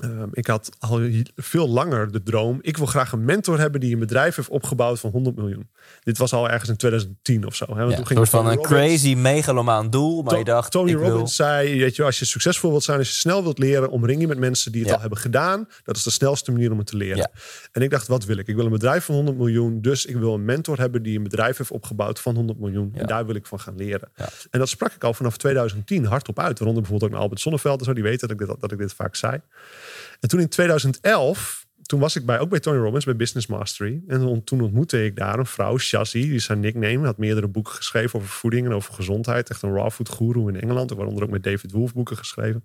[0.00, 1.00] Ehm, ik had al
[1.36, 2.58] veel langer de droom.
[2.60, 5.68] Ik wil graag een mentor hebben die een bedrijf heeft opgebouwd van 100 miljoen.
[6.02, 7.64] Dit was al ergens in 2010 of zo.
[7.68, 7.74] Hè?
[7.74, 10.22] Want Ja, toen een ging soort van Tony een Robbins- crazy megalomaan doel.
[10.22, 11.08] Maar To- je dacht, Tony wil...
[11.08, 14.20] Robbins zei, weet je, als je succesvol wilt zijn, als je snel wilt leren, omring
[14.20, 14.94] je met mensen die het Ja.
[14.94, 15.68] al hebben gedaan.
[15.84, 17.16] Dat is de snelste manier om het te leren.
[17.16, 17.30] Ja.
[17.72, 18.46] En ik dacht, wat wil ik?
[18.48, 21.22] Ik wil een bedrijf van 100 miljoen, dus ik wil een mentor hebben die een
[21.22, 22.92] bedrijf heeft opgebouwd van 100 miljoen.
[22.94, 24.08] En daar wil ik van gaan leren.
[24.50, 26.58] En dat sprak ik al vanaf 2010 hardop uit.
[26.58, 28.78] Waaronder bijvoorbeeld ook naar Albert Sonneveld en zo, die weten dat ik dit, dat ik
[28.78, 29.40] dit vaak zei.
[30.20, 34.00] En toen in 2011, toen was ik bij, ook bij Tony Robbins, bij Business Mastery.
[34.06, 37.06] En toen ontmoette ik daar een vrouw, Shazzy, die is haar nickname.
[37.06, 39.50] Had meerdere boeken geschreven over voeding en over gezondheid.
[39.50, 40.90] Echt een raw food guru in Engeland.
[40.90, 42.64] Waaronder ook met David Wolf boeken geschreven.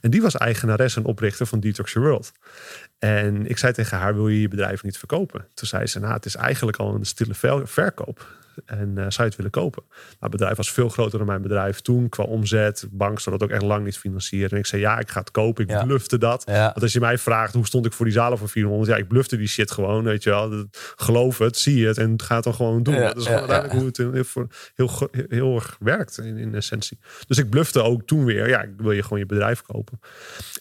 [0.00, 2.32] En die was eigenares en oprichter van Detox Your World.
[2.98, 5.48] En ik zei tegen haar, wil je je bedrijf niet verkopen?
[5.54, 8.26] Toen zei ze, nou, het is eigenlijk al een stille ver- verkoop.
[8.64, 9.82] En eh, zou je het willen kopen?
[9.88, 12.08] Nou, het bedrijf was veel groter dan mijn bedrijf toen.
[12.08, 14.50] Qua omzet, bank zou dat ook echt lang niet financieren.
[14.50, 15.64] En ik zei, ja, ik ga het kopen.
[15.64, 15.84] Ik Ja.
[15.84, 16.42] blufte dat.
[16.46, 16.62] Ja.
[16.64, 18.90] Want als je mij vraagt, hoe stond ik voor die zalen voor 400?
[18.90, 20.50] Ja, ik blufte die shit gewoon, weet je wel.
[20.50, 22.94] Dat- Geloof het, zie het en ga het dan gewoon doen.
[22.94, 24.48] Ja, dat is gewoon uiteindelijk hoe het heel, voor-
[25.28, 26.98] heel, erg werkt in, in essentie.
[27.26, 30.00] Dus ik blufte ook toen weer, ja, ik wil je gewoon je bedrijf kopen.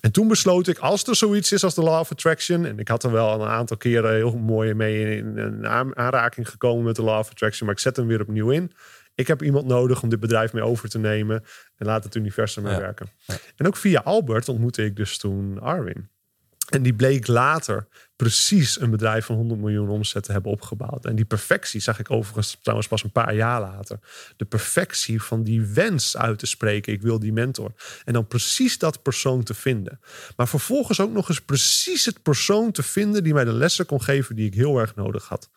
[0.02, 2.66] En toen besloot ik, als er zoiets is als de Law of Attraction...
[2.66, 6.50] en ik had er wel een aantal keren heel mooi mee in een aan- aanraking
[6.50, 7.66] gekomen met de Law of Attraction...
[7.68, 8.72] maar ik zet hem weer opnieuw in.
[9.16, 11.44] Ik heb iemand nodig om dit bedrijf mee over te nemen...
[11.78, 12.80] en laat het universum mee Ja.
[12.80, 13.08] werken.
[13.56, 16.10] En ook via Albert ontmoette ik dus toen Arwin.
[16.70, 21.06] En die bleek later precies een bedrijf van 100 miljoen omzet te hebben opgebouwd.
[21.06, 24.00] En die perfectie zag ik overigens trouwens pas een paar jaar later.
[24.38, 26.94] De perfectie van die wens uit te spreken.
[26.94, 27.74] Ik wil die mentor.
[28.06, 30.00] En dan precies dat persoon te vinden.
[30.36, 34.02] Maar vervolgens ook nog eens precies het persoon te vinden die mij de lessen kon
[34.02, 35.50] geven die ik heel erg nodig had.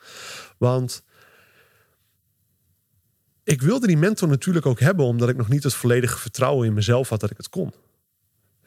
[0.58, 1.06] Want
[3.48, 6.72] ik wilde die mentor natuurlijk ook hebben omdat ik nog niet het volledige vertrouwen in
[6.72, 7.72] mezelf had dat ik het kon.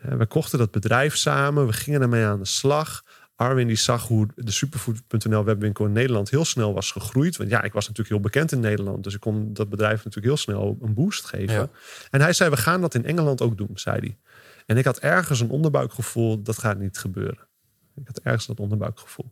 [0.02, 3.04] We kochten dat bedrijf samen, we gingen ermee aan de slag.
[3.36, 7.38] Arwin die zag hoe de superfood.nl webwinkel in Nederland heel snel was gegroeid.
[7.38, 9.04] Want ja, ik was natuurlijk heel bekend in Nederland.
[9.04, 11.56] Dus ik kon dat bedrijf natuurlijk heel snel een boost geven.
[11.56, 11.70] Ja.
[12.10, 14.18] En hij zei, we gaan dat in Engeland ook doen, zei hij.
[14.66, 17.48] En ik had ergens een onderbuikgevoel, dat gaat niet gebeuren.
[17.96, 19.32] Ik had ergens dat onderbuikgevoel.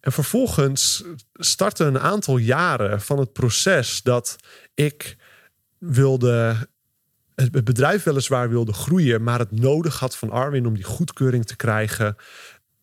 [0.00, 4.36] En vervolgens startte een aantal jaren van het proces dat
[4.74, 5.16] ik
[5.78, 6.68] wilde
[7.34, 11.56] het bedrijf weliswaar wilde groeien, maar het nodig had van Arwin om die goedkeuring te
[11.56, 12.16] krijgen.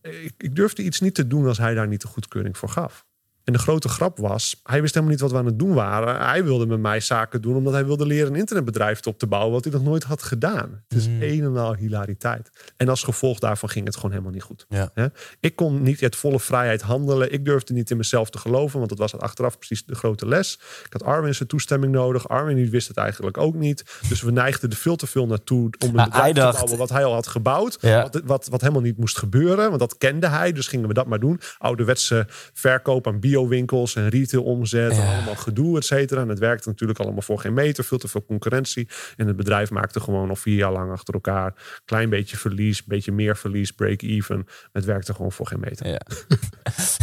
[0.02, 3.06] Ik, ik durfde iets niet te doen als hij daar niet de goedkeuring voor gaf.
[3.48, 6.26] En de grote grap was, hij wist helemaal niet wat we aan het doen waren.
[6.26, 9.52] Hij wilde met mij zaken doen omdat hij wilde leren een internetbedrijf op te bouwen,
[9.52, 10.84] wat hij nog nooit had gedaan.
[10.88, 12.72] Het is een en al hilariteit.
[12.78, 14.66] En als gevolg daarvan ging het gewoon helemaal niet goed.
[14.70, 14.92] Ja.
[15.40, 17.34] Ik kon niet het volle vrijheid handelen.
[17.34, 20.60] Ik durfde niet in mezelf te geloven, want dat was achteraf precies de grote les.
[20.86, 22.30] Ik had Arwin zijn toestemming nodig.
[22.30, 23.84] Arwin die wist het eigenlijk ook niet.
[24.10, 26.90] Dus we neigden er veel te veel naartoe om een Maar bedrijf te bouwen wat
[26.90, 27.78] hij al had gebouwd.
[27.82, 28.02] Ja.
[28.02, 30.52] Wat, wat, wat helemaal niet moest gebeuren, want dat kende hij.
[30.52, 31.40] Dus gingen we dat maar doen.
[31.58, 34.92] Ouderwetse verkoop aan biowinkels en retail omzet.
[34.92, 36.22] En allemaal gedoe, et cetera.
[36.22, 37.84] En het werkte natuurlijk allemaal voor geen meter.
[37.84, 38.88] Veel te veel concurrentie.
[39.16, 41.54] En het bedrijf maakte gewoon al vier jaar lang achter elkaar.
[41.86, 44.48] Klein beetje verlies, beetje meer verlies, break-even.
[44.72, 45.88] Het werkte gewoon voor geen meter.
[45.88, 46.02] Ja.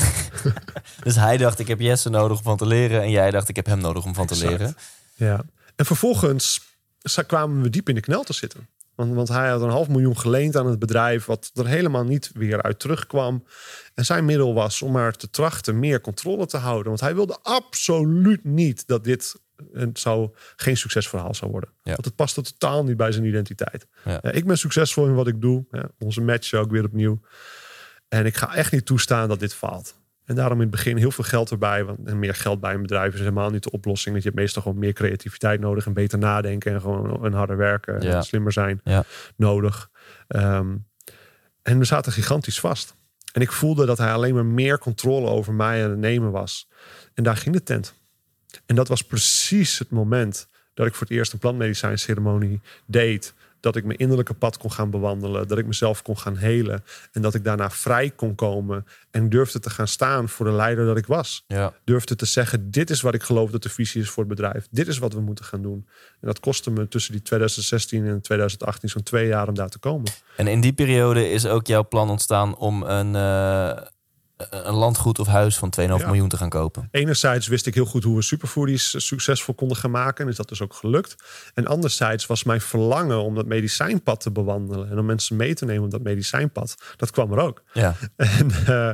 [1.04, 3.02] dus hij dacht, ik heb Jesse nodig om van te leren.
[3.02, 4.50] En jij dacht, ik heb hem nodig om van te Exact.
[4.50, 4.76] leren.
[5.14, 5.44] Ja.
[5.76, 6.60] En vervolgens
[7.26, 8.68] kwamen we diep in de knel te zitten.
[8.94, 12.30] Want, want hij had een half miljoen geleend aan het bedrijf, wat er helemaal niet
[12.34, 13.44] weer uit terugkwam.
[13.94, 16.86] En zijn middel was om maar te trachten meer controle te houden.
[16.86, 19.42] Want hij wilde absoluut niet dat dit
[19.72, 21.70] een, zou, geen succesverhaal zou worden.
[21.82, 21.92] Ja.
[21.92, 23.86] Want het paste totaal niet bij zijn identiteit.
[24.04, 24.22] Ja.
[24.22, 25.64] Ik ben succesvol in wat ik doe.
[25.98, 27.20] Onze match ook weer opnieuw.
[28.08, 29.94] En ik ga echt niet toestaan dat dit faalt.
[30.24, 31.84] En daarom in het begin heel veel geld erbij.
[31.84, 34.10] Want en meer geld bij een bedrijf is helemaal niet de oplossing.
[34.12, 35.86] Want je hebt meestal gewoon meer creativiteit nodig.
[35.86, 36.72] En beter nadenken.
[36.72, 38.00] En gewoon en harder werken.
[38.00, 38.14] Ja.
[38.16, 39.04] En slimmer zijn Ja.
[39.36, 39.90] nodig.
[40.28, 40.76] Ehm,
[41.62, 42.94] en we zaten gigantisch vast.
[43.32, 46.68] En ik voelde dat hij alleen maar meer controle over mij aan het nemen was.
[47.14, 47.94] En daar ging de tent.
[48.66, 53.34] En dat was precies het moment dat ik voor het eerst een plantmedicijnceremonie deed.
[53.64, 55.48] Dat ik mijn innerlijke pad kon gaan bewandelen.
[55.48, 56.84] Dat ik mezelf kon gaan helen.
[57.12, 58.86] En dat ik daarna vrij kon komen.
[59.10, 61.44] En durfde te gaan staan voor de leider dat ik was.
[61.46, 61.72] Ja.
[61.84, 64.66] Durfde te zeggen, dit is wat ik geloof dat de visie is voor het bedrijf.
[64.70, 65.86] Dit is wat we moeten gaan doen.
[66.20, 69.78] En dat kostte me tussen die 2016 en 2018 zo'n twee jaar om daar te
[69.78, 70.12] komen.
[70.36, 73.86] En in die periode is ook jouw plan ontstaan om een, eh,
[74.50, 76.06] een landgoed of huis van 2,5 Ja.
[76.06, 76.88] miljoen te gaan kopen.
[76.90, 80.24] Enerzijds wist ik heel goed hoe we superfoodies succesvol konden gaan maken.
[80.24, 81.14] En is dat dus ook gelukt.
[81.54, 84.90] En anderzijds was mijn verlangen om dat medicijnpad te bewandelen.
[84.90, 86.74] En om mensen mee te nemen op dat medicijnpad.
[86.96, 87.62] Dat kwam er ook.
[87.72, 87.94] Ja.
[88.16, 88.88] En, eh,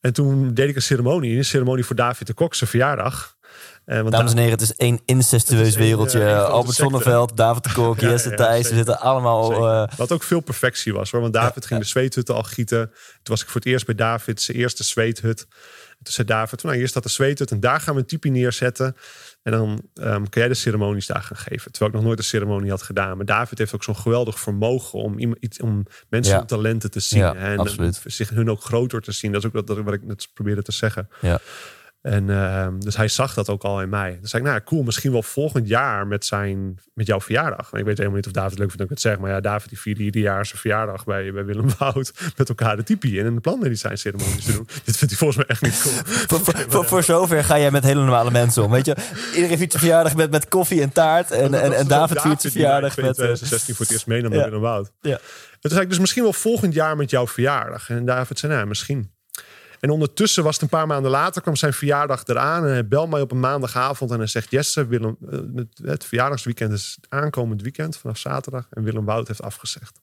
[0.00, 1.36] en toen deed ik een ceremonie.
[1.36, 3.36] Een ceremonie voor David de Kok, zijn verjaardag.
[3.84, 6.20] Eh, want Dames en heren, het is één incestueus is wereldje.
[6.24, 6.76] eh, grote Albert.
[6.76, 8.56] Zonneveld, David de Kok, Ja, Jesse ja, Thijs.
[8.56, 8.76] We zeker.
[8.76, 9.68] zitten allemaal...
[9.68, 11.20] Eh, Wat ook veel perfectie was hoor.
[11.20, 12.86] Want David ging de zweethutten al gieten.
[12.86, 15.46] Toen was ik voor het eerst bij David, zijn eerste zweethut.
[16.02, 18.96] Toen zei David, nou hier staat de zweethut en daar gaan we een typie neerzetten.
[19.42, 21.70] En dan ehm, kan jij de ceremonies daar gaan geven.
[21.72, 23.16] Terwijl ik nog nooit een ceremonie had gedaan.
[23.16, 27.00] Maar David heeft ook zo'n geweldig vermogen om, iemand- iets, om mensen hun talenten te
[27.00, 27.22] zien.
[27.36, 27.68] En
[28.04, 29.32] zich hun ook groter te zien.
[29.32, 31.08] Dat is ook wat, wat ik net probeerde te zeggen.
[31.20, 31.40] Ja.
[32.04, 34.18] En ehm, dus hij zag dat ook al in mij.
[34.20, 37.72] Dus zei ik, nou cool, misschien wel volgend jaar met, zijn, met jouw verjaardag.
[37.72, 39.18] En ik weet helemaal niet of David het leuk vindt dat ik het zeg.
[39.18, 42.12] Maar ja, David die vierde ieder jaar zijn verjaardag bij, bij Willem Wout.
[42.36, 44.66] Met elkaar de typie en een plantmedicijn ceremonies te doen.
[44.84, 45.94] Dit vindt hij volgens mij echt niet cool.
[46.28, 48.70] Voor, voor, voor, voor zover ga jij met hele normale mensen om.
[48.70, 48.96] Weet je,
[49.34, 51.30] iedereen viert zijn verjaardag met, met koffie en taart.
[51.30, 53.04] En, en, en David viert zijn verjaardag met...
[53.04, 53.18] met...
[53.18, 54.36] eh, 2016 voor het eerst meenam ja.
[54.36, 54.92] naar Willem Wout.
[55.00, 55.12] ja.
[55.64, 57.90] En toen zei ik dus misschien wel volgend jaar met jouw verjaardag.
[57.90, 59.13] En David zei, nou misschien.
[59.84, 62.64] En ondertussen was het een paar maanden later, kwam zijn verjaardag eraan.
[62.64, 64.50] En hij belt mij op een maandagavond en hij zegt...
[64.50, 65.38] Jesse, Willem, eh,
[65.82, 68.66] het- verjaardagsweekend is aankomend weekend vanaf zaterdag.
[68.70, 70.00] En Willem Wout heeft afgezegd.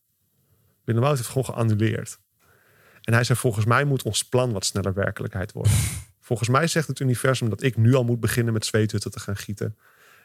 [0.83, 2.19] Willem Wout heeft gewoon geannuleerd.
[3.01, 5.73] En hij zei, volgens mij moet ons plan wat sneller werkelijkheid worden.
[6.29, 9.37] volgens mij zegt het universum dat ik nu al moet beginnen met zweethutten te gaan
[9.37, 9.77] gieten.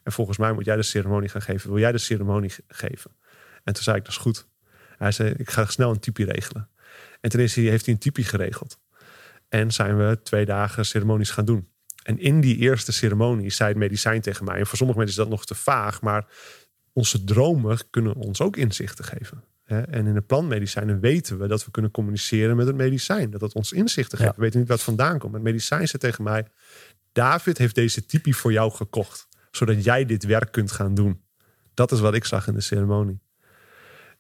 [0.02, 1.70] En volgens mij moet jij de ceremonie gaan geven.
[1.70, 3.10] Wil jij de ceremonie ge- geven?
[3.64, 4.46] En toen zei ik, dat is goed.
[4.98, 6.68] Hij zei, ik ga snel een typie regelen.
[7.20, 8.78] En toen heeft hij een typie geregeld.
[9.48, 11.68] En zijn we twee dagen ceremonies gaan doen.
[12.02, 14.58] En in die eerste ceremonie zei het medicijn tegen mij...
[14.58, 16.00] en voor sommige mensen is dat nog te vaag...
[16.00, 16.26] maar
[16.92, 19.44] onze dromen kunnen ons ook inzichten geven.
[19.64, 23.30] En in de plantmedicijnen weten we dat we kunnen communiceren met het medicijn.
[23.30, 24.30] Dat het ons inzichten geeft.
[24.30, 24.36] Ja.
[24.36, 25.34] We weten niet waar het vandaan komt.
[25.34, 26.46] Het medicijn zei tegen mij...
[27.12, 29.28] David heeft deze typie voor jou gekocht.
[29.50, 31.24] Zodat jij dit werk kunt gaan doen.
[31.74, 33.20] Dat is wat ik zag in de ceremonie.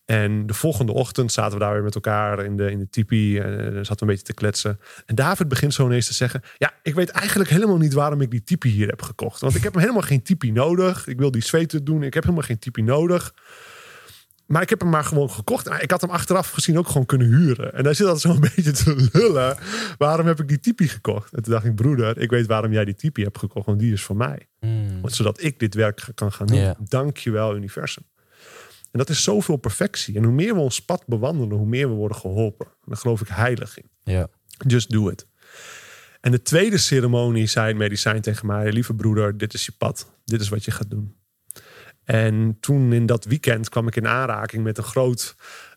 [0.06, 3.38] En de volgende ochtend zaten we daar weer met elkaar in de, in de tipi.
[3.38, 4.80] En eh, zaten we een beetje te kletsen.
[5.06, 6.42] En David begint zo ineens te zeggen...
[6.56, 9.40] Ja, ik weet eigenlijk helemaal niet waarom ik die tipi hier heb gekocht.
[9.40, 11.06] Want ik heb helemaal geen tipi nodig.
[11.06, 12.02] Ik wil die zweten doen.
[12.02, 13.34] Ik heb helemaal geen tipi nodig.
[14.46, 15.66] Maar ik heb hem maar gewoon gekocht.
[15.66, 17.74] En ik had hem achteraf gezien ook gewoon kunnen huren.
[17.74, 19.56] En hij zit altijd zo'n beetje te lullen.
[19.98, 21.34] Waarom heb ik die tipi gekocht?
[21.34, 23.66] En toen dacht ik, broeder, ik weet waarom jij die tipi hebt gekocht.
[23.66, 24.48] Want die is voor mij.
[24.60, 25.00] Mm.
[25.00, 26.58] Want zodat ik dit werk kan gaan doen.
[26.58, 26.76] Ja.
[26.78, 28.04] Dank je wel, universum.
[28.96, 30.16] En dat is zoveel perfectie.
[30.16, 32.66] En hoe meer we ons pad bewandelen, hoe meer we worden geholpen.
[32.66, 33.90] En daar geloof ik heilig in.
[34.04, 34.28] Ja.
[34.66, 35.26] Just do it.
[36.20, 40.12] En de tweede ceremonie zei het medicijn tegen mij: Lieve broeder, dit is je pad.
[40.24, 41.16] Dit is wat je gaat doen.
[42.04, 45.34] En toen in dat weekend kwam ik in aanraking met een groot,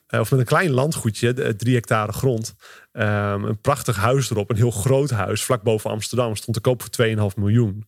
[0.07, 2.55] eh, of met een klein landgoedje, de- drie hectare grond.
[2.91, 6.35] Ehm, een prachtig huis erop, een heel groot huis, vlak boven Amsterdam.
[6.35, 7.87] Stond te koop voor 2,5 miljoen.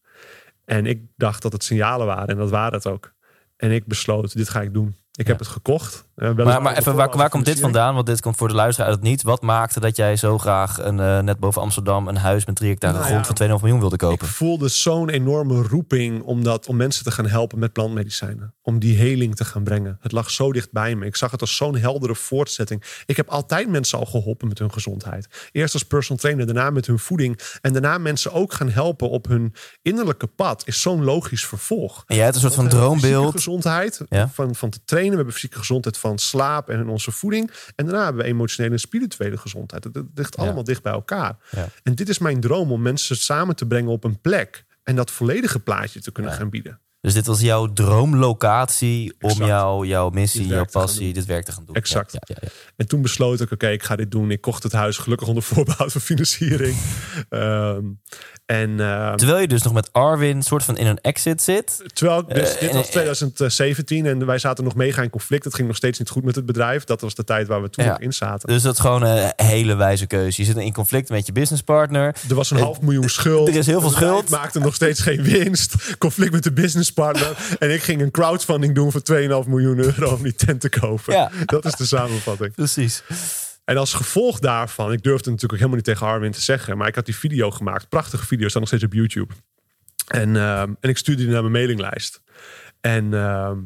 [0.65, 3.13] En ik dacht dat het signalen waren en dat waren het ook.
[3.57, 4.95] En ik besloot, dit ga ik doen.
[5.21, 6.05] Ik heb het gekocht.
[6.15, 7.93] Eh, Maar, maar even, waar, waar komt dit vandaan?
[7.93, 9.23] Want dit komt voor de luisteraar uit het niet.
[9.23, 12.69] Wat maakte dat jij zo graag een, eh, net boven Amsterdam een huis met drie
[12.69, 13.25] hectare Nou grond ja.
[13.25, 14.27] van 2,5 miljoen wilde kopen?
[14.27, 18.53] Ik voelde zo'n enorme roeping om, dat, om mensen te gaan helpen met plantmedicijnen.
[18.61, 19.97] Om die heling te gaan brengen.
[20.01, 21.05] Het lag zo dicht bij me.
[21.05, 22.83] Ik zag het als zo'n heldere voortzetting.
[23.05, 25.49] Ik heb altijd mensen al geholpen met hun gezondheid.
[25.51, 27.39] Eerst als personal trainer, daarna met hun voeding.
[27.61, 30.63] En daarna mensen ook gaan helpen op hun innerlijke pad.
[30.65, 32.03] Is zo'n logisch vervolg.
[32.05, 33.31] En jij hebt een soort van droombeeld.
[33.31, 34.29] gezondheid Ja.
[34.33, 35.10] van, van te trainen.
[35.11, 37.51] We hebben fysieke gezondheid van slaap en onze voeding.
[37.75, 39.83] En daarna hebben we emotionele en spirituele gezondheid.
[39.83, 40.43] Het, het ligt Ja.
[40.43, 41.37] allemaal dicht bij elkaar.
[41.51, 41.67] Ja.
[41.83, 44.65] En dit is mijn droom om mensen samen te brengen op een plek.
[44.83, 46.79] En dat volledige plaatje te kunnen gaan bieden.
[47.01, 49.47] Dus dit was jouw droomlocatie om Exact.
[49.49, 51.75] jouw, jouw missie, jouw passie, dit werk te gaan doen.
[51.75, 52.11] Exact.
[52.11, 52.47] Ja, ja, ja.
[52.77, 54.31] En toen besloot ik, oké, ik ga dit doen.
[54.31, 56.75] Ik kocht het huis, gelukkig onder voorbehoud van financiering.
[57.29, 57.83] Ehm,
[58.45, 61.83] en ehm, Terwijl je dus nog met Arwin soort van in een exit zit.
[61.93, 65.43] Terwijl, ik dus, Eh, dit was 2017 en wij zaten nog mega in conflict.
[65.43, 66.83] Het ging nog steeds niet goed met het bedrijf.
[66.83, 68.47] Dat was de tijd waar we toen in zaten.
[68.49, 70.41] Dus dat is gewoon een hele wijze keuze.
[70.41, 72.15] Je zit in conflict met je businesspartner.
[72.29, 73.47] Er was een Eh, half miljoen schuld.
[73.47, 74.29] er is heel veel schuld.
[74.29, 75.97] maakte nog steeds geen winst.
[75.97, 76.51] Conflict met de
[76.93, 77.57] businesspartner.
[77.59, 79.01] en ik ging een crowdfunding doen voor
[79.43, 81.13] 2,5 miljoen euro om die tent te kopen.
[81.13, 81.31] Ja.
[81.45, 82.53] Dat is de samenvatting.
[82.53, 83.03] Precies.
[83.65, 86.87] En als gevolg daarvan, ik durfde natuurlijk ook helemaal niet tegen Arwin te zeggen, maar
[86.87, 87.89] ik had die video gemaakt.
[87.89, 89.33] Prachtige video, staat nog steeds op YouTube.
[90.07, 92.21] En, ehm, en ik stuurde die naar mijn mailinglijst.
[92.81, 93.59] En, ehm,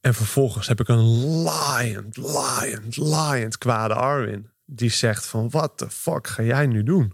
[0.00, 4.50] en vervolgens heb ik een lion, lion, lion kwade Arwin.
[4.64, 7.12] Die zegt van, what the fuck ga jij nu doen?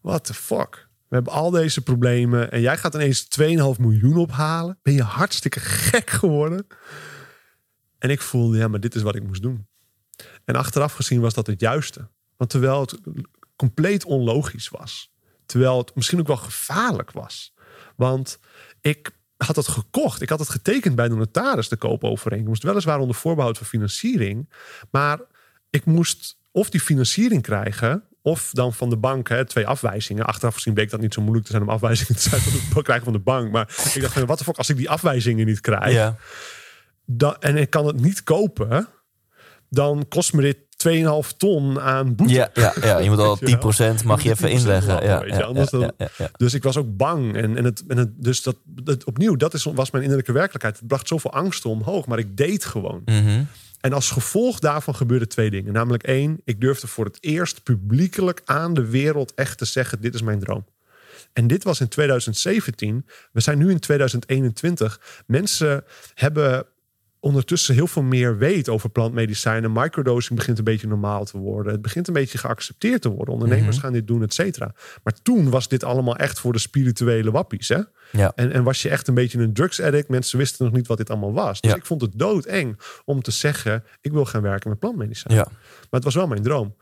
[0.00, 0.81] What the fuck?
[1.12, 4.78] We hebben al deze problemen en jij gaat ineens 2,5 miljoen ophalen.
[4.82, 6.66] Ben je hartstikke gek geworden?
[7.98, 9.66] En ik voelde, ja, maar dit is wat ik moest doen.
[10.44, 12.08] En achteraf gezien was dat het juiste.
[12.36, 12.98] Want terwijl het
[13.56, 15.12] compleet onlogisch was.
[15.46, 17.54] Terwijl het misschien ook wel gevaarlijk was.
[17.96, 18.38] Want
[18.80, 20.22] ik had het gekocht.
[20.22, 22.62] Ik had het getekend bij de notaris, de koopovereenkomst.
[22.62, 24.52] Weliswaar onder voorbehoud van financiering.
[24.90, 25.20] Maar
[25.70, 28.04] ik moest of die financiering krijgen...
[28.22, 30.24] Of dan van de bank, hè, twee afwijzingen.
[30.24, 32.82] Achteraf gezien bleek dat niet zo moeilijk te zijn om afwijzingen te zijn van het
[32.84, 33.50] krijgen van de bank.
[33.50, 36.16] Maar ik dacht, van, wat de fuck, als ik die afwijzingen niet krijg Ja.
[37.04, 38.88] dan, en ik kan het niet kopen,
[39.68, 40.58] dan kost me dit
[40.88, 42.32] 2,5 ton aan boete.
[42.32, 43.94] Ja, ja, ja, je moet al Weet je wel?
[43.94, 45.04] 10% mag je even 10% inleggen.
[45.04, 45.92] Ja, anders dan-.
[46.36, 47.36] Dus ik was ook bang.
[47.36, 50.78] En, en, het, en het, dus dat, dat, opnieuw, dat is, was mijn innerlijke werkelijkheid.
[50.78, 53.02] Het bracht zoveel angsten omhoog, maar ik deed gewoon.
[53.04, 53.44] Mhm.
[53.80, 55.72] En als gevolg daarvan gebeurden twee dingen.
[55.72, 60.14] Namelijk één, ik durfde voor het eerst publiekelijk aan de wereld echt te zeggen: dit
[60.14, 60.64] is mijn droom.
[61.32, 63.06] En dit was in 2017.
[63.32, 65.00] We zijn nu in 2021.
[65.26, 65.84] Mensen
[66.14, 66.66] hebben
[67.22, 69.72] ondertussen heel veel meer weet over plantmedicijnen.
[69.72, 71.72] Microdosing begint een beetje normaal te worden.
[71.72, 73.34] Het begint een beetje geaccepteerd te worden.
[73.34, 74.74] Ondernemers gaan dit doen, et cetera.
[75.02, 77.68] Maar toen was dit allemaal echt voor de spirituele wappies.
[77.68, 77.80] Hè?
[78.12, 78.32] Ja.
[78.34, 80.08] En, en was je echt een beetje een drugs addict.
[80.08, 81.60] Mensen wisten nog niet wat dit allemaal was.
[81.60, 81.76] Dus Ja.
[81.76, 83.84] ik vond het doodeng om te zeggen...
[84.00, 85.44] ik wil gaan werken met plantmedicijnen.
[85.44, 85.50] Ja.
[85.50, 86.74] Maar het was wel mijn droom.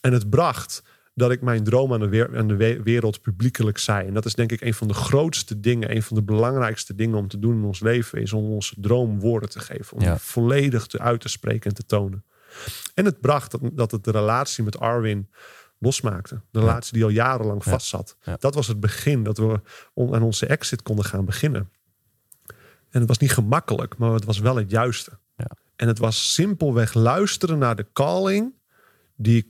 [0.00, 0.82] En het bracht
[1.14, 4.06] dat ik mijn droom aan de, weer- aan de we- wereld publiekelijk zei.
[4.06, 5.94] En dat is denk ik een van de grootste dingen...
[5.94, 8.20] een van de belangrijkste dingen om te doen in ons leven...
[8.20, 9.96] is om onze droom woorden te geven.
[9.96, 10.18] Om Ja.
[10.18, 12.24] volledig te uit te spreken en te tonen.
[12.94, 15.30] En het bracht dat, dat het de relatie met Arwin
[15.78, 16.40] losmaakte.
[16.50, 18.16] De relatie die al jarenlang vastzat.
[18.22, 18.36] Ja.
[18.38, 19.60] Dat was het begin dat we
[19.94, 21.70] aan onze exit konden gaan beginnen.
[22.90, 25.18] En het was niet gemakkelijk, maar het was wel het juiste.
[25.36, 25.50] Ja.
[25.76, 28.52] En het was simpelweg luisteren naar de calling
[29.16, 29.46] die ik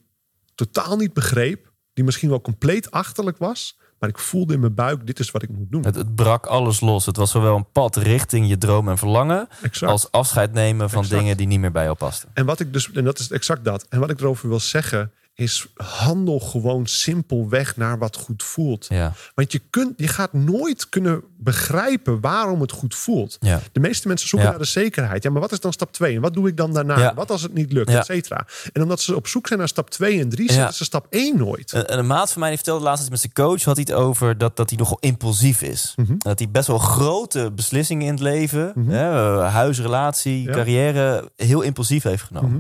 [0.55, 5.07] totaal niet begreep, die misschien wel compleet achterlijk was, maar ik voelde in mijn buik:
[5.07, 5.85] dit is wat ik moet doen.
[5.85, 7.07] Het, het brak alles los.
[7.07, 9.49] Het was zowel een pad richting je droom en verlangen...
[9.63, 9.93] Exact.
[9.93, 11.21] als afscheid nemen van Exact.
[11.21, 12.29] dingen die niet meer bij jou pasten.
[12.35, 13.87] En wat ik dus, en dat is exact dat.
[13.89, 18.87] En wat ik erover wil zeggen, is handel gewoon simpelweg naar wat goed voelt.
[18.89, 19.13] Ja.
[19.35, 23.37] Want je, kunt, je gaat nooit kunnen begrijpen waarom het goed voelt.
[23.41, 23.61] Ja.
[23.73, 24.55] De meeste mensen zoeken Ja.
[24.55, 25.23] naar de zekerheid.
[25.23, 26.15] Ja, maar wat is dan stap 2?
[26.15, 27.15] En wat doe ik dan daarna?
[27.15, 27.91] Wat als het niet lukt?
[27.91, 28.47] Et cetera.
[28.73, 30.55] En omdat ze op zoek zijn naar stap 2 en 3, Ja.
[30.55, 31.73] zetten ze stap 1 nooit.
[31.73, 33.63] Een, een maat van mij die vertelde laatst iets met zijn coach.
[33.63, 35.93] Had hij het over dat, dat hij nogal impulsief is.
[35.97, 36.15] Mhm.
[36.19, 41.61] Dat hij best wel grote beslissingen in het leven, hè, eh, huis, relatie, carrière, heel
[41.63, 42.51] impulsief heeft genomen.
[42.51, 42.59] Mhm.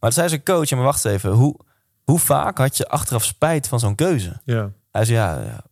[0.00, 1.30] Maar toen zei zijn coach, ja, maar wacht even.
[1.30, 1.56] Hoe,
[2.10, 4.40] hoe vaak had je achteraf spijt van zo'n keuze?
[4.44, 5.62] Ja, Hij zei, ja, ja,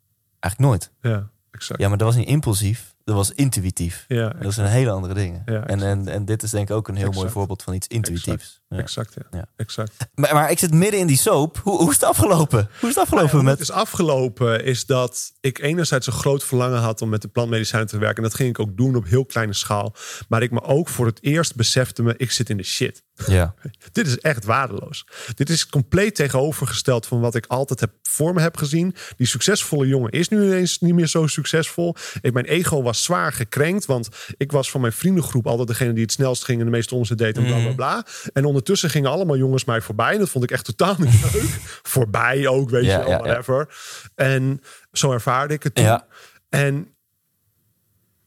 [0.40, 0.90] eigenlijk nooit.
[1.00, 1.80] ja, exact.
[1.80, 4.04] Ja, maar dat was niet impulsief, dat was intuïtief.
[4.08, 5.42] Ja, Dat zijn hele andere dingen.
[5.46, 7.86] Ja, en, en, en dit is denk ik ook een heel mooi voorbeeld van iets
[7.86, 8.57] intuïtiefs.
[8.68, 8.78] Ja.
[8.78, 9.14] exact.
[9.14, 9.38] Ja.
[9.38, 9.46] Ja.
[9.56, 9.92] exact.
[10.14, 11.60] Maar, maar ik zit midden in die soap.
[11.62, 12.68] Hoe, hoe is het afgelopen?
[12.80, 13.52] Hoe is het afgelopen Hoe met...
[13.52, 17.88] het is afgelopen is dat ik enerzijds een groot verlangen had om met de plantmedicijnen
[17.88, 18.16] te werken.
[18.16, 19.94] En dat ging ik ook doen op heel kleine schaal.
[20.28, 23.02] Maar ik me ook voor het eerst besefte me, ik zit in de shit.
[23.26, 23.54] Ja,
[23.92, 25.06] Dit is echt waardeloos.
[25.34, 28.94] Dit is compleet tegenovergesteld van wat ik altijd heb voor me heb gezien.
[29.16, 31.94] Die succesvolle jongen is nu ineens niet meer zo succesvol.
[32.20, 36.02] Ik, mijn ego was zwaar gekrenkt, want ik was van mijn vriendengroep altijd degene die
[36.02, 38.06] het snelst ging en de meeste omzet deed en bla bla bla.
[38.32, 41.58] En ondertussen gingen allemaal jongens mij voorbij en dat vond ik echt totaal niet leuk.
[41.82, 43.22] voorbij ook, weet Ja, je wel, ja, ja.
[43.22, 43.68] whatever.
[44.14, 44.60] En
[44.92, 45.84] zo ervaarde ik het toen.
[45.84, 46.06] Ja.
[46.48, 46.92] En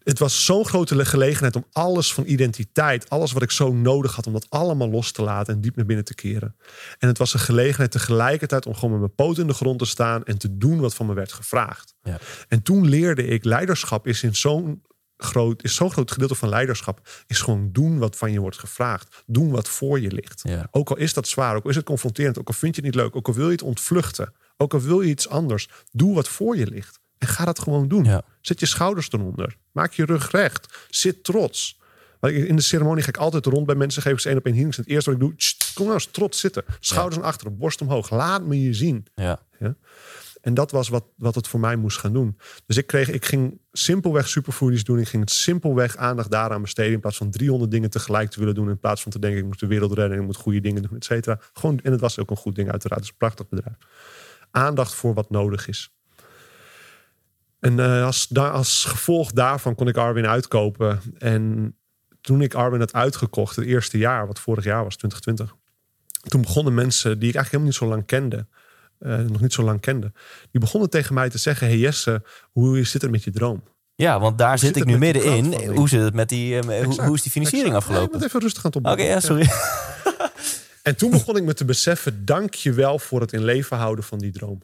[0.04, 4.28] het was zo'n grote gelegenheid om alles van identiteit, alles wat ik zo nodig had,
[4.28, 6.56] om dat allemaal los te laten en diep naar binnen te keren.
[7.00, 9.86] En het was een gelegenheid tegelijkertijd om gewoon met mijn poot in de grond te
[9.86, 11.94] staan en te doen wat van me werd gevraagd.
[12.04, 12.18] ja.
[12.48, 14.82] En toen leerde ik, leiderschap is in zo'n
[15.24, 19.24] groot, is zo'n groot gedeelte van leiderschap, is gewoon doen wat van je wordt gevraagd.
[19.26, 20.42] Doen wat voor je ligt.
[20.44, 20.68] Ja.
[20.72, 22.92] Ook al is dat zwaar, ook al is het confronterend, ook al vind je het
[22.92, 26.16] niet leuk, ook al wil je het ontvluchten, ook al wil je iets anders, doe
[26.16, 27.00] wat voor je ligt.
[27.18, 28.04] En ga dat gewoon doen.
[28.04, 28.22] Ja.
[28.42, 29.58] Zet je schouders eronder.
[29.72, 30.88] Maak je rug recht.
[30.90, 31.80] Zit trots.
[32.22, 34.02] In de ceremonie ga ik altijd rond bij mensen.
[34.02, 34.78] Geef ik ze één op één healings.
[34.78, 36.64] En het eerste wat ik doe, tst, kom nou eens trots zitten.
[36.80, 38.10] Schouders naar achteren, borst omhoog.
[38.10, 39.06] Laat me je zien.
[39.60, 39.76] ja.
[40.42, 42.38] En dat was wat, wat het voor mij moest gaan doen.
[42.66, 45.00] Dus ik, kreeg, ik ging simpelweg superfoodies doen.
[45.00, 46.94] Ik ging het simpelweg aandacht daaraan besteden.
[46.94, 48.70] In plaats van 300 dingen tegelijk te willen doen.
[48.70, 50.18] In plaats van te denken, ik moet de wereld redden.
[50.18, 51.40] Ik moet goede dingen doen, et cetera.
[51.54, 53.00] Gewoon, en het was ook een goed ding uiteraard.
[53.00, 53.76] Het is een prachtig bedrijf.
[54.52, 55.94] Aandacht voor wat nodig is.
[57.60, 61.02] En eh, als, daar, als gevolg daarvan kon ik Arwin uitkopen.
[61.18, 61.76] En
[62.22, 65.60] toen ik Arwin had uitgekocht, het eerste jaar, wat vorig jaar was, 2020.
[66.22, 68.48] Toen begonnen mensen die ik eigenlijk helemaal niet zo lang kende,
[69.02, 70.12] eh, nog niet zo lang kende,
[70.52, 73.64] die begonnen tegen mij te zeggen: Hey Jesse, hoe zit het met je droom?
[73.96, 75.70] Ja, want daar zit zit ik nu middenin.
[75.76, 76.56] Hoe zit het met die...
[76.58, 77.92] eh, hoe, Exact, hoe is die financiering exact.
[77.92, 78.24] Afgelopen?
[78.24, 79.16] even rustig aan het Oké, opbouwen.
[79.16, 79.50] ja, sorry.
[80.84, 84.04] En toen begon ik me te beseffen: dank je wel voor het in leven houden
[84.04, 84.62] van die droom.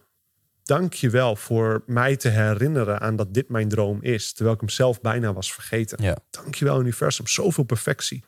[0.64, 4.62] Dank je wel voor mij te herinneren aan dat dit mijn droom is, terwijl ik
[4.62, 6.16] hem zelf bijna was vergeten.
[6.30, 7.28] Dank je wel, universum.
[7.28, 8.24] Zoveel perfectie.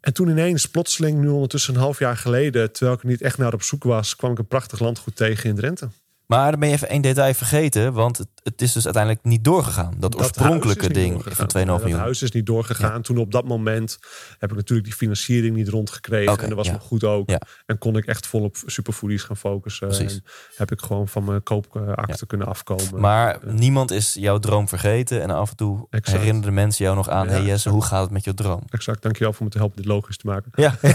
[0.00, 3.38] En toen ineens, plotseling, nu ondertussen een half jaar geleden, terwijl ik er niet echt
[3.38, 5.88] naar op zoek was, kwam ik een prachtig landgoed tegen in Drenthe.
[6.26, 7.92] Maar dan ben je even één detail vergeten.
[7.92, 9.94] Want het, het is dus uiteindelijk niet doorgegaan.
[9.98, 11.90] Dat, Dat oorspronkelijke ding van 2,5 Ja, miljoen.
[11.90, 13.02] Dat huis is niet doorgegaan.
[13.02, 13.98] Toen op dat moment
[14.38, 16.32] heb ik natuurlijk die financiering niet rondgekregen.
[16.32, 16.72] Oké, en dat was ja.
[16.72, 17.30] me goed ook.
[17.30, 17.40] Ja.
[17.66, 19.88] En kon ik echt vol op superfoodies gaan focussen.
[19.88, 20.14] Precies.
[20.14, 20.22] En
[20.56, 23.00] heb ik gewoon van mijn koopakte kunnen afkomen.
[23.00, 25.22] Maar niemand is jouw droom vergeten.
[25.22, 26.18] En af en toe Exact.
[26.18, 27.28] herinneren mensen jou nog aan...
[27.28, 28.62] Hey Jesse, hoe gaat het met je droom?
[28.68, 30.50] Exact, dankjewel voor me te helpen dit logisch te maken.
[30.54, 30.74] Ja,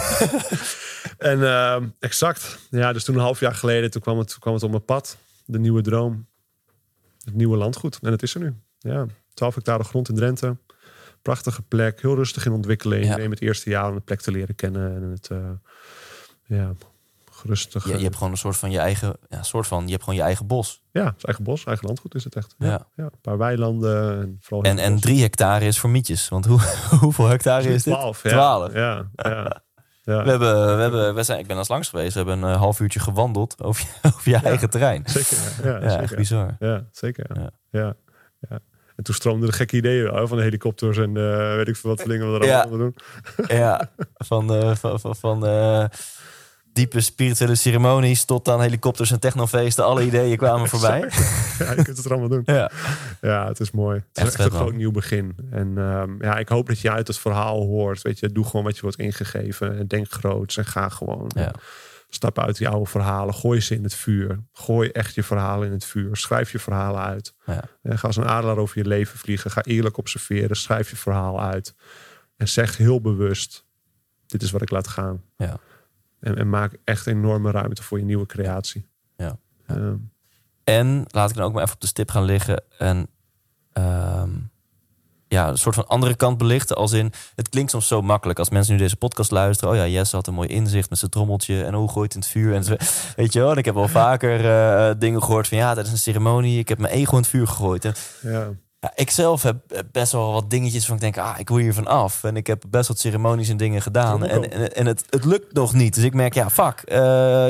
[1.18, 2.60] En ehm, exact.
[2.70, 4.86] Ja, dus toen een half jaar geleden, toen kwam het, toen kwam het op mijn
[4.86, 5.18] pad.
[5.46, 6.28] De nieuwe droom.
[7.24, 8.00] Het nieuwe landgoed.
[8.02, 8.54] En het is er nu.
[8.80, 10.58] Ja, 12 hectare grond in Drenthe.
[11.22, 12.02] Prachtige plek.
[12.02, 13.06] Heel rustig in ontwikkeling.
[13.06, 13.16] Ja.
[13.16, 14.96] Neem het eerste jaar om de plek te leren kennen.
[14.96, 15.38] En het, eh,
[16.44, 16.74] ja,
[17.44, 17.88] rustig.
[17.88, 19.16] je, je hebt gewoon een soort van je eigen...
[19.30, 20.82] Ja, soort van, je hebt gewoon je eigen bos.
[20.92, 22.56] Ja, het is eigen bos, eigen landgoed is het echt.
[22.58, 22.68] Ja.
[22.68, 23.04] Ja, ja.
[23.04, 24.22] een paar weilanden.
[24.22, 26.30] En, vooral En, en drie hectare is voor mietjes.
[26.30, 26.60] Want hoe,
[27.00, 27.94] hoeveel hectare is dit?
[27.94, 28.24] 12.
[28.24, 28.30] Ja.
[28.30, 28.74] 12.
[28.74, 29.64] Ja, ja,
[30.04, 30.24] ja.
[30.24, 32.14] We hebben, we hebben, we zijn, ik ben als langs geweest.
[32.14, 35.04] We hebben een eh, half uurtje gewandeld over je, over je eigen terrein.
[35.06, 35.38] Zeker.
[35.64, 36.16] Ja, ja, Ja, echt zeker.
[36.16, 36.56] bizar.
[36.60, 37.26] Ja, zeker.
[37.34, 37.42] Ja.
[37.42, 37.80] Ja.
[37.82, 37.94] Ja.
[38.50, 38.60] Ja.
[38.96, 42.00] En toen stroomden de gekke ideeën van de helikopters en eh, weet ik veel wat
[42.02, 42.60] voor dingen we er Ja.
[42.62, 42.96] allemaal doen.
[43.48, 43.90] Ja,
[44.30, 45.86] van, eh, van, van, van eh,
[46.74, 49.86] diepe spirituele ceremonies tot aan helikopters en technofeesten.
[49.86, 51.00] Alle ideeën kwamen voorbij.
[51.60, 52.42] ja, je kunt het er allemaal doen.
[52.56, 52.72] Ja,
[53.22, 53.96] Ja, het is mooi.
[53.98, 55.36] Het is Echt echt, vet, een groot nieuw begin.
[55.52, 58.02] En ehm, ja, ik hoop dat je uit het verhaal hoort.
[58.02, 59.78] Weet je, doe gewoon wat je wordt ingegeven.
[59.78, 61.32] En denk groots en ga gewoon.
[61.36, 61.52] ja.
[62.10, 63.34] Stap uit die oude verhalen.
[63.34, 64.40] Gooi ze in het vuur.
[64.52, 66.18] Gooi echt je verhalen in het vuur.
[66.18, 67.34] Schrijf je verhalen uit.
[67.46, 67.64] ja.
[67.82, 69.52] En ga als een adelaar over je leven vliegen.
[69.52, 70.56] Ga eerlijk observeren.
[70.56, 71.74] Schrijf je verhaal uit.
[72.38, 73.66] En zeg heel bewust:
[74.28, 75.22] dit is wat ik laat gaan.
[75.38, 75.58] ja.
[76.24, 78.86] En, en maak echt enorme ruimte voor je nieuwe creatie.
[79.18, 79.38] Ja.
[79.68, 79.96] Ehm,
[80.64, 82.64] En laat ik dan ook maar even op de stip gaan liggen.
[82.78, 83.08] En
[83.74, 84.30] ehm,
[85.28, 86.76] ja, een soort van andere kant belichten.
[86.76, 89.74] Als in, het klinkt soms zo makkelijk als mensen nu deze podcast luisteren.
[89.74, 91.64] Oh ja, Jesse had een mooi inzicht met zijn trommeltje.
[91.64, 92.54] En hoe gooit in het vuur.
[92.54, 92.76] En zo.
[93.16, 95.98] Weet je wel, en ik heb wel vaker eh, dingen gehoord van ja, tijdens een
[95.98, 96.60] ceremonie.
[96.60, 97.86] Ik heb mijn ego in het vuur gegooid.
[97.86, 98.50] En, ja.
[98.84, 99.58] Ja, ik zelf heb
[99.92, 102.24] best wel wat dingetjes van ik denk, ah, ik wil hier van af.
[102.24, 104.26] En ik heb best wat ceremonies en dingen gedaan.
[104.26, 105.96] En, en, en het, het lukt nog niet.
[105.96, 106.84] Dus ik merk, ja, fuck.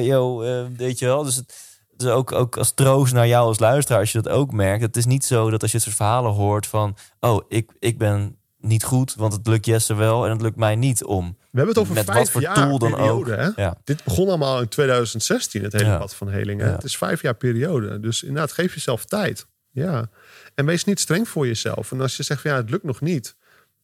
[0.04, 1.24] yo, eh, weet je wel.
[1.24, 1.54] Dus, het,
[1.98, 4.82] dus ook, ook als troost naar jou als luisteraar, als je dat ook merkt.
[4.82, 7.98] Het is niet zo dat als je het soort verhalen hoort van, oh, ik, ik
[7.98, 11.38] ben niet goed, want het lukt Jesse wel en het lukt mij niet om.
[11.40, 13.32] We hebben het over Met wat vijf voor jaar tool dan periode.
[13.32, 13.56] ook.
[13.56, 13.62] Hè?
[13.64, 13.76] Ja.
[13.84, 15.98] Dit begon allemaal in 2016, het hele Ja.
[15.98, 16.62] pad van heling.
[16.62, 16.68] Hè?
[16.68, 16.74] Ja.
[16.74, 18.00] Het is vijf jaar periode.
[18.00, 19.46] Dus inderdaad, geef jezelf tijd.
[19.72, 20.10] Ja.
[20.56, 21.92] En wees niet streng voor jezelf.
[21.92, 23.36] En als je zegt van ja, het lukt nog niet.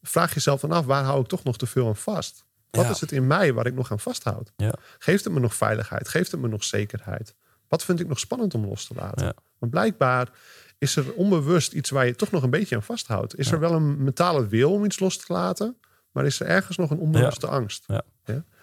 [0.01, 2.45] Vraag jezelf dan af, waar hou ik toch nog te veel aan vast?
[2.71, 2.91] Wat Ja.
[2.91, 4.51] is het in mij waar ik nog aan vasthoud?
[4.57, 4.73] Ja.
[4.99, 6.07] Geeft het me nog veiligheid?
[6.07, 7.35] Geeft het me nog zekerheid?
[7.67, 9.25] Wat vind ik nog spannend om los te laten?
[9.25, 9.33] Ja.
[9.57, 10.29] Want blijkbaar
[10.77, 13.37] is er onbewust iets waar je toch nog een beetje aan vasthoudt.
[13.37, 15.77] Is er wel een mentale wil om iets los te laten,
[16.11, 17.83] maar is er ergens nog een onbewuste angst?
[17.87, 18.03] Ja.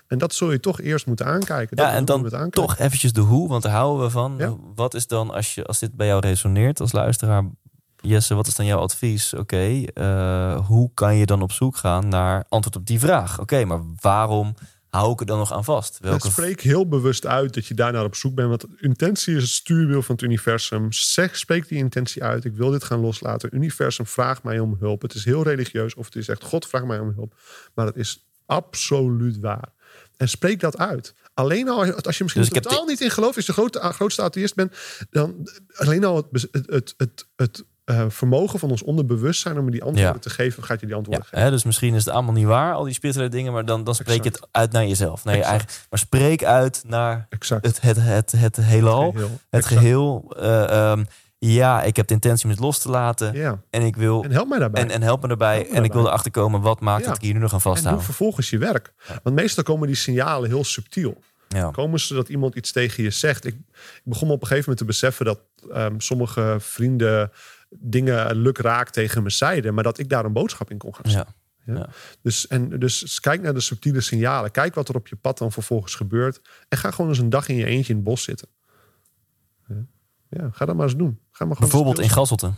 [0.06, 1.76] En dat zul je toch eerst moeten aankijken.
[1.76, 2.50] Ja, en dan aankijken.
[2.50, 4.60] toch eventjes de hoe, want daar houden we van.
[4.74, 7.44] Wat is dan, als, je, als dit bij jou resoneert als luisteraar...
[8.00, 9.34] Jesse, wat is dan jouw advies?
[9.34, 13.40] Oké, eh, hoe kan je dan op zoek gaan naar antwoord op die vraag?
[13.40, 14.54] Oké, maar waarom
[14.88, 15.98] hou ik er dan nog aan vast?
[16.00, 18.48] Welke spreek heel bewust uit dat je daarnaar op zoek bent.
[18.48, 20.92] Want intentie is het stuurwiel van het universum.
[20.92, 22.44] Zeg, spreek die intentie uit.
[22.44, 23.54] Ik wil dit gaan loslaten.
[23.54, 25.02] Universum vraagt mij om hulp.
[25.02, 27.34] Het is heel religieus of het is echt God vraagt mij om hulp.
[27.74, 29.72] Maar het is absoluut waar.
[30.16, 31.14] En spreek dat uit.
[31.34, 33.58] Alleen al als je misschien Dus ik heb totaal niet in gelooft, als je de
[33.58, 34.76] grote, grootste atheïst bent,
[35.10, 39.82] dan alleen al het, het, het, het, het eh, vermogen van ons onderbewustzijn om die
[39.82, 40.18] antwoorden Ja.
[40.20, 41.44] te geven, gaat je die ja, antwoorden geven.
[41.44, 43.94] hè, dus misschien is het allemaal niet waar, al die spirituele dingen, maar dan, dan
[43.94, 45.24] spreek je het uit naar jezelf.
[45.24, 45.46] Exact.
[45.46, 47.66] eigen, maar spreek uit naar Exact.
[47.66, 49.30] het, het, het, het heelal, Geheel.
[49.50, 50.32] het geheel.
[50.38, 51.04] eh, ehm,
[51.38, 53.60] ja, ik heb de intentie om het los te laten Ja.
[53.70, 54.82] en ik wil En help mij daarbij.
[54.82, 55.26] En, en help me.
[55.28, 56.02] Help me en ik wil daarbij.
[56.02, 57.06] erachter komen wat maakt Ja.
[57.06, 58.04] dat ik hier nu nog aan en doe vasthoud.
[58.04, 58.92] vervolgens je werk.
[59.22, 61.22] Want meestal komen die signalen heel subtiel.
[61.48, 61.70] Ja.
[61.70, 63.44] Komen ze dat iemand iets tegen je zegt?
[63.44, 65.38] Ik, ik begon op een gegeven moment te beseffen dat
[65.72, 67.30] ehm, sommige vrienden
[67.80, 71.24] dingen lukraak tegen me zeiden, maar dat ik daar een boodschap in kon gaan zien.
[71.74, 71.88] Ja.
[72.22, 74.50] Dus, en, dus kijk naar de subtiele signalen.
[74.50, 76.40] Kijk wat er op je pad dan vervolgens gebeurt.
[76.68, 78.48] En ga gewoon eens een dag in je eentje in het bos zitten.
[79.68, 79.76] Ja,
[80.28, 81.18] ja ga dat maar eens doen.
[81.30, 82.54] Ga maar gewoon Bijvoorbeeld in Gasselten.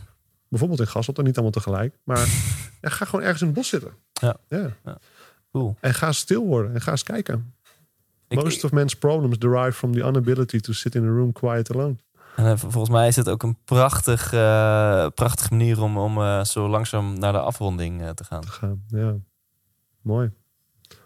[0.47, 1.97] Bijvoorbeeld in Gasselt, niet allemaal tegelijk.
[2.03, 2.19] Maar
[2.81, 3.91] ja, ga gewoon ergens in het bos zitten.
[4.13, 4.37] Ja.
[4.47, 4.75] ja.
[5.51, 5.75] Cool.
[5.79, 7.53] En ga stil worden en ga eens kijken.
[8.27, 11.71] Ik- Most of men's problems derive from the inability to sit in a room quiet
[11.71, 11.95] alone.
[12.39, 16.43] En, eh, volgens mij is het ook een prachtig, eh, prachtige manier om, om eh,
[16.43, 18.41] zo langzaam naar de afronding te gaan.
[18.41, 18.83] Te gaan.
[18.87, 19.13] Ja,
[20.01, 20.31] mooi.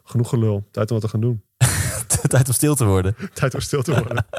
[0.03, 0.68] Genoeg gelul.
[0.72, 1.43] Tijd om wat te gaan doen.
[2.27, 3.15] Tijd om stil te worden.
[3.34, 4.26] Tijd om stil te worden.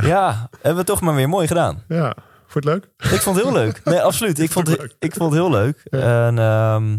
[0.00, 1.82] Ja, hebben we toch maar weer mooi gedaan.
[1.88, 2.14] ja,
[2.46, 3.12] vond je het leuk?
[3.12, 3.84] Ik vond het heel leuk.
[3.84, 4.38] Nee, absoluut.
[4.38, 5.78] Ik vond, het- ik vond het heel leuk.
[5.90, 6.98] En ehm,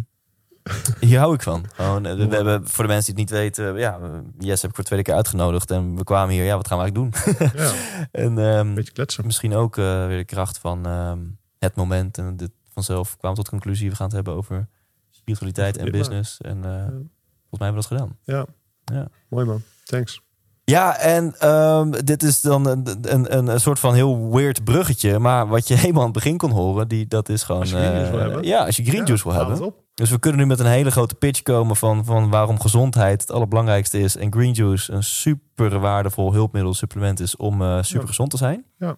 [0.99, 1.65] hier hou ik van.
[1.73, 3.99] Gewoon, eh, we hebben, voor de mensen die het niet weten, ja,
[4.37, 5.71] Jess heb ik voor de tweede keer uitgenodigd.
[5.71, 7.49] En we kwamen hier, ja, wat gaan we eigenlijk doen?
[7.63, 7.73] Ja,
[8.11, 9.25] en ehm, een beetje kletsen.
[9.25, 10.85] misschien ook eh, weer de kracht van...
[10.85, 11.19] ehm,
[11.65, 12.17] het moment.
[12.17, 14.67] En dit vanzelf kwamen tot de conclusie, we gaan het hebben over
[15.09, 16.41] spiritualiteit en business.
[16.41, 18.17] En eh, volgens mij hebben we dat gedaan.
[18.23, 18.45] Ja.
[18.83, 19.07] Ja.
[19.27, 19.61] Mooi man.
[19.83, 20.21] Thanks.
[20.63, 25.19] Ja, en ehm, dit is dan een, een, een, soort van heel weird bruggetje.
[25.19, 27.61] Maar wat je helemaal aan het begin kon horen, die, dat is gewoon...
[27.61, 28.43] Als je green juice wil eh, hebben.
[28.43, 29.73] Ja, als je green juice wil hebben.
[29.93, 33.31] Dus we kunnen nu met een hele grote pitch komen van, van waarom gezondheid het
[33.31, 34.15] allerbelangrijkste is.
[34.15, 38.07] En green juice een super waardevol hulpmiddel, supplement is om eh, super Ja.
[38.07, 38.65] gezond te zijn.
[38.77, 38.85] Ja.
[38.87, 38.95] Maar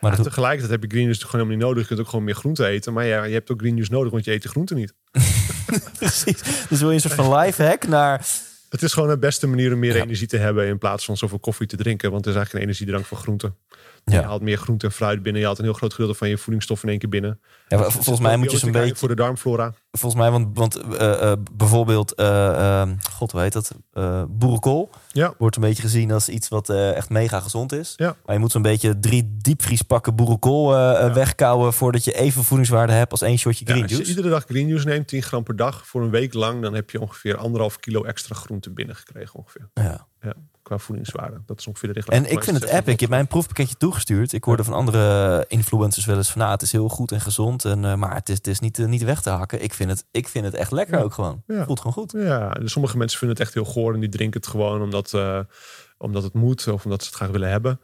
[0.00, 1.82] Maar dat, tegelijkertijd heb je green juice gewoon helemaal niet nodig.
[1.82, 2.92] Je kunt ook gewoon meer groente eten.
[2.92, 4.94] Maar ja, je hebt ook green juice nodig, want je eet de groente niet.
[5.98, 6.66] precies.
[6.68, 8.26] Dus wil je een soort van life hack naar...
[8.68, 10.02] Het is gewoon de beste manier om meer Ja.
[10.02, 12.10] energie te hebben in plaats van zoveel koffie te drinken.
[12.10, 13.18] Want het is eigenlijk een energiedrank van
[14.10, 15.40] Je haalt meer groente en fruit binnen.
[15.40, 17.40] Je haalt een heel groot gedeelte van je voedingsstof in één keer binnen.
[17.68, 18.96] Ja, vol- volgens mij moet je zo'n beetje...
[18.96, 19.72] Voor de darmflora.
[19.90, 22.14] Volgens mij, want, want eh, eh, bijvoorbeeld...
[22.14, 23.72] eh, eh, God, heet dat?
[24.28, 25.34] Boerenkool Ja.
[25.38, 27.92] wordt een beetje gezien als iets wat echt mega gezond is.
[27.96, 28.16] Ja.
[28.24, 31.12] Maar je moet zo'n beetje drie diepvriespakken boerenkool Ja.
[31.12, 31.72] wegkouwen...
[31.72, 34.10] voordat je even voedingswaarde hebt als één shotje green als je juice.
[34.10, 36.90] iedere dag green juice neemt, 10 gram per dag, voor een week lang, dan heb
[36.90, 39.68] je ongeveer anderhalf kilo extra groente binnengekregen ongeveer.
[39.74, 40.06] Ja.
[40.68, 41.40] Qua voedingswaarde.
[41.46, 42.24] Dat is ongeveer de richtlijn.
[42.24, 42.92] En ik vind het epic.
[42.92, 44.32] Ik heb mijn proefpakketje toegestuurd.
[44.32, 46.40] Ik hoorde van andere influencers wel eens van...
[46.40, 47.64] Nou, het is heel goed en gezond.
[47.64, 49.62] En, eh, maar het is, het is niet, eh, niet weg te hakken.
[49.62, 51.02] Ik vind het, ik vind het echt lekker Ja.
[51.02, 51.42] ook gewoon.
[51.46, 51.64] Ja.
[51.64, 52.12] Voelt gewoon goed.
[52.12, 55.14] Ja, dus sommige mensen vinden het echt heel goor en die drinken het gewoon omdat,
[55.14, 55.40] eh,
[55.98, 57.80] omdat het moet of omdat ze het graag willen hebben.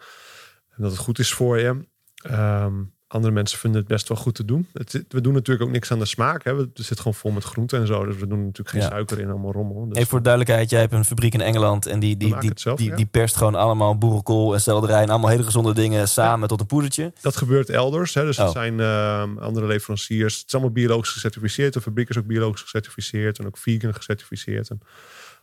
[0.70, 1.86] En dat het goed is voor je.
[2.14, 2.74] Ehm,
[3.06, 4.66] andere mensen vinden het best wel goed te doen.
[4.72, 6.44] Het, we doen natuurlijk ook niks aan de smaak.
[6.44, 6.54] Hè.
[6.54, 8.04] We- Het zit gewoon vol met groenten en zo.
[8.04, 8.88] Dus we doen natuurlijk geen Ja.
[8.88, 9.88] suiker in, allemaal rommel.
[9.88, 10.70] Dus Even voor de duidelijkheid.
[10.70, 11.86] Jij hebt een fabriek in Engeland.
[11.86, 12.96] En die, die, die, zelf, die, ja.
[12.96, 15.02] die perst gewoon allemaal boerenkool en selderij.
[15.02, 17.12] En allemaal hele gezonde dingen samen tot een poedertje.
[17.20, 18.14] Dat gebeurt elders.
[18.14, 18.24] Hè.
[18.24, 18.52] Dus het Oh.
[18.52, 20.36] zijn ehm, andere leveranciers.
[20.36, 21.72] Het is allemaal biologisch gecertificeerd.
[21.72, 23.38] De fabriek is ook biologisch gecertificeerd.
[23.38, 24.68] En ook vegan gecertificeerd.
[24.70, 24.80] En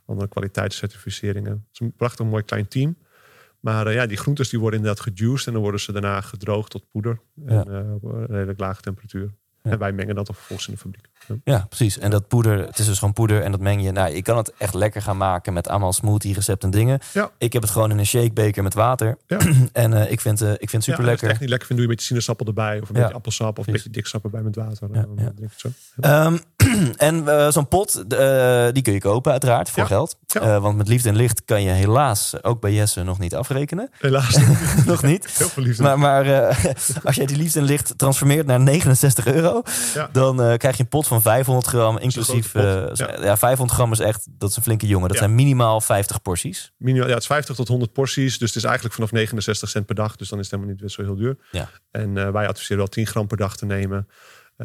[0.06, 1.52] andere kwaliteitscertificeringen.
[1.52, 2.96] Het is een prachtig mooi klein team.
[3.62, 5.48] Maar eh, ja, die groentes die worden inderdaad gejuiced.
[5.48, 7.20] En dan worden ze daarna gedroogd tot poeder.
[7.46, 7.66] En Ja.
[7.66, 9.34] eh, op een redelijk lage temperatuur.
[9.64, 9.72] Ja.
[9.72, 11.10] En wij mengen dat dan vervolgens in de fabriek.
[11.28, 11.36] Ja.
[11.54, 11.98] Ja, precies.
[12.00, 13.42] En dat poeder, het is dus gewoon poeder.
[13.42, 13.92] En dat meng je.
[13.92, 17.00] Nou, je kan het echt lekker gaan maken met allemaal smoothie recepten en dingen.
[17.14, 17.32] Ja.
[17.38, 19.18] Ik heb het gewoon in een shakebeker met water.
[19.28, 19.38] Ja.
[19.74, 21.22] en eh, ik, vind, eh, ik vind het super Ja, als je lekker.
[21.24, 22.82] het echt niet lekker vindt, doe je een beetje sinaasappel erbij.
[22.82, 23.60] Of een beetje appelsap.
[23.60, 24.92] Of een beetje diksap erbij met water.
[24.92, 25.32] Dan ja.
[25.36, 25.70] drink je het zo.
[26.00, 26.38] Ehm,
[26.98, 29.86] en eh, zo'n pot, eh, die kun je kopen uiteraard voor Ja.
[29.88, 30.18] geld.
[30.26, 30.42] Ja.
[30.42, 33.90] Eh, want met liefde en licht kan je helaas ook bij Jesse nog niet afrekenen.
[33.98, 34.38] Helaas.
[34.86, 35.38] nog niet.
[35.38, 35.84] Heel veel liefde.
[35.84, 36.26] Maar, maar
[37.04, 39.62] als jij die liefde en licht transformeert naar 69 euro,
[39.94, 40.10] Ja.
[40.12, 42.54] dan krijg je een pot van 500 gram, inclusief.
[42.54, 43.38] ja.
[43.38, 45.08] 500 gram is echt, dat is een flinke jongen.
[45.08, 46.72] Dat zijn minimaal 50 porties.
[46.78, 48.38] Minimaal, ja, het is 50 tot 100 porties.
[48.38, 50.16] Dus het is eigenlijk vanaf 69 cent per dag.
[50.16, 51.38] Dus dan is het helemaal niet zo heel duur.
[51.52, 51.70] Ja.
[51.92, 54.08] En wij adviseren wel 10 gram per dag te nemen.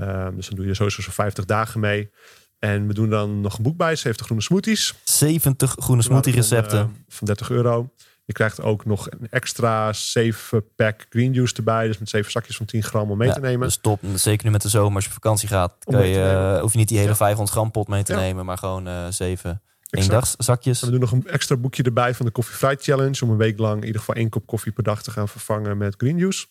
[0.01, 2.10] Ehm, dus dan doe je sowieso zo'n 50 dagen mee.
[2.59, 4.94] En we doen dan nog een boek bij, 70 groene smoothies.
[5.05, 6.78] 70 groene smoothie recepten.
[6.78, 7.90] Van, eh, van 30 euro.
[8.24, 11.86] Je krijgt ook nog een extra 7 pack green juice erbij.
[11.86, 13.66] Dus met 7 zakjes van 10 gram om mee Ja, te nemen.
[13.66, 14.01] Dus top.
[14.14, 16.78] Zeker nu met de zomer, als je op vakantie gaat, kan je, eh, hoef je
[16.78, 17.16] niet die hele Ja.
[17.16, 18.18] 500 gram pot mee te Ja.
[18.18, 20.12] nemen, maar gewoon eh zeven Exact.
[20.12, 20.81] eendagszakjes.
[20.81, 23.24] En we doen nog een extra boekje erbij van de Coffee Fried Challenge.
[23.24, 25.77] Om een week lang in ieder geval één kop koffie per dag te gaan vervangen
[25.77, 26.47] met green juice.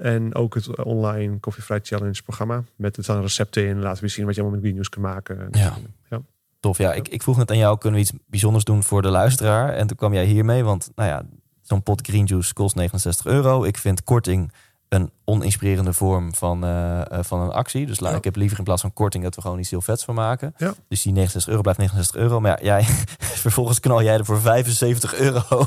[0.00, 2.64] En ook het online Coffee Challenge programma.
[2.76, 3.80] Met het dan recepten in.
[3.80, 5.48] Laten we zien wat je allemaal met green juice kan maken.
[5.50, 5.76] Ja.
[6.10, 6.22] ja.
[6.60, 6.92] Tof, ja.
[6.92, 9.72] Ik, ik vroeg net aan jou, kunnen we iets bijzonders doen voor de luisteraar?
[9.72, 11.22] En toen kwam jij hiermee, want nou ja,
[11.62, 13.64] zo'n pot green juice kost 69 euro.
[13.64, 14.52] Ik vind korting
[14.90, 17.86] een oninspirerende vorm van, eh, eh, van een actie.
[17.86, 18.16] Dus la- Ja.
[18.16, 20.54] ik heb liever in plaats van korting dat we gewoon iets heel vets van maken.
[20.56, 20.72] Ja.
[20.88, 22.40] Dus die 69 euro blijft 69 euro.
[22.40, 22.84] Maar ja, jij,
[23.44, 25.66] vervolgens knal jij er voor 75 euro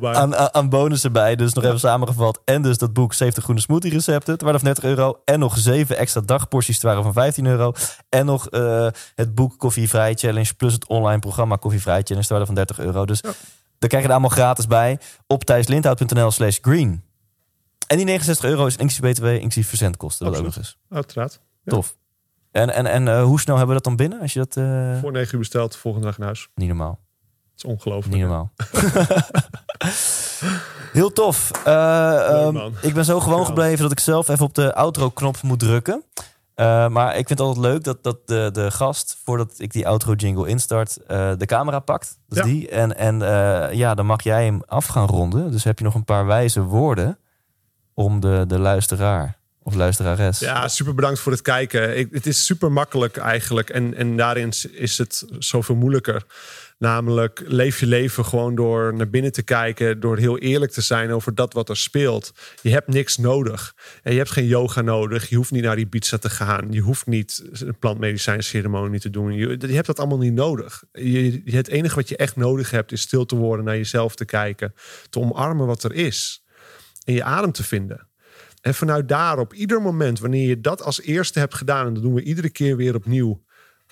[0.00, 1.36] aan, aan, aan bonussen bij.
[1.36, 2.40] Dus nog even samengevat.
[2.44, 4.32] En dus dat boek 70 groene smoothie recepten.
[4.32, 5.20] Het waren van 30 euro.
[5.24, 6.74] En nog 7 extra dagporties.
[6.74, 7.72] Het waren van 15 euro.
[8.08, 10.54] En nog eh, het boek Koffievrij Challenge.
[10.54, 12.20] Plus het online programma Koffievrij Challenge.
[12.20, 13.04] Het waren van 30 euro.
[13.06, 13.20] Dus
[13.78, 14.98] daar krijg je er allemaal gratis bij.
[15.26, 17.02] Op thijslindhout.nl slash green.
[17.86, 20.26] En die 69 euro is inclusief btw, inclusief verzendkosten.
[20.26, 20.76] Dat ook nog Absoluut.
[20.88, 20.96] eens.
[20.96, 21.40] Uiteraard.
[21.64, 21.72] Ja.
[21.72, 21.96] Tof.
[22.50, 24.20] En, en, en eh, hoe snel hebben we dat dan binnen?
[24.20, 24.56] Als je dat...
[24.56, 26.48] eh, Voor 9 uur besteld, volgende dag in huis.
[26.54, 26.98] Niet normaal.
[27.50, 28.14] Het is ongelooflijk.
[28.16, 28.50] Niet normaal.
[30.92, 31.50] Heel tof.
[31.64, 35.58] Eh, ehm, ik ben zo gewoon gebleven dat ik zelf even op de outro-knop moet
[35.58, 36.04] drukken.
[36.90, 40.48] Maar ik vind het altijd leuk dat, dat de, de gast, voordat ik die outro-jingle
[40.48, 40.98] instart,
[41.38, 42.18] de camera pakt.
[42.28, 42.50] Dat is Ja.
[42.50, 42.68] die.
[42.68, 43.18] En, en
[43.76, 45.50] ja, dan mag jij hem af gaan ronden.
[45.50, 47.18] Dus heb je nog een paar wijze woorden
[48.04, 50.38] om de, de luisteraar of luisterares.
[50.38, 51.98] Ja, super bedankt voor het kijken.
[51.98, 53.70] Ik, het is super makkelijk eigenlijk.
[53.70, 56.22] En, en daarin is het zoveel moeilijker.
[56.78, 60.00] Namelijk, leef je leven gewoon door naar binnen te kijken.
[60.00, 62.32] Door heel eerlijk te zijn over dat wat er speelt.
[62.62, 63.74] Je hebt niks nodig.
[64.02, 65.28] En je hebt geen yoga nodig.
[65.28, 66.66] Je hoeft niet naar die pizza te gaan.
[66.72, 69.32] Je hoeft niet een plantmedicijnceremonie te doen.
[69.32, 70.82] Je, je hebt dat allemaal niet nodig.
[70.92, 73.64] Je, je- het enige wat je echt nodig hebt is stil te worden.
[73.64, 74.74] Naar jezelf te kijken.
[75.10, 76.44] Te omarmen wat er is.
[77.04, 78.08] En je adem te vinden.
[78.60, 82.02] En vanuit daar, op ieder moment, wanneer je dat als eerste hebt gedaan, en dat
[82.02, 83.44] doen we iedere keer weer opnieuw,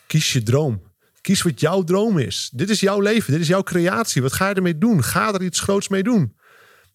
[0.06, 0.82] kies je droom.
[1.20, 2.50] Kies wat jouw droom is.
[2.52, 4.22] Dit is jouw leven, dit is jouw creatie.
[4.22, 5.02] Wat ga je ermee doen?
[5.04, 6.36] Ga er iets groots mee doen.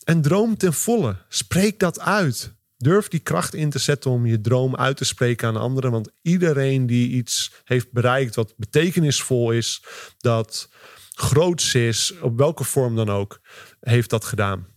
[0.04, 1.16] En droom ten volle.
[1.30, 2.54] Spreek dat uit.
[2.78, 5.92] Durf die kracht in te zetten om je droom uit te spreken aan anderen.
[5.92, 9.84] Want iedereen die iets heeft bereikt wat betekenisvol is,
[10.18, 10.70] dat
[11.14, 13.40] groots is, op welke vorm dan ook,
[13.80, 14.73] heeft dat gedaan.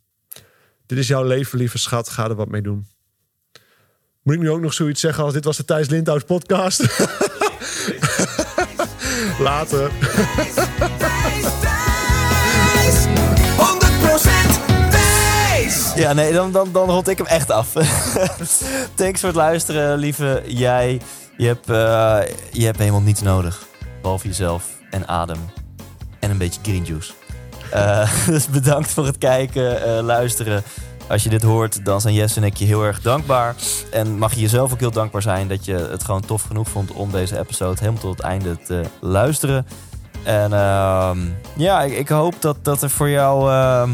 [0.87, 2.09] Dit is jouw leven, lieve schat.
[2.09, 2.87] Ga er wat mee doen.
[4.23, 6.81] Moet ik nu ook nog zoiets zeggen als dit was de Thijs Lindhout podcast?
[9.39, 9.91] Later.
[10.99, 11.45] Thijs,
[13.07, 13.09] 100%
[14.91, 15.93] Thijs!
[15.95, 17.73] Ja, nee, dan, dan, dan rond ik hem echt af.
[18.95, 21.01] Thanks voor het luisteren, lieve jij.
[21.37, 22.21] Je hebt, eh,
[22.53, 23.67] je hebt helemaal niets nodig.
[24.03, 25.39] Behalve jezelf en adem.
[26.21, 27.13] En een beetje green juice.
[27.70, 30.62] Eh, dus bedankt voor het kijken, eh, luisteren.
[31.09, 33.55] Als je dit hoort, dan zijn Jess en ik je heel erg dankbaar.
[33.90, 36.93] En mag je jezelf ook heel dankbaar zijn dat je het gewoon tof genoeg vond
[36.93, 39.66] om deze episode helemaal tot het einde te luisteren.
[40.22, 41.18] En ehm,
[41.56, 43.90] ja, ik, ik hoop dat, dat er voor jou ehm,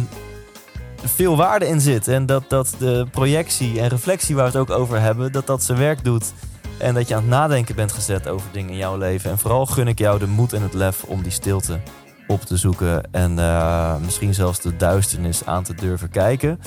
[1.05, 2.09] veel waarde in zit.
[2.09, 5.63] En dat, dat de projectie en reflectie waar we het ook over hebben, dat dat
[5.63, 6.33] zijn werk doet.
[6.79, 9.31] En dat je aan het nadenken bent gezet over dingen in jouw leven.
[9.31, 11.79] En vooral gun ik jou de moed en het lef om die stilte
[12.27, 13.13] op te zoeken.
[13.13, 16.61] En eh, misschien zelfs de duisternis aan te durven kijken.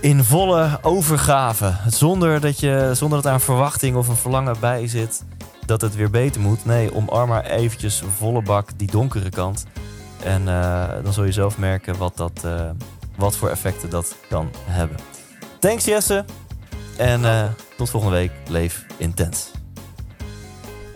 [0.00, 1.74] In volle overgave.
[1.88, 5.24] Zonder dat, je, zonder dat er een verwachting of een verlangen bij zit
[5.66, 6.64] dat het weer beter moet.
[6.64, 9.66] Nee, omarm maar eventjes volle bak die donkere kant.
[10.24, 12.70] En eh, dan zul je zelf merken wat, dat, eh,
[13.16, 14.96] wat voor effecten dat kan hebben.
[15.58, 16.24] Thanks Jesse.
[16.96, 18.32] En tot volgende week.
[18.48, 19.55] Leef intens.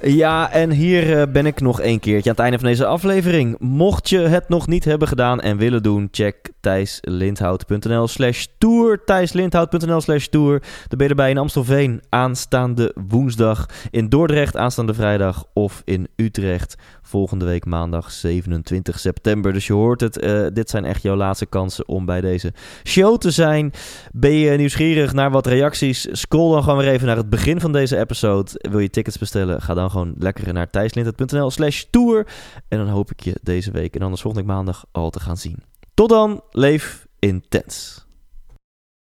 [0.02, 3.56] Ja, en hier eh, ben ik nog een keertje aan het einde van deze aflevering.
[3.58, 9.04] Mocht je het nog niet hebben gedaan en willen doen, check thijslindhout.nl slash tour.
[9.04, 10.60] thijslindhout.nl slash tour.
[10.60, 16.76] Dan ben je erbij in Amstelveen aanstaande woensdag, in Dordrecht aanstaande vrijdag of in Utrecht
[17.10, 19.52] volgende week maandag 27 september.
[19.52, 22.52] Dus je hoort het, eh, dit zijn echt jouw laatste kansen om bij deze
[22.84, 23.72] show te zijn.
[24.12, 26.08] Ben je nieuwsgierig naar wat reacties?
[26.12, 28.50] Scroll dan gewoon weer even naar het begin van deze episode.
[28.70, 29.62] Wil je tickets bestellen?
[29.62, 32.26] Ga dan gewoon lekker naar thijslindert.nl slash tour.
[32.68, 35.62] En dan hoop ik je deze week en anders volgende maandag al te gaan zien.
[35.94, 37.99] Tot dan, leef intens.